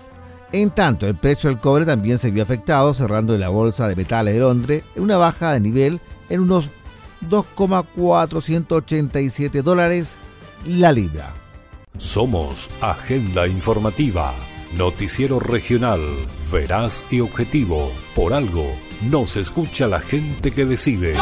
En 0.51 0.69
tanto, 0.71 1.07
el 1.07 1.15
precio 1.15 1.49
del 1.49 1.59
cobre 1.59 1.85
también 1.85 2.17
se 2.17 2.31
vio 2.31 2.43
afectado, 2.43 2.93
cerrando 2.93 3.33
en 3.33 3.39
la 3.41 3.49
Bolsa 3.49 3.85
de 3.87 3.95
Metales 3.95 4.33
de 4.33 4.39
Londres 4.39 4.83
en 4.95 5.03
una 5.03 5.17
baja 5.17 5.53
de 5.53 5.59
nivel 5.59 6.01
en 6.29 6.39
unos 6.39 6.69
2,487 7.29 9.61
dólares 9.61 10.15
la 10.65 10.91
libra. 10.91 11.35
Somos 11.97 12.69
Agenda 12.81 13.47
Informativa, 13.47 14.33
Noticiero 14.77 15.39
Regional, 15.39 16.01
Veraz 16.51 17.05
y 17.09 17.21
Objetivo, 17.21 17.89
por 18.15 18.33
algo 18.33 18.65
no 19.01 19.27
se 19.27 19.41
escucha 19.41 19.87
la 19.87 19.99
gente 19.99 20.51
que 20.51 20.65
decide. 20.65 21.13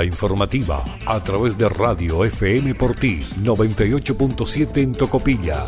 informativa 0.00 0.82
a 1.06 1.20
través 1.20 1.58
de 1.58 1.68
Radio 1.68 2.24
FM 2.24 2.74
por 2.74 2.94
ti 2.94 3.26
98.7 3.36 4.78
en 4.78 4.92
Tocopilla. 4.92 5.62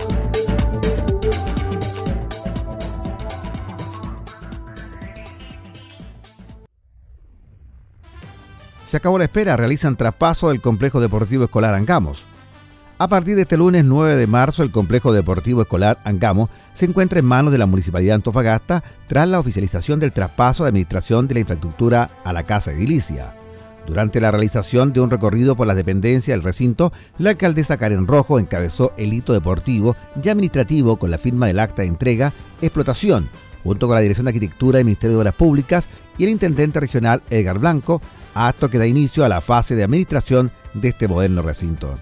Se 8.88 8.96
acabó 8.96 9.18
la 9.18 9.24
espera, 9.24 9.56
realizan 9.56 9.96
traspaso 9.96 10.48
del 10.48 10.62
Complejo 10.62 11.00
Deportivo 11.00 11.44
Escolar 11.44 11.74
Angamos. 11.74 12.24
A 12.96 13.08
partir 13.08 13.36
de 13.36 13.42
este 13.42 13.56
lunes 13.56 13.84
9 13.84 14.16
de 14.16 14.26
marzo, 14.26 14.62
el 14.62 14.70
Complejo 14.70 15.12
Deportivo 15.12 15.62
Escolar 15.62 15.98
Angamos 16.04 16.48
se 16.72 16.86
encuentra 16.86 17.18
en 17.18 17.26
manos 17.26 17.52
de 17.52 17.58
la 17.58 17.66
Municipalidad 17.66 18.12
de 18.12 18.16
Antofagasta 18.16 18.84
tras 19.06 19.28
la 19.28 19.40
oficialización 19.40 20.00
del 20.00 20.12
traspaso 20.12 20.62
de 20.62 20.68
administración 20.68 21.28
de 21.28 21.34
la 21.34 21.40
infraestructura 21.40 22.08
a 22.24 22.32
la 22.32 22.44
Casa 22.44 22.72
Edilicia. 22.72 23.34
Durante 23.86 24.20
la 24.20 24.30
realización 24.30 24.92
de 24.92 25.00
un 25.00 25.10
recorrido 25.10 25.56
por 25.56 25.66
las 25.66 25.76
dependencias 25.76 26.34
del 26.34 26.44
recinto, 26.44 26.92
la 27.18 27.30
alcaldesa 27.30 27.76
Karen 27.76 28.06
Rojo 28.06 28.38
encabezó 28.38 28.92
el 28.96 29.12
hito 29.12 29.32
deportivo 29.32 29.94
y 30.22 30.28
administrativo 30.28 30.96
con 30.96 31.10
la 31.10 31.18
firma 31.18 31.46
del 31.46 31.60
acta 31.60 31.82
de 31.82 31.88
entrega, 31.88 32.32
explotación, 32.62 33.28
junto 33.62 33.86
con 33.86 33.94
la 33.94 34.00
Dirección 34.00 34.24
de 34.24 34.30
Arquitectura 34.30 34.78
del 34.78 34.86
Ministerio 34.86 35.16
de 35.16 35.20
Obras 35.20 35.34
Públicas 35.34 35.86
y 36.16 36.24
el 36.24 36.30
intendente 36.30 36.80
regional 36.80 37.22
Edgar 37.28 37.58
Blanco, 37.58 38.00
acto 38.34 38.70
que 38.70 38.78
da 38.78 38.86
inicio 38.86 39.24
a 39.24 39.28
la 39.28 39.42
fase 39.42 39.76
de 39.76 39.84
administración 39.84 40.50
de 40.72 40.88
este 40.88 41.06
moderno 41.06 41.42
recinto. 41.42 41.94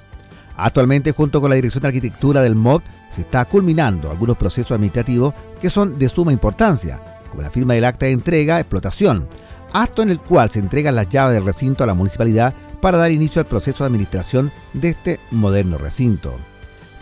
Actualmente, 0.56 1.12
junto 1.12 1.40
con 1.40 1.50
la 1.50 1.56
Dirección 1.56 1.82
de 1.82 1.88
Arquitectura 1.88 2.40
del 2.42 2.54
MOD, 2.54 2.82
se 3.10 3.22
está 3.22 3.44
culminando 3.44 4.10
algunos 4.10 4.36
procesos 4.36 4.72
administrativos 4.72 5.34
que 5.60 5.68
son 5.70 5.98
de 5.98 6.08
suma 6.08 6.32
importancia, 6.32 7.00
como 7.30 7.42
la 7.42 7.50
firma 7.50 7.74
del 7.74 7.84
acta 7.84 8.06
de 8.06 8.12
entrega, 8.12 8.60
explotación, 8.60 9.26
acto 9.72 10.02
en 10.02 10.10
el 10.10 10.20
cual 10.20 10.50
se 10.50 10.58
entregan 10.58 10.96
las 10.96 11.08
llaves 11.08 11.34
del 11.34 11.44
recinto 11.44 11.84
a 11.84 11.86
la 11.86 11.94
municipalidad 11.94 12.54
para 12.80 12.98
dar 12.98 13.10
inicio 13.10 13.40
al 13.40 13.46
proceso 13.46 13.84
de 13.84 13.88
administración 13.88 14.50
de 14.72 14.90
este 14.90 15.20
moderno 15.30 15.78
recinto. 15.78 16.34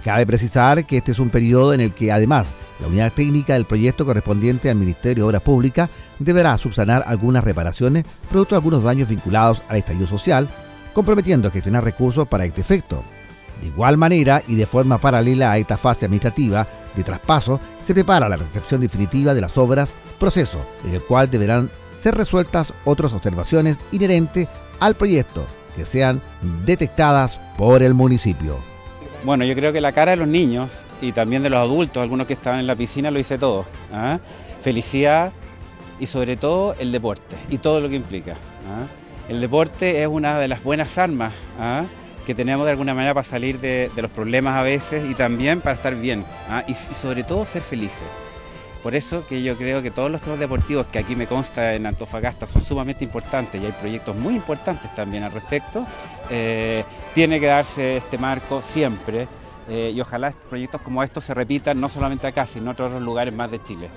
Cabe 0.05 0.27
precisar 0.27 0.85
que 0.87 0.99
este 0.99 1.13
es 1.13 1.19
un 1.19 1.31
periodo 1.31 1.75
en 1.75 1.81
el 1.81 1.93
que 1.93 2.11
además 2.11 2.47
la 2.81 2.89
unidad 2.89 3.13
técnica 3.13 3.53
del 3.55 3.67
proyecto 3.67 4.07
correspondiente 4.07 4.71
al 4.71 4.77
Ministerio 4.77 5.25
de 5.25 5.29
Obras 5.29 5.43
Públicas 5.43 5.91
deberá 6.19 6.57
subsanar 6.57 7.05
algunas 7.07 7.45
reparaciones 7.45 8.05
producto 8.31 8.55
de 8.55 8.59
algunos 8.59 8.83
daños 8.83 9.09
vinculados 9.09 9.63
al 9.69 9.77
estallido 9.77 10.07
social, 10.07 10.49
comprometiendo 10.95 11.49
a 11.49 11.51
gestionar 11.51 11.85
recursos 11.85 12.27
para 12.27 12.47
este 12.47 12.63
efecto. 12.63 13.03
De 13.61 13.67
igual 13.67 13.99
manera 13.99 14.43
y 14.49 14.55
de 14.55 14.65
forma 14.65 14.97
paralela 14.97 15.53
a 15.53 15.59
esta 15.59 15.77
fase 15.77 16.07
administrativa 16.07 16.67
de 16.97 17.05
traspaso, 17.05 17.61
se 17.83 17.93
prepara 17.93 18.29
la 18.29 18.37
recepción 18.37 18.81
definitiva 18.81 19.35
de 19.35 19.43
las 19.43 19.59
obras, 19.59 19.93
proceso 20.19 20.59
en 20.85 20.95
el 20.95 21.03
cual 21.03 21.31
deberán 21.31 21.71
ser 22.01 22.15
resueltas 22.15 22.73
otras 22.85 23.13
observaciones 23.13 23.79
inherentes 23.93 24.49
al 24.81 24.95
proyecto 24.95 25.45
que 25.77 25.85
sean 25.85 26.21
detectadas 26.65 27.39
por 27.59 27.83
el 27.83 27.95
municipio. 27.95 28.57
Bueno, 29.23 29.45
yo 29.45 29.55
creo 29.55 29.73
que 29.73 29.81
la 29.81 29.93
cara 29.93 30.13
de 30.13 30.17
los 30.17 30.29
niños 30.29 30.71
y 31.03 31.13
también 31.13 31.43
de 31.43 31.51
los 31.51 31.59
adultos, 31.59 32.03
algunos 32.03 32.27
que 32.27 32.33
estaban 32.33 32.61
en 32.61 32.67
la 32.67 32.75
piscina, 32.75 33.11
lo 33.11 33.19
hice 33.19 33.37
todo. 33.37 33.67
¿ah? 33.93 34.19
Felicidad 34.63 35.33
y 35.99 36.07
sobre 36.07 36.37
todo 36.37 36.75
el 36.79 36.91
deporte 36.91 37.37
y 37.51 37.59
todo 37.59 37.81
lo 37.81 37.89
que 37.91 37.97
implica. 37.97 38.33
¿ah? 38.33 38.87
El 39.29 39.41
deporte 39.41 40.03
es 40.03 40.09
una 40.09 40.39
de 40.39 40.49
las 40.49 40.63
buenas 40.63 40.97
armas 40.97 41.35
¿ah? 41.59 41.85
que 42.27 42.35
tenemos 42.35 42.65
de 42.65 42.73
alguna 42.73 42.95
manera 42.95 43.13
para 43.13 43.29
salir 43.29 43.61
de, 43.61 43.91
los 43.95 44.11
problemas 44.11 44.57
a 44.57 44.63
veces 44.63 45.09
y 45.09 45.15
también 45.15 45.61
para 45.61 45.77
estar 45.77 45.95
bien 45.95 46.25
y 46.67 46.75
sobre 46.75 47.25
todo 47.25 47.45
ser 47.45 47.63
felices. 47.63 48.07
Por 48.83 48.95
eso 48.95 49.27
que 49.27 49.43
yo 49.43 49.57
creo 49.57 49.83
que 49.83 49.91
todos 49.91 50.11
los 50.11 50.23
temas 50.23 50.39
deportivos 50.39 50.87
que 50.87 50.99
aquí 50.99 51.15
me 51.15 51.27
consta 51.27 51.75
en 51.75 51.85
Antofagasta 51.85 52.47
son 52.47 52.63
sumamente 52.63 53.05
importantes 53.05 53.61
y 53.61 53.67
hay 53.67 53.73
proyectos 53.73 54.17
muy 54.17 54.35
importantes 54.35 54.95
también 54.95 55.23
al 55.23 55.33
respecto. 55.33 55.87
Eh, 56.31 56.85
tiene 57.15 57.39
que 57.41 57.47
darse 57.47 57.99
este 57.99 58.17
marco 58.17 58.63
siempre 58.63 59.29
eh, 59.69 59.93
y 59.95 60.01
ojalá 60.01 60.33
proyectos 60.49 60.81
como 60.81 61.03
estos 61.03 61.25
se 61.25 61.35
repitan 61.35 61.79
no 61.79 61.89
solamente 61.89 62.27
acá, 62.27 62.47
sino 62.47 62.65
en 62.65 62.69
otros 62.71 63.03
lugares 63.03 63.35
más 63.35 63.51
de 63.51 63.63
Chile. 63.63 63.89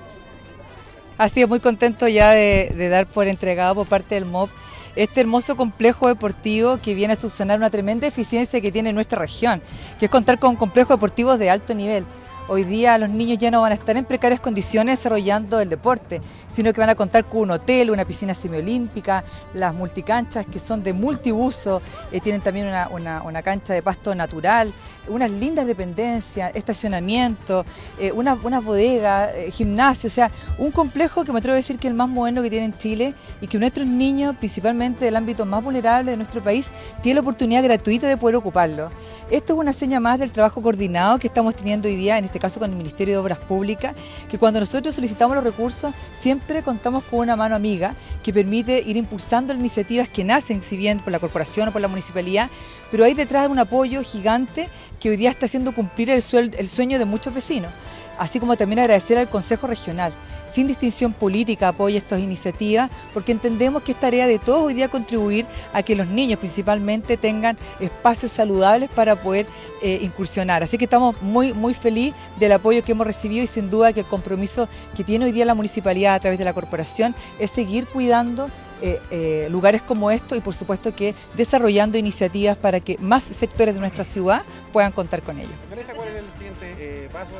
Ha 1.16 1.28
sido 1.28 1.48
muy 1.48 1.60
contento 1.60 2.06
ya 2.08 2.30
de, 2.32 2.88
dar 2.90 3.06
por 3.06 3.26
entregado 3.26 3.74
por 3.76 3.86
parte 3.86 4.16
del 4.16 4.26
MOB 4.26 4.50
este 4.96 5.20
hermoso 5.20 5.56
complejo 5.56 6.08
deportivo 6.08 6.78
que 6.80 6.94
viene 6.94 7.14
a 7.14 7.16
subsanar 7.16 7.58
una 7.58 7.70
tremenda 7.70 8.06
eficiencia 8.06 8.60
que 8.60 8.70
tiene 8.70 8.92
nuestra 8.92 9.18
región, 9.18 9.60
que 9.98 10.06
es 10.06 10.10
contar 10.10 10.38
con 10.38 10.54
complejos 10.56 10.96
deportivos 10.96 11.38
de 11.38 11.50
alto 11.50 11.74
nivel. 11.74 12.04
Hoy 12.46 12.64
día 12.64 12.98
los 12.98 13.08
niños 13.08 13.38
ya 13.38 13.50
no 13.50 13.62
van 13.62 13.72
a 13.72 13.74
estar 13.74 13.96
en 13.96 14.04
precarias 14.04 14.38
condiciones 14.38 14.98
desarrollando 14.98 15.60
el 15.60 15.70
deporte, 15.70 16.20
sino 16.52 16.74
que 16.74 16.80
van 16.80 16.90
a 16.90 16.94
contar 16.94 17.24
con 17.24 17.40
un 17.40 17.52
hotel, 17.52 17.90
una 17.90 18.04
piscina 18.04 18.34
semiolímpica, 18.34 19.24
las 19.54 19.74
multicanchas 19.74 20.44
que 20.44 20.60
son 20.60 20.82
de 20.82 20.92
multiuso, 20.92 21.80
eh, 22.12 22.20
tienen 22.20 22.42
también 22.42 22.66
una, 22.66 22.88
una, 22.88 23.22
una, 23.22 23.40
cancha 23.40 23.72
de 23.72 23.82
pasto 23.82 24.14
natural, 24.14 24.74
unas 25.08 25.30
lindas 25.30 25.66
dependencias, 25.66 26.52
estacionamiento, 26.54 27.64
eh, 27.98 28.12
una, 28.12 28.34
una 28.42 28.60
bodega, 28.60 29.34
eh, 29.34 29.50
gimnasio, 29.50 30.08
o 30.08 30.10
sea, 30.10 30.30
un 30.58 30.70
complejo 30.70 31.24
que 31.24 31.32
me 31.32 31.38
atrevo 31.38 31.54
a 31.54 31.56
decir 31.56 31.78
que 31.78 31.88
es 31.88 31.90
el 31.90 31.96
más 31.96 32.08
moderno 32.08 32.42
que 32.42 32.50
tiene 32.50 32.66
en 32.66 32.76
Chile 32.76 33.14
y 33.40 33.46
que 33.46 33.58
nuestros 33.58 33.86
niños, 33.86 34.36
principalmente 34.36 35.04
del 35.04 35.16
ámbito 35.16 35.44
más 35.44 35.62
vulnerable 35.62 36.10
de 36.10 36.16
nuestro 36.16 36.42
país, 36.42 36.66
tienen 37.02 37.16
la 37.16 37.20
oportunidad 37.22 37.62
gratuita 37.62 38.08
de 38.08 38.16
poder 38.16 38.36
ocuparlo. 38.36 38.90
Esto 39.30 39.54
es 39.54 39.58
una 39.58 39.72
seña 39.72 40.00
más 40.00 40.18
del 40.18 40.30
trabajo 40.30 40.62
coordinado 40.62 41.18
que 41.18 41.26
estamos 41.26 41.54
teniendo 41.54 41.88
hoy 41.88 41.96
día 41.96 42.18
en 42.18 42.24
este 42.24 42.38
caso 42.38 42.60
con 42.60 42.70
el 42.70 42.76
Ministerio 42.76 43.14
de 43.14 43.18
Obras 43.18 43.38
Públicas, 43.38 43.94
que 44.28 44.38
cuando 44.38 44.60
nosotros 44.60 44.94
solicitamos 44.94 45.34
los 45.34 45.44
recursos 45.44 45.94
siempre 46.20 46.62
contamos 46.62 47.04
con 47.04 47.20
una 47.20 47.36
mano 47.36 47.54
amiga 47.54 47.94
que 48.24 48.32
permite 48.32 48.82
ir 48.84 48.96
impulsando 48.96 49.52
las 49.52 49.60
iniciativas 49.60 50.08
que 50.08 50.24
nacen, 50.24 50.62
si 50.62 50.78
bien 50.78 50.98
por 50.98 51.12
la 51.12 51.20
corporación 51.20 51.68
o 51.68 51.72
por 51.72 51.82
la 51.82 51.88
municipalidad, 51.88 52.48
pero 52.90 53.04
hay 53.04 53.12
detrás 53.12 53.48
un 53.50 53.58
apoyo 53.58 54.02
gigante 54.02 54.68
que 54.98 55.10
hoy 55.10 55.16
día 55.16 55.30
está 55.30 55.44
haciendo 55.44 55.72
cumplir 55.72 56.08
el, 56.08 56.22
el 56.32 56.68
sueño 56.68 56.98
de 56.98 57.04
muchos 57.04 57.34
vecinos, 57.34 57.70
así 58.18 58.40
como 58.40 58.56
también 58.56 58.78
agradecer 58.78 59.18
al 59.18 59.28
Consejo 59.28 59.66
Regional 59.66 60.12
sin 60.54 60.68
distinción 60.68 61.12
política 61.12 61.68
apoya 61.68 61.98
estas 61.98 62.20
iniciativas 62.20 62.88
porque 63.12 63.32
entendemos 63.32 63.82
que 63.82 63.92
es 63.92 63.98
tarea 63.98 64.26
de 64.26 64.38
todos 64.38 64.62
hoy 64.62 64.74
día 64.74 64.88
contribuir 64.88 65.46
a 65.72 65.82
que 65.82 65.96
los 65.96 66.06
niños 66.06 66.38
principalmente 66.38 67.16
tengan 67.16 67.58
espacios 67.80 68.30
saludables 68.30 68.88
para 68.90 69.16
poder 69.16 69.46
eh, 69.82 69.98
incursionar. 70.02 70.62
Así 70.62 70.78
que 70.78 70.84
estamos 70.84 71.20
muy, 71.20 71.52
muy 71.52 71.74
felices 71.74 72.14
del 72.38 72.52
apoyo 72.52 72.84
que 72.84 72.92
hemos 72.92 73.06
recibido 73.06 73.42
y 73.42 73.48
sin 73.48 73.68
duda 73.68 73.92
que 73.92 74.00
el 74.00 74.06
compromiso 74.06 74.68
que 74.96 75.02
tiene 75.02 75.24
hoy 75.24 75.32
día 75.32 75.44
la 75.44 75.54
municipalidad 75.54 76.14
a 76.14 76.20
través 76.20 76.38
de 76.38 76.44
la 76.44 76.52
corporación 76.52 77.16
es 77.40 77.50
seguir 77.50 77.86
cuidando 77.86 78.48
eh, 78.80 79.00
eh, 79.10 79.48
lugares 79.50 79.82
como 79.82 80.10
estos 80.10 80.38
y 80.38 80.40
por 80.40 80.54
supuesto 80.54 80.94
que 80.94 81.14
desarrollando 81.36 81.98
iniciativas 81.98 82.56
para 82.56 82.80
que 82.80 82.96
más 82.98 83.24
sectores 83.24 83.74
de 83.74 83.80
nuestra 83.80 84.04
ciudad 84.04 84.42
puedan 84.72 84.92
contar 84.92 85.22
con 85.22 85.38
ellos. 85.38 85.52
¿Cuál 85.68 86.08
es 86.08 86.16
el 86.16 86.32
siguiente 86.38 87.08
paso 87.12 87.30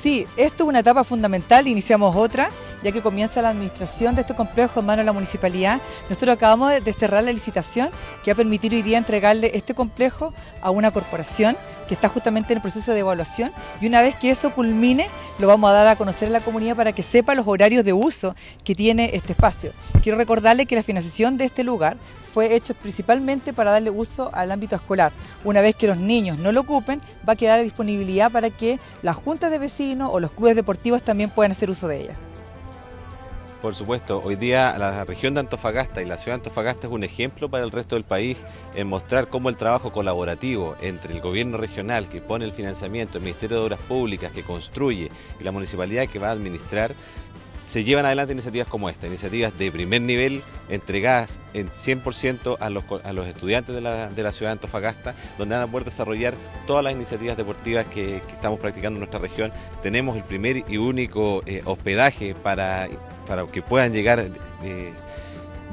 Sí, 0.00 0.26
esto 0.36 0.64
es 0.64 0.68
una 0.68 0.80
etapa 0.80 1.04
fundamental, 1.04 1.66
iniciamos 1.66 2.14
otra, 2.14 2.50
ya 2.82 2.92
que 2.92 3.00
comienza 3.00 3.42
la 3.42 3.48
administración 3.48 4.14
de 4.14 4.20
este 4.20 4.34
complejo 4.34 4.80
en 4.80 4.86
manos 4.86 5.02
de 5.02 5.06
la 5.06 5.12
municipalidad. 5.12 5.80
Nosotros 6.08 6.36
acabamos 6.36 6.72
de 6.84 6.92
cerrar 6.92 7.24
la 7.24 7.32
licitación 7.32 7.88
que 8.22 8.30
va 8.30 8.34
a 8.34 8.36
permitir 8.36 8.72
hoy 8.72 8.82
día 8.82 8.98
entregarle 8.98 9.50
este 9.54 9.74
complejo 9.74 10.32
a 10.60 10.70
una 10.70 10.90
corporación 10.90 11.56
que 11.88 11.94
está 11.94 12.08
justamente 12.08 12.52
en 12.52 12.58
el 12.58 12.62
proceso 12.62 12.92
de 12.92 13.00
evaluación 13.00 13.52
y 13.80 13.86
una 13.86 14.02
vez 14.02 14.16
que 14.16 14.30
eso 14.30 14.50
culmine 14.50 15.08
lo 15.38 15.46
vamos 15.46 15.70
a 15.70 15.72
dar 15.72 15.86
a 15.86 15.96
conocer 15.96 16.28
a 16.28 16.32
la 16.32 16.40
comunidad 16.40 16.76
para 16.76 16.92
que 16.92 17.02
sepa 17.02 17.34
los 17.34 17.46
horarios 17.46 17.84
de 17.84 17.92
uso 17.92 18.34
que 18.64 18.74
tiene 18.74 19.10
este 19.14 19.32
espacio. 19.32 19.72
Quiero 20.02 20.18
recordarle 20.18 20.66
que 20.66 20.76
la 20.76 20.82
financiación 20.82 21.36
de 21.36 21.44
este 21.44 21.64
lugar 21.64 21.96
fue 22.36 22.54
hecho 22.54 22.74
principalmente 22.74 23.54
para 23.54 23.70
darle 23.70 23.88
uso 23.88 24.28
al 24.34 24.52
ámbito 24.52 24.76
escolar. 24.76 25.10
Una 25.42 25.62
vez 25.62 25.74
que 25.74 25.86
los 25.86 25.96
niños 25.96 26.38
no 26.38 26.52
lo 26.52 26.60
ocupen, 26.60 27.00
va 27.26 27.32
a 27.32 27.36
quedar 27.36 27.60
a 27.60 27.62
disponibilidad 27.62 28.30
para 28.30 28.50
que 28.50 28.78
las 29.00 29.16
juntas 29.16 29.50
de 29.50 29.58
vecinos 29.58 30.10
o 30.12 30.20
los 30.20 30.32
clubes 30.32 30.54
deportivos 30.54 31.02
también 31.02 31.30
puedan 31.30 31.52
hacer 31.52 31.70
uso 31.70 31.88
de 31.88 32.02
ella. 32.02 32.16
Por 33.62 33.74
supuesto, 33.74 34.20
hoy 34.22 34.36
día 34.36 34.76
la 34.76 35.02
región 35.06 35.32
de 35.32 35.40
Antofagasta 35.40 36.02
y 36.02 36.04
la 36.04 36.18
ciudad 36.18 36.36
de 36.36 36.42
Antofagasta 36.42 36.86
es 36.86 36.92
un 36.92 37.04
ejemplo 37.04 37.48
para 37.48 37.64
el 37.64 37.70
resto 37.70 37.96
del 37.96 38.04
país 38.04 38.36
en 38.74 38.86
mostrar 38.86 39.28
cómo 39.28 39.48
el 39.48 39.56
trabajo 39.56 39.90
colaborativo 39.90 40.76
entre 40.82 41.14
el 41.14 41.22
gobierno 41.22 41.56
regional 41.56 42.06
que 42.08 42.20
pone 42.20 42.44
el 42.44 42.52
financiamiento, 42.52 43.16
el 43.16 43.24
Ministerio 43.24 43.56
de 43.56 43.64
Obras 43.64 43.80
Públicas 43.88 44.30
que 44.30 44.42
construye 44.42 45.08
y 45.40 45.42
la 45.42 45.52
municipalidad 45.52 46.06
que 46.06 46.18
va 46.18 46.28
a 46.28 46.32
administrar 46.32 46.94
se 47.76 47.84
llevan 47.84 48.06
adelante 48.06 48.32
iniciativas 48.32 48.68
como 48.68 48.88
esta, 48.88 49.06
iniciativas 49.06 49.58
de 49.58 49.70
primer 49.70 50.00
nivel 50.00 50.40
entregadas 50.70 51.38
en 51.52 51.68
100% 51.68 52.56
a 52.58 52.70
los, 52.70 52.84
a 53.04 53.12
los 53.12 53.26
estudiantes 53.26 53.74
de 53.74 53.82
la, 53.82 54.06
de 54.06 54.22
la, 54.22 54.32
ciudad 54.32 54.48
de 54.48 54.52
Antofagasta, 54.52 55.14
donde 55.36 55.56
van 55.56 55.64
a 55.64 55.70
poder 55.70 55.84
desarrollar 55.84 56.32
todas 56.66 56.82
las 56.82 56.94
iniciativas 56.94 57.36
deportivas 57.36 57.84
que, 57.84 58.22
estamos 58.32 58.58
practicando 58.60 58.96
en 58.96 59.00
nuestra 59.00 59.20
región. 59.20 59.52
Tenemos 59.82 60.16
el 60.16 60.22
primer 60.22 60.64
y 60.66 60.78
único 60.78 61.42
eh, 61.44 61.60
hospedaje 61.66 62.34
para, 62.34 62.88
para 63.26 63.44
que 63.46 63.60
puedan 63.60 63.92
llegar 63.92 64.20
eh, 64.20 64.92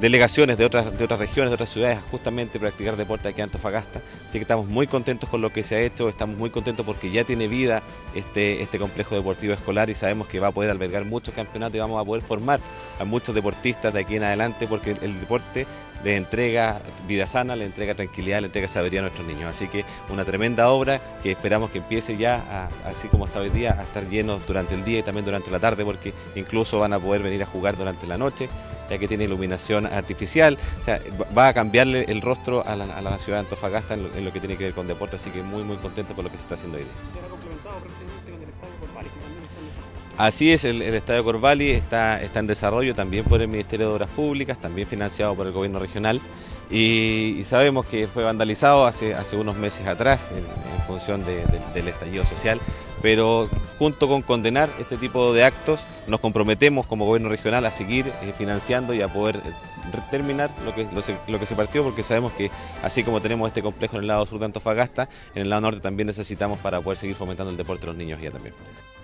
delegaciones 0.00 0.58
de 0.58 0.64
otras, 0.64 0.96
de 0.96 1.04
otras 1.04 1.20
regiones, 1.20 1.50
de 1.50 1.54
otras 1.54 1.70
ciudades, 1.70 1.98
justamente 2.10 2.58
practicar 2.58 2.96
deporte 2.96 3.28
aquí 3.28 3.40
en 3.40 3.44
Antofagasta. 3.44 4.00
Así 4.26 4.38
que 4.38 4.42
estamos 4.42 4.66
muy 4.66 4.86
contentos 4.86 5.28
con 5.28 5.40
lo 5.40 5.50
que 5.50 5.62
se 5.62 5.76
ha 5.76 5.80
hecho, 5.80 6.08
estamos 6.08 6.36
muy 6.36 6.50
contentos 6.50 6.84
porque 6.84 7.10
ya 7.10 7.24
tiene 7.24 7.48
vida 7.48 7.82
este, 8.14 8.62
este 8.62 8.78
complejo 8.78 9.14
deportivo 9.14 9.54
escolar 9.54 9.90
y 9.90 9.94
sabemos 9.94 10.26
que 10.26 10.40
va 10.40 10.48
a 10.48 10.52
poder 10.52 10.70
albergar 10.70 11.04
muchos 11.04 11.34
campeonatos 11.34 11.76
y 11.76 11.78
vamos 11.78 12.00
a 12.00 12.04
poder 12.04 12.22
formar 12.22 12.60
a 13.00 13.04
muchos 13.04 13.34
deportistas 13.34 13.92
de 13.92 14.00
aquí 14.00 14.16
en 14.16 14.24
adelante 14.24 14.66
porque 14.66 14.96
el 15.00 15.20
deporte 15.20 15.66
le 16.04 16.16
entrega 16.16 16.80
vida 17.08 17.26
sana, 17.26 17.56
le 17.56 17.64
entrega 17.64 17.94
tranquilidad, 17.94 18.40
le 18.40 18.46
entrega 18.46 18.68
sabiduría 18.68 19.00
a 19.00 19.02
nuestros 19.02 19.26
niños. 19.26 19.50
Así 19.50 19.68
que 19.68 19.84
una 20.10 20.24
tremenda 20.24 20.68
obra 20.68 21.00
que 21.22 21.32
esperamos 21.32 21.70
que 21.70 21.78
empiece 21.78 22.16
ya, 22.16 22.68
así 22.84 23.08
como 23.08 23.26
está 23.26 23.40
hoy 23.40 23.50
día, 23.50 23.76
a 23.78 23.82
estar 23.82 24.08
llenos 24.08 24.46
durante 24.46 24.74
el 24.74 24.84
día 24.84 24.98
y 24.98 25.02
también 25.02 25.24
durante 25.24 25.50
la 25.50 25.60
tarde 25.60 25.84
porque 25.84 26.12
incluso 26.34 26.78
van 26.78 26.92
a 26.92 27.00
poder 27.00 27.22
venir 27.22 27.42
a 27.42 27.46
jugar 27.46 27.76
durante 27.76 28.06
la 28.06 28.18
noche 28.18 28.48
ya 28.90 28.98
que 28.98 29.08
tiene 29.08 29.24
iluminación 29.24 29.83
artificial, 29.86 30.58
o 30.80 30.84
sea, 30.84 31.00
va 31.36 31.48
a 31.48 31.54
cambiarle 31.54 32.04
el 32.08 32.20
rostro 32.20 32.66
a 32.66 32.76
la, 32.76 32.84
a 32.96 33.02
la 33.02 33.18
ciudad 33.18 33.38
de 33.38 33.44
Antofagasta 33.44 33.94
en 33.94 34.04
lo, 34.04 34.14
en 34.14 34.24
lo 34.24 34.32
que 34.32 34.40
tiene 34.40 34.56
que 34.56 34.64
ver 34.64 34.72
con 34.74 34.86
deporte, 34.86 35.16
así 35.16 35.30
que 35.30 35.42
muy 35.42 35.62
muy 35.64 35.76
contento 35.76 36.14
por 36.14 36.24
lo 36.24 36.30
que 36.30 36.36
se 36.36 36.42
está 36.44 36.54
haciendo 36.56 36.78
hoy 36.78 36.84
día. 36.84 36.92
Así 40.16 40.52
es, 40.52 40.64
el, 40.64 40.80
el 40.82 40.94
Estadio 40.94 41.24
Corvali 41.24 41.70
está, 41.72 42.22
está 42.22 42.38
en 42.40 42.46
desarrollo 42.46 42.94
también 42.94 43.24
por 43.24 43.42
el 43.42 43.48
Ministerio 43.48 43.88
de 43.88 43.94
Obras 43.94 44.08
Públicas, 44.10 44.58
también 44.60 44.86
financiado 44.86 45.34
por 45.34 45.46
el 45.46 45.52
gobierno 45.52 45.80
regional 45.80 46.20
y, 46.70 47.36
y 47.38 47.44
sabemos 47.44 47.84
que 47.86 48.06
fue 48.06 48.22
vandalizado 48.24 48.86
hace, 48.86 49.14
hace 49.14 49.36
unos 49.36 49.56
meses 49.56 49.86
atrás 49.86 50.30
en, 50.30 50.38
en 50.38 50.86
función 50.86 51.24
de- 51.24 51.44
de- 51.46 51.60
del 51.74 51.88
estallido 51.88 52.24
social, 52.24 52.58
pero 53.04 53.50
junto 53.78 54.08
con 54.08 54.22
condenar 54.22 54.70
este 54.80 54.96
tipo 54.96 55.34
de 55.34 55.44
actos 55.44 55.84
nos 56.06 56.20
comprometemos 56.20 56.86
como 56.86 57.04
gobierno 57.04 57.28
regional 57.28 57.66
a 57.66 57.70
seguir 57.70 58.06
eh, 58.22 58.32
financiando 58.38 58.94
y 58.94 59.02
a 59.02 59.08
poder 59.08 59.36
eh, 59.36 59.40
terminar 60.10 60.50
lo 60.64 60.74
que, 60.74 60.88
lo, 60.94 61.02
se- 61.02 61.18
lo 61.28 61.38
que 61.38 61.44
se 61.44 61.54
partió 61.54 61.84
porque 61.84 62.02
sabemos 62.02 62.32
que 62.32 62.50
así 62.82 63.04
como 63.04 63.20
tenemos 63.20 63.46
este 63.48 63.60
complejo 63.62 63.96
en 63.96 64.02
el 64.04 64.08
lado 64.08 64.24
sur 64.24 64.38
de 64.38 64.46
Antofagasta, 64.46 65.10
en 65.34 65.42
el 65.42 65.50
lado 65.50 65.60
norte 65.60 65.80
también 65.80 66.06
necesitamos 66.06 66.58
para 66.60 66.80
poder 66.80 66.98
seguir 66.98 67.14
fomentando 67.14 67.50
el 67.50 67.58
deporte 67.58 67.82
de 67.82 67.86
los 67.88 67.96
niños 67.96 68.18
ya 68.22 68.30
también. 68.30 68.54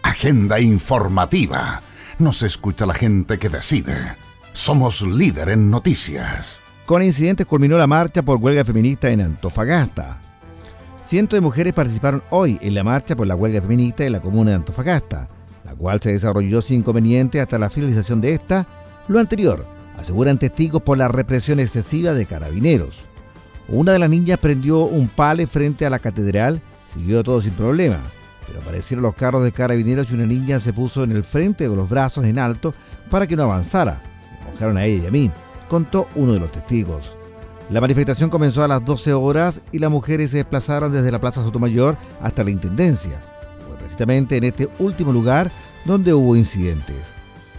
Agenda 0.00 0.58
informativa. 0.58 1.82
Nos 2.18 2.42
escucha 2.42 2.86
la 2.86 2.94
gente 2.94 3.38
que 3.38 3.50
decide. 3.50 4.14
Somos 4.54 5.02
líder 5.02 5.50
en 5.50 5.70
noticias. 5.70 6.58
Con 6.86 7.02
incidentes 7.02 7.46
culminó 7.46 7.76
la 7.76 7.86
marcha 7.86 8.22
por 8.22 8.38
huelga 8.38 8.64
feminista 8.64 9.10
en 9.10 9.20
Antofagasta. 9.20 10.20
Cientos 11.10 11.36
de 11.36 11.40
mujeres 11.40 11.72
participaron 11.72 12.22
hoy 12.30 12.56
en 12.60 12.72
la 12.72 12.84
marcha 12.84 13.16
por 13.16 13.26
la 13.26 13.34
huelga 13.34 13.60
feminista 13.60 14.04
en 14.04 14.12
la 14.12 14.20
comuna 14.20 14.50
de 14.50 14.56
Antofagasta, 14.58 15.28
la 15.64 15.74
cual 15.74 16.00
se 16.00 16.12
desarrolló 16.12 16.62
sin 16.62 16.78
inconveniente 16.78 17.40
hasta 17.40 17.58
la 17.58 17.68
finalización 17.68 18.20
de 18.20 18.34
esta. 18.34 18.64
Lo 19.08 19.18
anterior, 19.18 19.66
aseguran 19.98 20.38
testigos 20.38 20.82
por 20.82 20.96
la 20.96 21.08
represión 21.08 21.58
excesiva 21.58 22.12
de 22.12 22.26
carabineros. 22.26 23.02
Una 23.66 23.90
de 23.90 23.98
las 23.98 24.08
niñas 24.08 24.38
prendió 24.38 24.84
un 24.84 25.08
pale 25.08 25.48
frente 25.48 25.84
a 25.84 25.90
la 25.90 25.98
catedral, 25.98 26.62
siguió 26.94 27.24
todo 27.24 27.40
sin 27.40 27.54
problema, 27.54 27.98
pero 28.46 28.60
aparecieron 28.60 29.02
los 29.02 29.16
carros 29.16 29.42
de 29.42 29.50
carabineros 29.50 30.12
y 30.12 30.14
una 30.14 30.26
niña 30.26 30.60
se 30.60 30.72
puso 30.72 31.02
en 31.02 31.10
el 31.10 31.24
frente 31.24 31.66
con 31.66 31.76
los 31.76 31.90
brazos 31.90 32.24
en 32.24 32.38
alto 32.38 32.72
para 33.10 33.26
que 33.26 33.34
no 33.34 33.42
avanzara. 33.42 34.00
Me 34.44 34.52
mojaron 34.52 34.76
a 34.76 34.84
ella 34.84 35.02
y 35.02 35.06
a 35.08 35.10
mí, 35.10 35.28
contó 35.68 36.06
uno 36.14 36.34
de 36.34 36.38
los 36.38 36.52
testigos. 36.52 37.16
La 37.70 37.80
manifestación 37.80 38.30
comenzó 38.30 38.64
a 38.64 38.68
las 38.68 38.84
12 38.84 39.12
horas 39.12 39.62
y 39.70 39.78
las 39.78 39.90
mujeres 39.90 40.32
se 40.32 40.38
desplazaron 40.38 40.90
desde 40.90 41.12
la 41.12 41.20
Plaza 41.20 41.44
Sotomayor 41.44 41.96
hasta 42.20 42.42
la 42.42 42.50
Intendencia. 42.50 43.22
Fue 43.64 43.76
precisamente 43.76 44.36
en 44.36 44.44
este 44.44 44.68
último 44.80 45.12
lugar 45.12 45.52
donde 45.84 46.12
hubo 46.12 46.34
incidentes. 46.34 46.96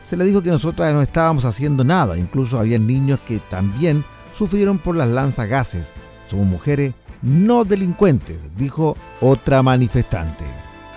Se 0.06 0.18
le 0.18 0.26
dijo 0.26 0.42
que 0.42 0.50
nosotras 0.50 0.94
no 0.94 1.02
estábamos 1.02 1.46
haciendo 1.46 1.86
nada, 1.86 2.18
incluso 2.18 2.60
había 2.60 2.78
niños 2.78 3.22
que 3.26 3.40
también 3.50 4.04
sufrieron 4.38 4.80
por 4.80 4.98
las 4.98 5.08
lanzagases. 5.08 5.92
Somos 6.30 6.46
mujeres 6.46 6.94
no 7.22 7.64
delincuentes, 7.64 8.38
dijo 8.58 8.98
otra 9.22 9.64
manifestante. 9.64 10.44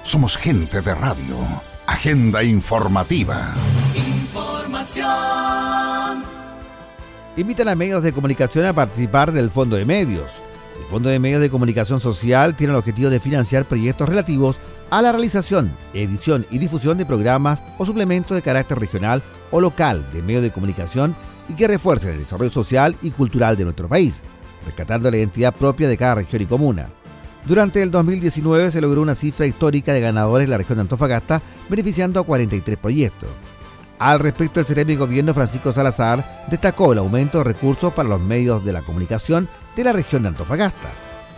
Somos 0.02 0.36
gente 0.36 0.80
de 0.80 0.92
radio. 0.92 1.36
Agenda 1.86 2.42
informativa. 2.42 3.54
Información. 3.94 5.83
Invitan 7.36 7.68
a 7.68 7.74
medios 7.74 8.04
de 8.04 8.12
comunicación 8.12 8.64
a 8.64 8.72
participar 8.72 9.32
del 9.32 9.50
Fondo 9.50 9.74
de 9.74 9.84
Medios. 9.84 10.30
El 10.78 10.86
Fondo 10.86 11.08
de 11.08 11.18
Medios 11.18 11.40
de 11.40 11.50
Comunicación 11.50 11.98
Social 11.98 12.54
tiene 12.54 12.72
el 12.72 12.78
objetivo 12.78 13.10
de 13.10 13.18
financiar 13.18 13.64
proyectos 13.64 14.08
relativos 14.08 14.56
a 14.88 15.02
la 15.02 15.10
realización, 15.10 15.72
edición 15.94 16.46
y 16.52 16.58
difusión 16.58 16.96
de 16.96 17.06
programas 17.06 17.60
o 17.76 17.84
suplementos 17.84 18.36
de 18.36 18.42
carácter 18.42 18.78
regional 18.78 19.20
o 19.50 19.60
local 19.60 20.06
de 20.12 20.22
medios 20.22 20.44
de 20.44 20.52
comunicación 20.52 21.16
y 21.48 21.54
que 21.54 21.66
refuercen 21.66 22.12
el 22.12 22.20
desarrollo 22.20 22.52
social 22.52 22.96
y 23.02 23.10
cultural 23.10 23.56
de 23.56 23.64
nuestro 23.64 23.88
país, 23.88 24.22
rescatando 24.64 25.10
la 25.10 25.16
identidad 25.16 25.52
propia 25.52 25.88
de 25.88 25.96
cada 25.96 26.16
región 26.16 26.42
y 26.42 26.46
comuna. 26.46 26.88
Durante 27.46 27.82
el 27.82 27.90
2019 27.90 28.70
se 28.70 28.80
logró 28.80 29.02
una 29.02 29.16
cifra 29.16 29.44
histórica 29.44 29.92
de 29.92 30.00
ganadores 30.00 30.44
en 30.44 30.52
la 30.52 30.58
región 30.58 30.78
de 30.78 30.82
Antofagasta, 30.82 31.42
beneficiando 31.68 32.20
a 32.20 32.24
43 32.24 32.78
proyectos. 32.78 33.28
Al 33.98 34.18
respecto, 34.18 34.60
el 34.60 34.66
Ceremi 34.66 34.96
Gobierno 34.96 35.34
Francisco 35.34 35.72
Salazar 35.72 36.44
destacó 36.50 36.92
el 36.92 36.98
aumento 36.98 37.38
de 37.38 37.44
recursos 37.44 37.92
para 37.92 38.08
los 38.08 38.20
medios 38.20 38.64
de 38.64 38.72
la 38.72 38.82
comunicación 38.82 39.48
de 39.76 39.84
la 39.84 39.92
región 39.92 40.22
de 40.22 40.28
Antofagasta, 40.28 40.88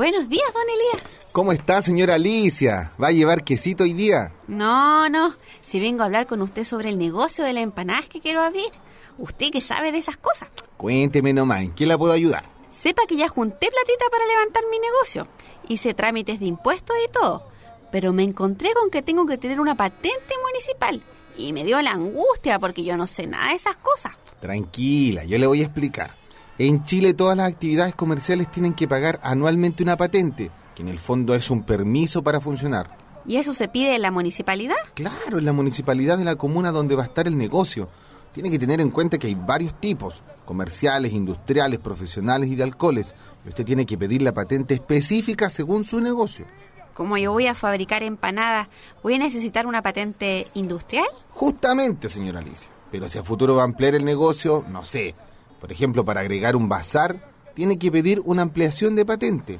Buenos 0.00 0.30
días, 0.30 0.46
don 0.54 0.62
Elías. 0.62 1.02
¿Cómo 1.30 1.52
está, 1.52 1.82
señora 1.82 2.14
Alicia? 2.14 2.90
¿Va 2.98 3.08
a 3.08 3.12
llevar 3.12 3.44
quesito 3.44 3.84
hoy 3.84 3.92
día? 3.92 4.32
No, 4.48 5.10
no. 5.10 5.34
Si 5.60 5.78
vengo 5.78 6.00
a 6.00 6.06
hablar 6.06 6.26
con 6.26 6.40
usted 6.40 6.64
sobre 6.64 6.88
el 6.88 6.96
negocio 6.96 7.44
de 7.44 7.52
la 7.52 7.60
empanada 7.60 8.00
que 8.08 8.18
quiero 8.18 8.40
abrir. 8.40 8.70
Usted 9.18 9.50
que 9.52 9.60
sabe 9.60 9.92
de 9.92 9.98
esas 9.98 10.16
cosas. 10.16 10.48
Cuénteme 10.78 11.34
nomás, 11.34 11.60
¿en 11.60 11.74
qué 11.74 11.84
la 11.84 11.98
puedo 11.98 12.14
ayudar? 12.14 12.44
Sepa 12.70 13.02
que 13.06 13.18
ya 13.18 13.28
junté 13.28 13.68
platita 13.68 14.06
para 14.10 14.24
levantar 14.24 14.62
mi 14.70 14.78
negocio. 14.78 15.28
Hice 15.68 15.92
trámites 15.92 16.40
de 16.40 16.46
impuestos 16.46 16.96
y 17.06 17.12
todo. 17.12 17.46
Pero 17.92 18.14
me 18.14 18.22
encontré 18.22 18.72
con 18.72 18.88
que 18.88 19.02
tengo 19.02 19.26
que 19.26 19.36
tener 19.36 19.60
una 19.60 19.74
patente 19.74 20.34
municipal. 20.46 21.02
Y 21.36 21.52
me 21.52 21.62
dio 21.62 21.78
la 21.82 21.90
angustia 21.90 22.58
porque 22.58 22.84
yo 22.84 22.96
no 22.96 23.06
sé 23.06 23.26
nada 23.26 23.50
de 23.50 23.56
esas 23.56 23.76
cosas. 23.76 24.12
Tranquila, 24.40 25.24
yo 25.24 25.36
le 25.36 25.46
voy 25.46 25.60
a 25.60 25.66
explicar. 25.66 26.19
En 26.60 26.82
Chile 26.82 27.14
todas 27.14 27.38
las 27.38 27.50
actividades 27.50 27.94
comerciales 27.94 28.52
tienen 28.52 28.74
que 28.74 28.86
pagar 28.86 29.18
anualmente 29.22 29.82
una 29.82 29.96
patente, 29.96 30.50
que 30.74 30.82
en 30.82 30.88
el 30.88 30.98
fondo 30.98 31.34
es 31.34 31.50
un 31.50 31.62
permiso 31.62 32.22
para 32.22 32.38
funcionar. 32.38 32.98
¿Y 33.24 33.36
eso 33.36 33.54
se 33.54 33.66
pide 33.66 33.94
en 33.94 34.02
la 34.02 34.10
municipalidad? 34.10 34.76
Claro, 34.92 35.38
en 35.38 35.46
la 35.46 35.54
municipalidad 35.54 36.18
de 36.18 36.26
la 36.26 36.36
comuna 36.36 36.70
donde 36.70 36.96
va 36.96 37.04
a 37.04 37.06
estar 37.06 37.26
el 37.26 37.38
negocio. 37.38 37.88
Tiene 38.34 38.50
que 38.50 38.58
tener 38.58 38.78
en 38.82 38.90
cuenta 38.90 39.16
que 39.16 39.28
hay 39.28 39.34
varios 39.34 39.72
tipos, 39.80 40.22
comerciales, 40.44 41.14
industriales, 41.14 41.78
profesionales 41.78 42.50
y 42.50 42.56
de 42.56 42.64
alcoholes. 42.64 43.14
Y 43.46 43.48
usted 43.48 43.64
tiene 43.64 43.86
que 43.86 43.96
pedir 43.96 44.20
la 44.20 44.34
patente 44.34 44.74
específica 44.74 45.48
según 45.48 45.82
su 45.84 45.98
negocio. 45.98 46.44
Como 46.92 47.16
yo 47.16 47.32
voy 47.32 47.46
a 47.46 47.54
fabricar 47.54 48.02
empanadas, 48.02 48.68
¿voy 49.02 49.14
a 49.14 49.18
necesitar 49.18 49.66
una 49.66 49.80
patente 49.80 50.46
industrial? 50.52 51.08
Justamente, 51.30 52.10
señora 52.10 52.40
Alicia. 52.40 52.68
Pero 52.90 53.08
si 53.08 53.16
a 53.16 53.22
futuro 53.22 53.56
va 53.56 53.62
a 53.62 53.64
ampliar 53.64 53.94
el 53.94 54.04
negocio, 54.04 54.66
no 54.68 54.84
sé. 54.84 55.14
Por 55.60 55.72
ejemplo, 55.72 56.04
para 56.04 56.20
agregar 56.20 56.56
un 56.56 56.68
bazar, 56.68 57.30
tiene 57.54 57.78
que 57.78 57.92
pedir 57.92 58.20
una 58.24 58.42
ampliación 58.42 58.96
de 58.96 59.04
patente. 59.04 59.58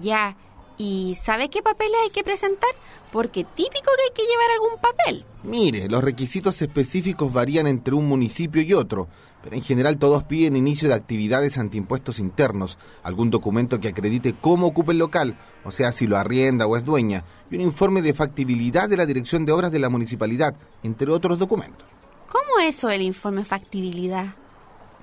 Ya. 0.00 0.36
¿Y 0.76 1.16
sabe 1.22 1.50
qué 1.50 1.62
papeles 1.62 1.96
hay 2.02 2.10
que 2.10 2.24
presentar? 2.24 2.70
Porque 3.12 3.44
típico 3.44 3.90
que 3.96 4.02
hay 4.02 4.14
que 4.14 4.22
llevar 4.22 4.50
algún 4.50 4.80
papel. 4.80 5.24
Mire, 5.44 5.88
los 5.88 6.02
requisitos 6.02 6.60
específicos 6.62 7.32
varían 7.32 7.68
entre 7.68 7.94
un 7.94 8.08
municipio 8.08 8.60
y 8.60 8.72
otro, 8.72 9.06
pero 9.40 9.54
en 9.54 9.62
general 9.62 9.98
todos 9.98 10.24
piden 10.24 10.56
inicio 10.56 10.88
de 10.88 10.94
actividades 10.94 11.58
antiimpuestos 11.58 12.18
internos, 12.18 12.76
algún 13.04 13.30
documento 13.30 13.78
que 13.78 13.88
acredite 13.88 14.34
cómo 14.40 14.66
ocupa 14.66 14.90
el 14.90 14.98
local, 14.98 15.36
o 15.64 15.70
sea, 15.70 15.92
si 15.92 16.08
lo 16.08 16.16
arrienda 16.16 16.66
o 16.66 16.76
es 16.76 16.84
dueña, 16.84 17.22
y 17.50 17.56
un 17.56 17.60
informe 17.60 18.02
de 18.02 18.14
factibilidad 18.14 18.88
de 18.88 18.96
la 18.96 19.06
Dirección 19.06 19.44
de 19.44 19.52
Obras 19.52 19.70
de 19.70 19.78
la 19.78 19.90
Municipalidad, 19.90 20.56
entre 20.82 21.12
otros 21.12 21.38
documentos. 21.38 21.86
¿Cómo 22.32 22.58
eso 22.66 22.90
el 22.90 23.02
informe 23.02 23.44
factibilidad? 23.44 24.34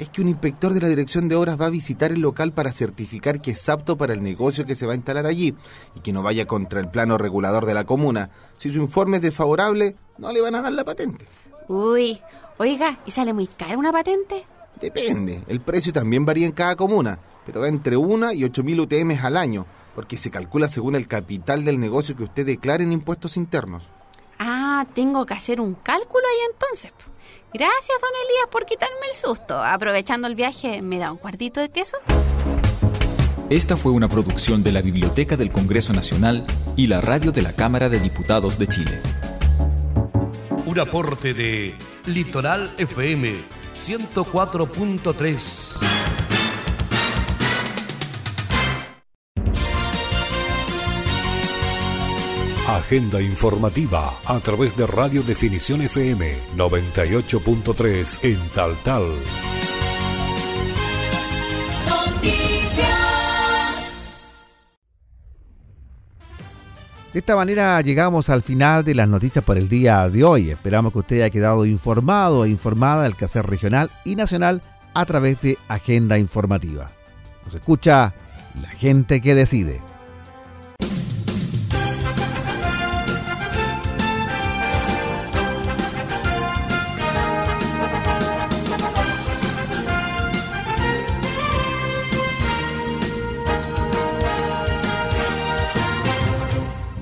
Es 0.01 0.09
que 0.09 0.23
un 0.23 0.29
inspector 0.29 0.73
de 0.73 0.81
la 0.81 0.87
Dirección 0.87 1.29
de 1.29 1.35
Obras 1.35 1.61
va 1.61 1.67
a 1.67 1.69
visitar 1.69 2.11
el 2.11 2.21
local 2.21 2.53
para 2.53 2.71
certificar 2.71 3.39
que 3.39 3.51
es 3.51 3.69
apto 3.69 3.99
para 3.99 4.13
el 4.13 4.23
negocio 4.23 4.65
que 4.65 4.73
se 4.73 4.87
va 4.87 4.93
a 4.93 4.95
instalar 4.95 5.27
allí 5.27 5.53
y 5.93 5.99
que 5.99 6.11
no 6.11 6.23
vaya 6.23 6.47
contra 6.47 6.79
el 6.79 6.89
plano 6.89 7.19
regulador 7.19 7.67
de 7.67 7.75
la 7.75 7.83
comuna. 7.83 8.31
Si 8.57 8.71
su 8.71 8.79
informe 8.79 9.17
es 9.17 9.21
desfavorable, 9.21 9.95
no 10.17 10.31
le 10.31 10.41
van 10.41 10.55
a 10.55 10.63
dar 10.63 10.73
la 10.73 10.83
patente. 10.83 11.27
Uy, 11.67 12.19
oiga, 12.57 12.97
¿y 13.05 13.11
sale 13.11 13.31
muy 13.31 13.45
cara 13.45 13.77
una 13.77 13.91
patente? 13.91 14.43
Depende, 14.81 15.43
el 15.47 15.61
precio 15.61 15.93
también 15.93 16.25
varía 16.25 16.47
en 16.47 16.53
cada 16.53 16.75
comuna, 16.75 17.19
pero 17.45 17.61
va 17.61 17.67
entre 17.67 17.95
1 17.95 18.33
y 18.33 18.43
8 18.43 18.63
mil 18.63 18.79
UTM 18.79 19.23
al 19.23 19.37
año, 19.37 19.67
porque 19.93 20.17
se 20.17 20.31
calcula 20.31 20.67
según 20.67 20.95
el 20.95 21.07
capital 21.07 21.63
del 21.63 21.79
negocio 21.79 22.17
que 22.17 22.23
usted 22.23 22.43
declare 22.43 22.83
en 22.83 22.93
impuestos 22.93 23.37
internos. 23.37 23.91
Ah, 24.39 24.83
tengo 24.95 25.27
que 25.27 25.35
hacer 25.35 25.61
un 25.61 25.75
cálculo 25.75 26.23
ahí 26.25 26.51
entonces. 26.51 26.91
Gracias, 27.53 27.97
don 27.99 28.09
Elías, 28.27 28.47
por 28.49 28.65
quitarme 28.65 29.07
el 29.09 29.15
susto. 29.15 29.61
Aprovechando 29.61 30.27
el 30.27 30.35
viaje, 30.35 30.81
¿me 30.81 30.99
da 30.99 31.11
un 31.11 31.17
cuartito 31.17 31.59
de 31.59 31.67
queso? 31.69 31.97
Esta 33.49 33.75
fue 33.75 33.91
una 33.91 34.07
producción 34.07 34.63
de 34.63 34.71
la 34.71 34.81
Biblioteca 34.81 35.35
del 35.35 35.51
Congreso 35.51 35.91
Nacional 35.91 36.45
y 36.77 36.87
la 36.87 37.01
Radio 37.01 37.33
de 37.33 37.41
la 37.41 37.51
Cámara 37.51 37.89
de 37.89 37.99
Diputados 37.99 38.57
de 38.57 38.67
Chile. 38.67 39.01
Un 40.65 40.79
aporte 40.79 41.33
de 41.33 41.75
Litoral 42.05 42.73
FM 42.77 43.33
104.3. 43.75 46.00
Agenda 52.91 53.21
informativa 53.21 54.13
a 54.25 54.41
través 54.41 54.75
de 54.75 54.85
Radio 54.85 55.23
Definición 55.23 55.81
FM 55.81 56.29
98.3 56.57 58.19
en 58.23 58.37
Tal 58.49 58.75
Tal. 58.83 59.03
De 67.13 67.19
esta 67.19 67.37
manera 67.37 67.79
llegamos 67.79 68.29
al 68.29 68.41
final 68.41 68.83
de 68.83 68.93
las 68.93 69.07
noticias 69.07 69.45
por 69.45 69.57
el 69.57 69.69
día 69.69 70.09
de 70.09 70.25
hoy. 70.25 70.49
Esperamos 70.49 70.91
que 70.91 70.99
usted 70.99 71.15
haya 71.21 71.29
quedado 71.29 71.65
informado 71.65 72.43
e 72.43 72.49
informada 72.49 73.03
del 73.03 73.15
quehacer 73.15 73.45
regional 73.45 73.89
y 74.03 74.17
nacional 74.17 74.61
a 74.93 75.05
través 75.05 75.39
de 75.39 75.57
Agenda 75.69 76.17
Informativa. 76.17 76.91
Nos 77.45 77.55
escucha 77.55 78.13
la 78.61 78.69
gente 78.71 79.21
que 79.21 79.33
decide. 79.33 79.81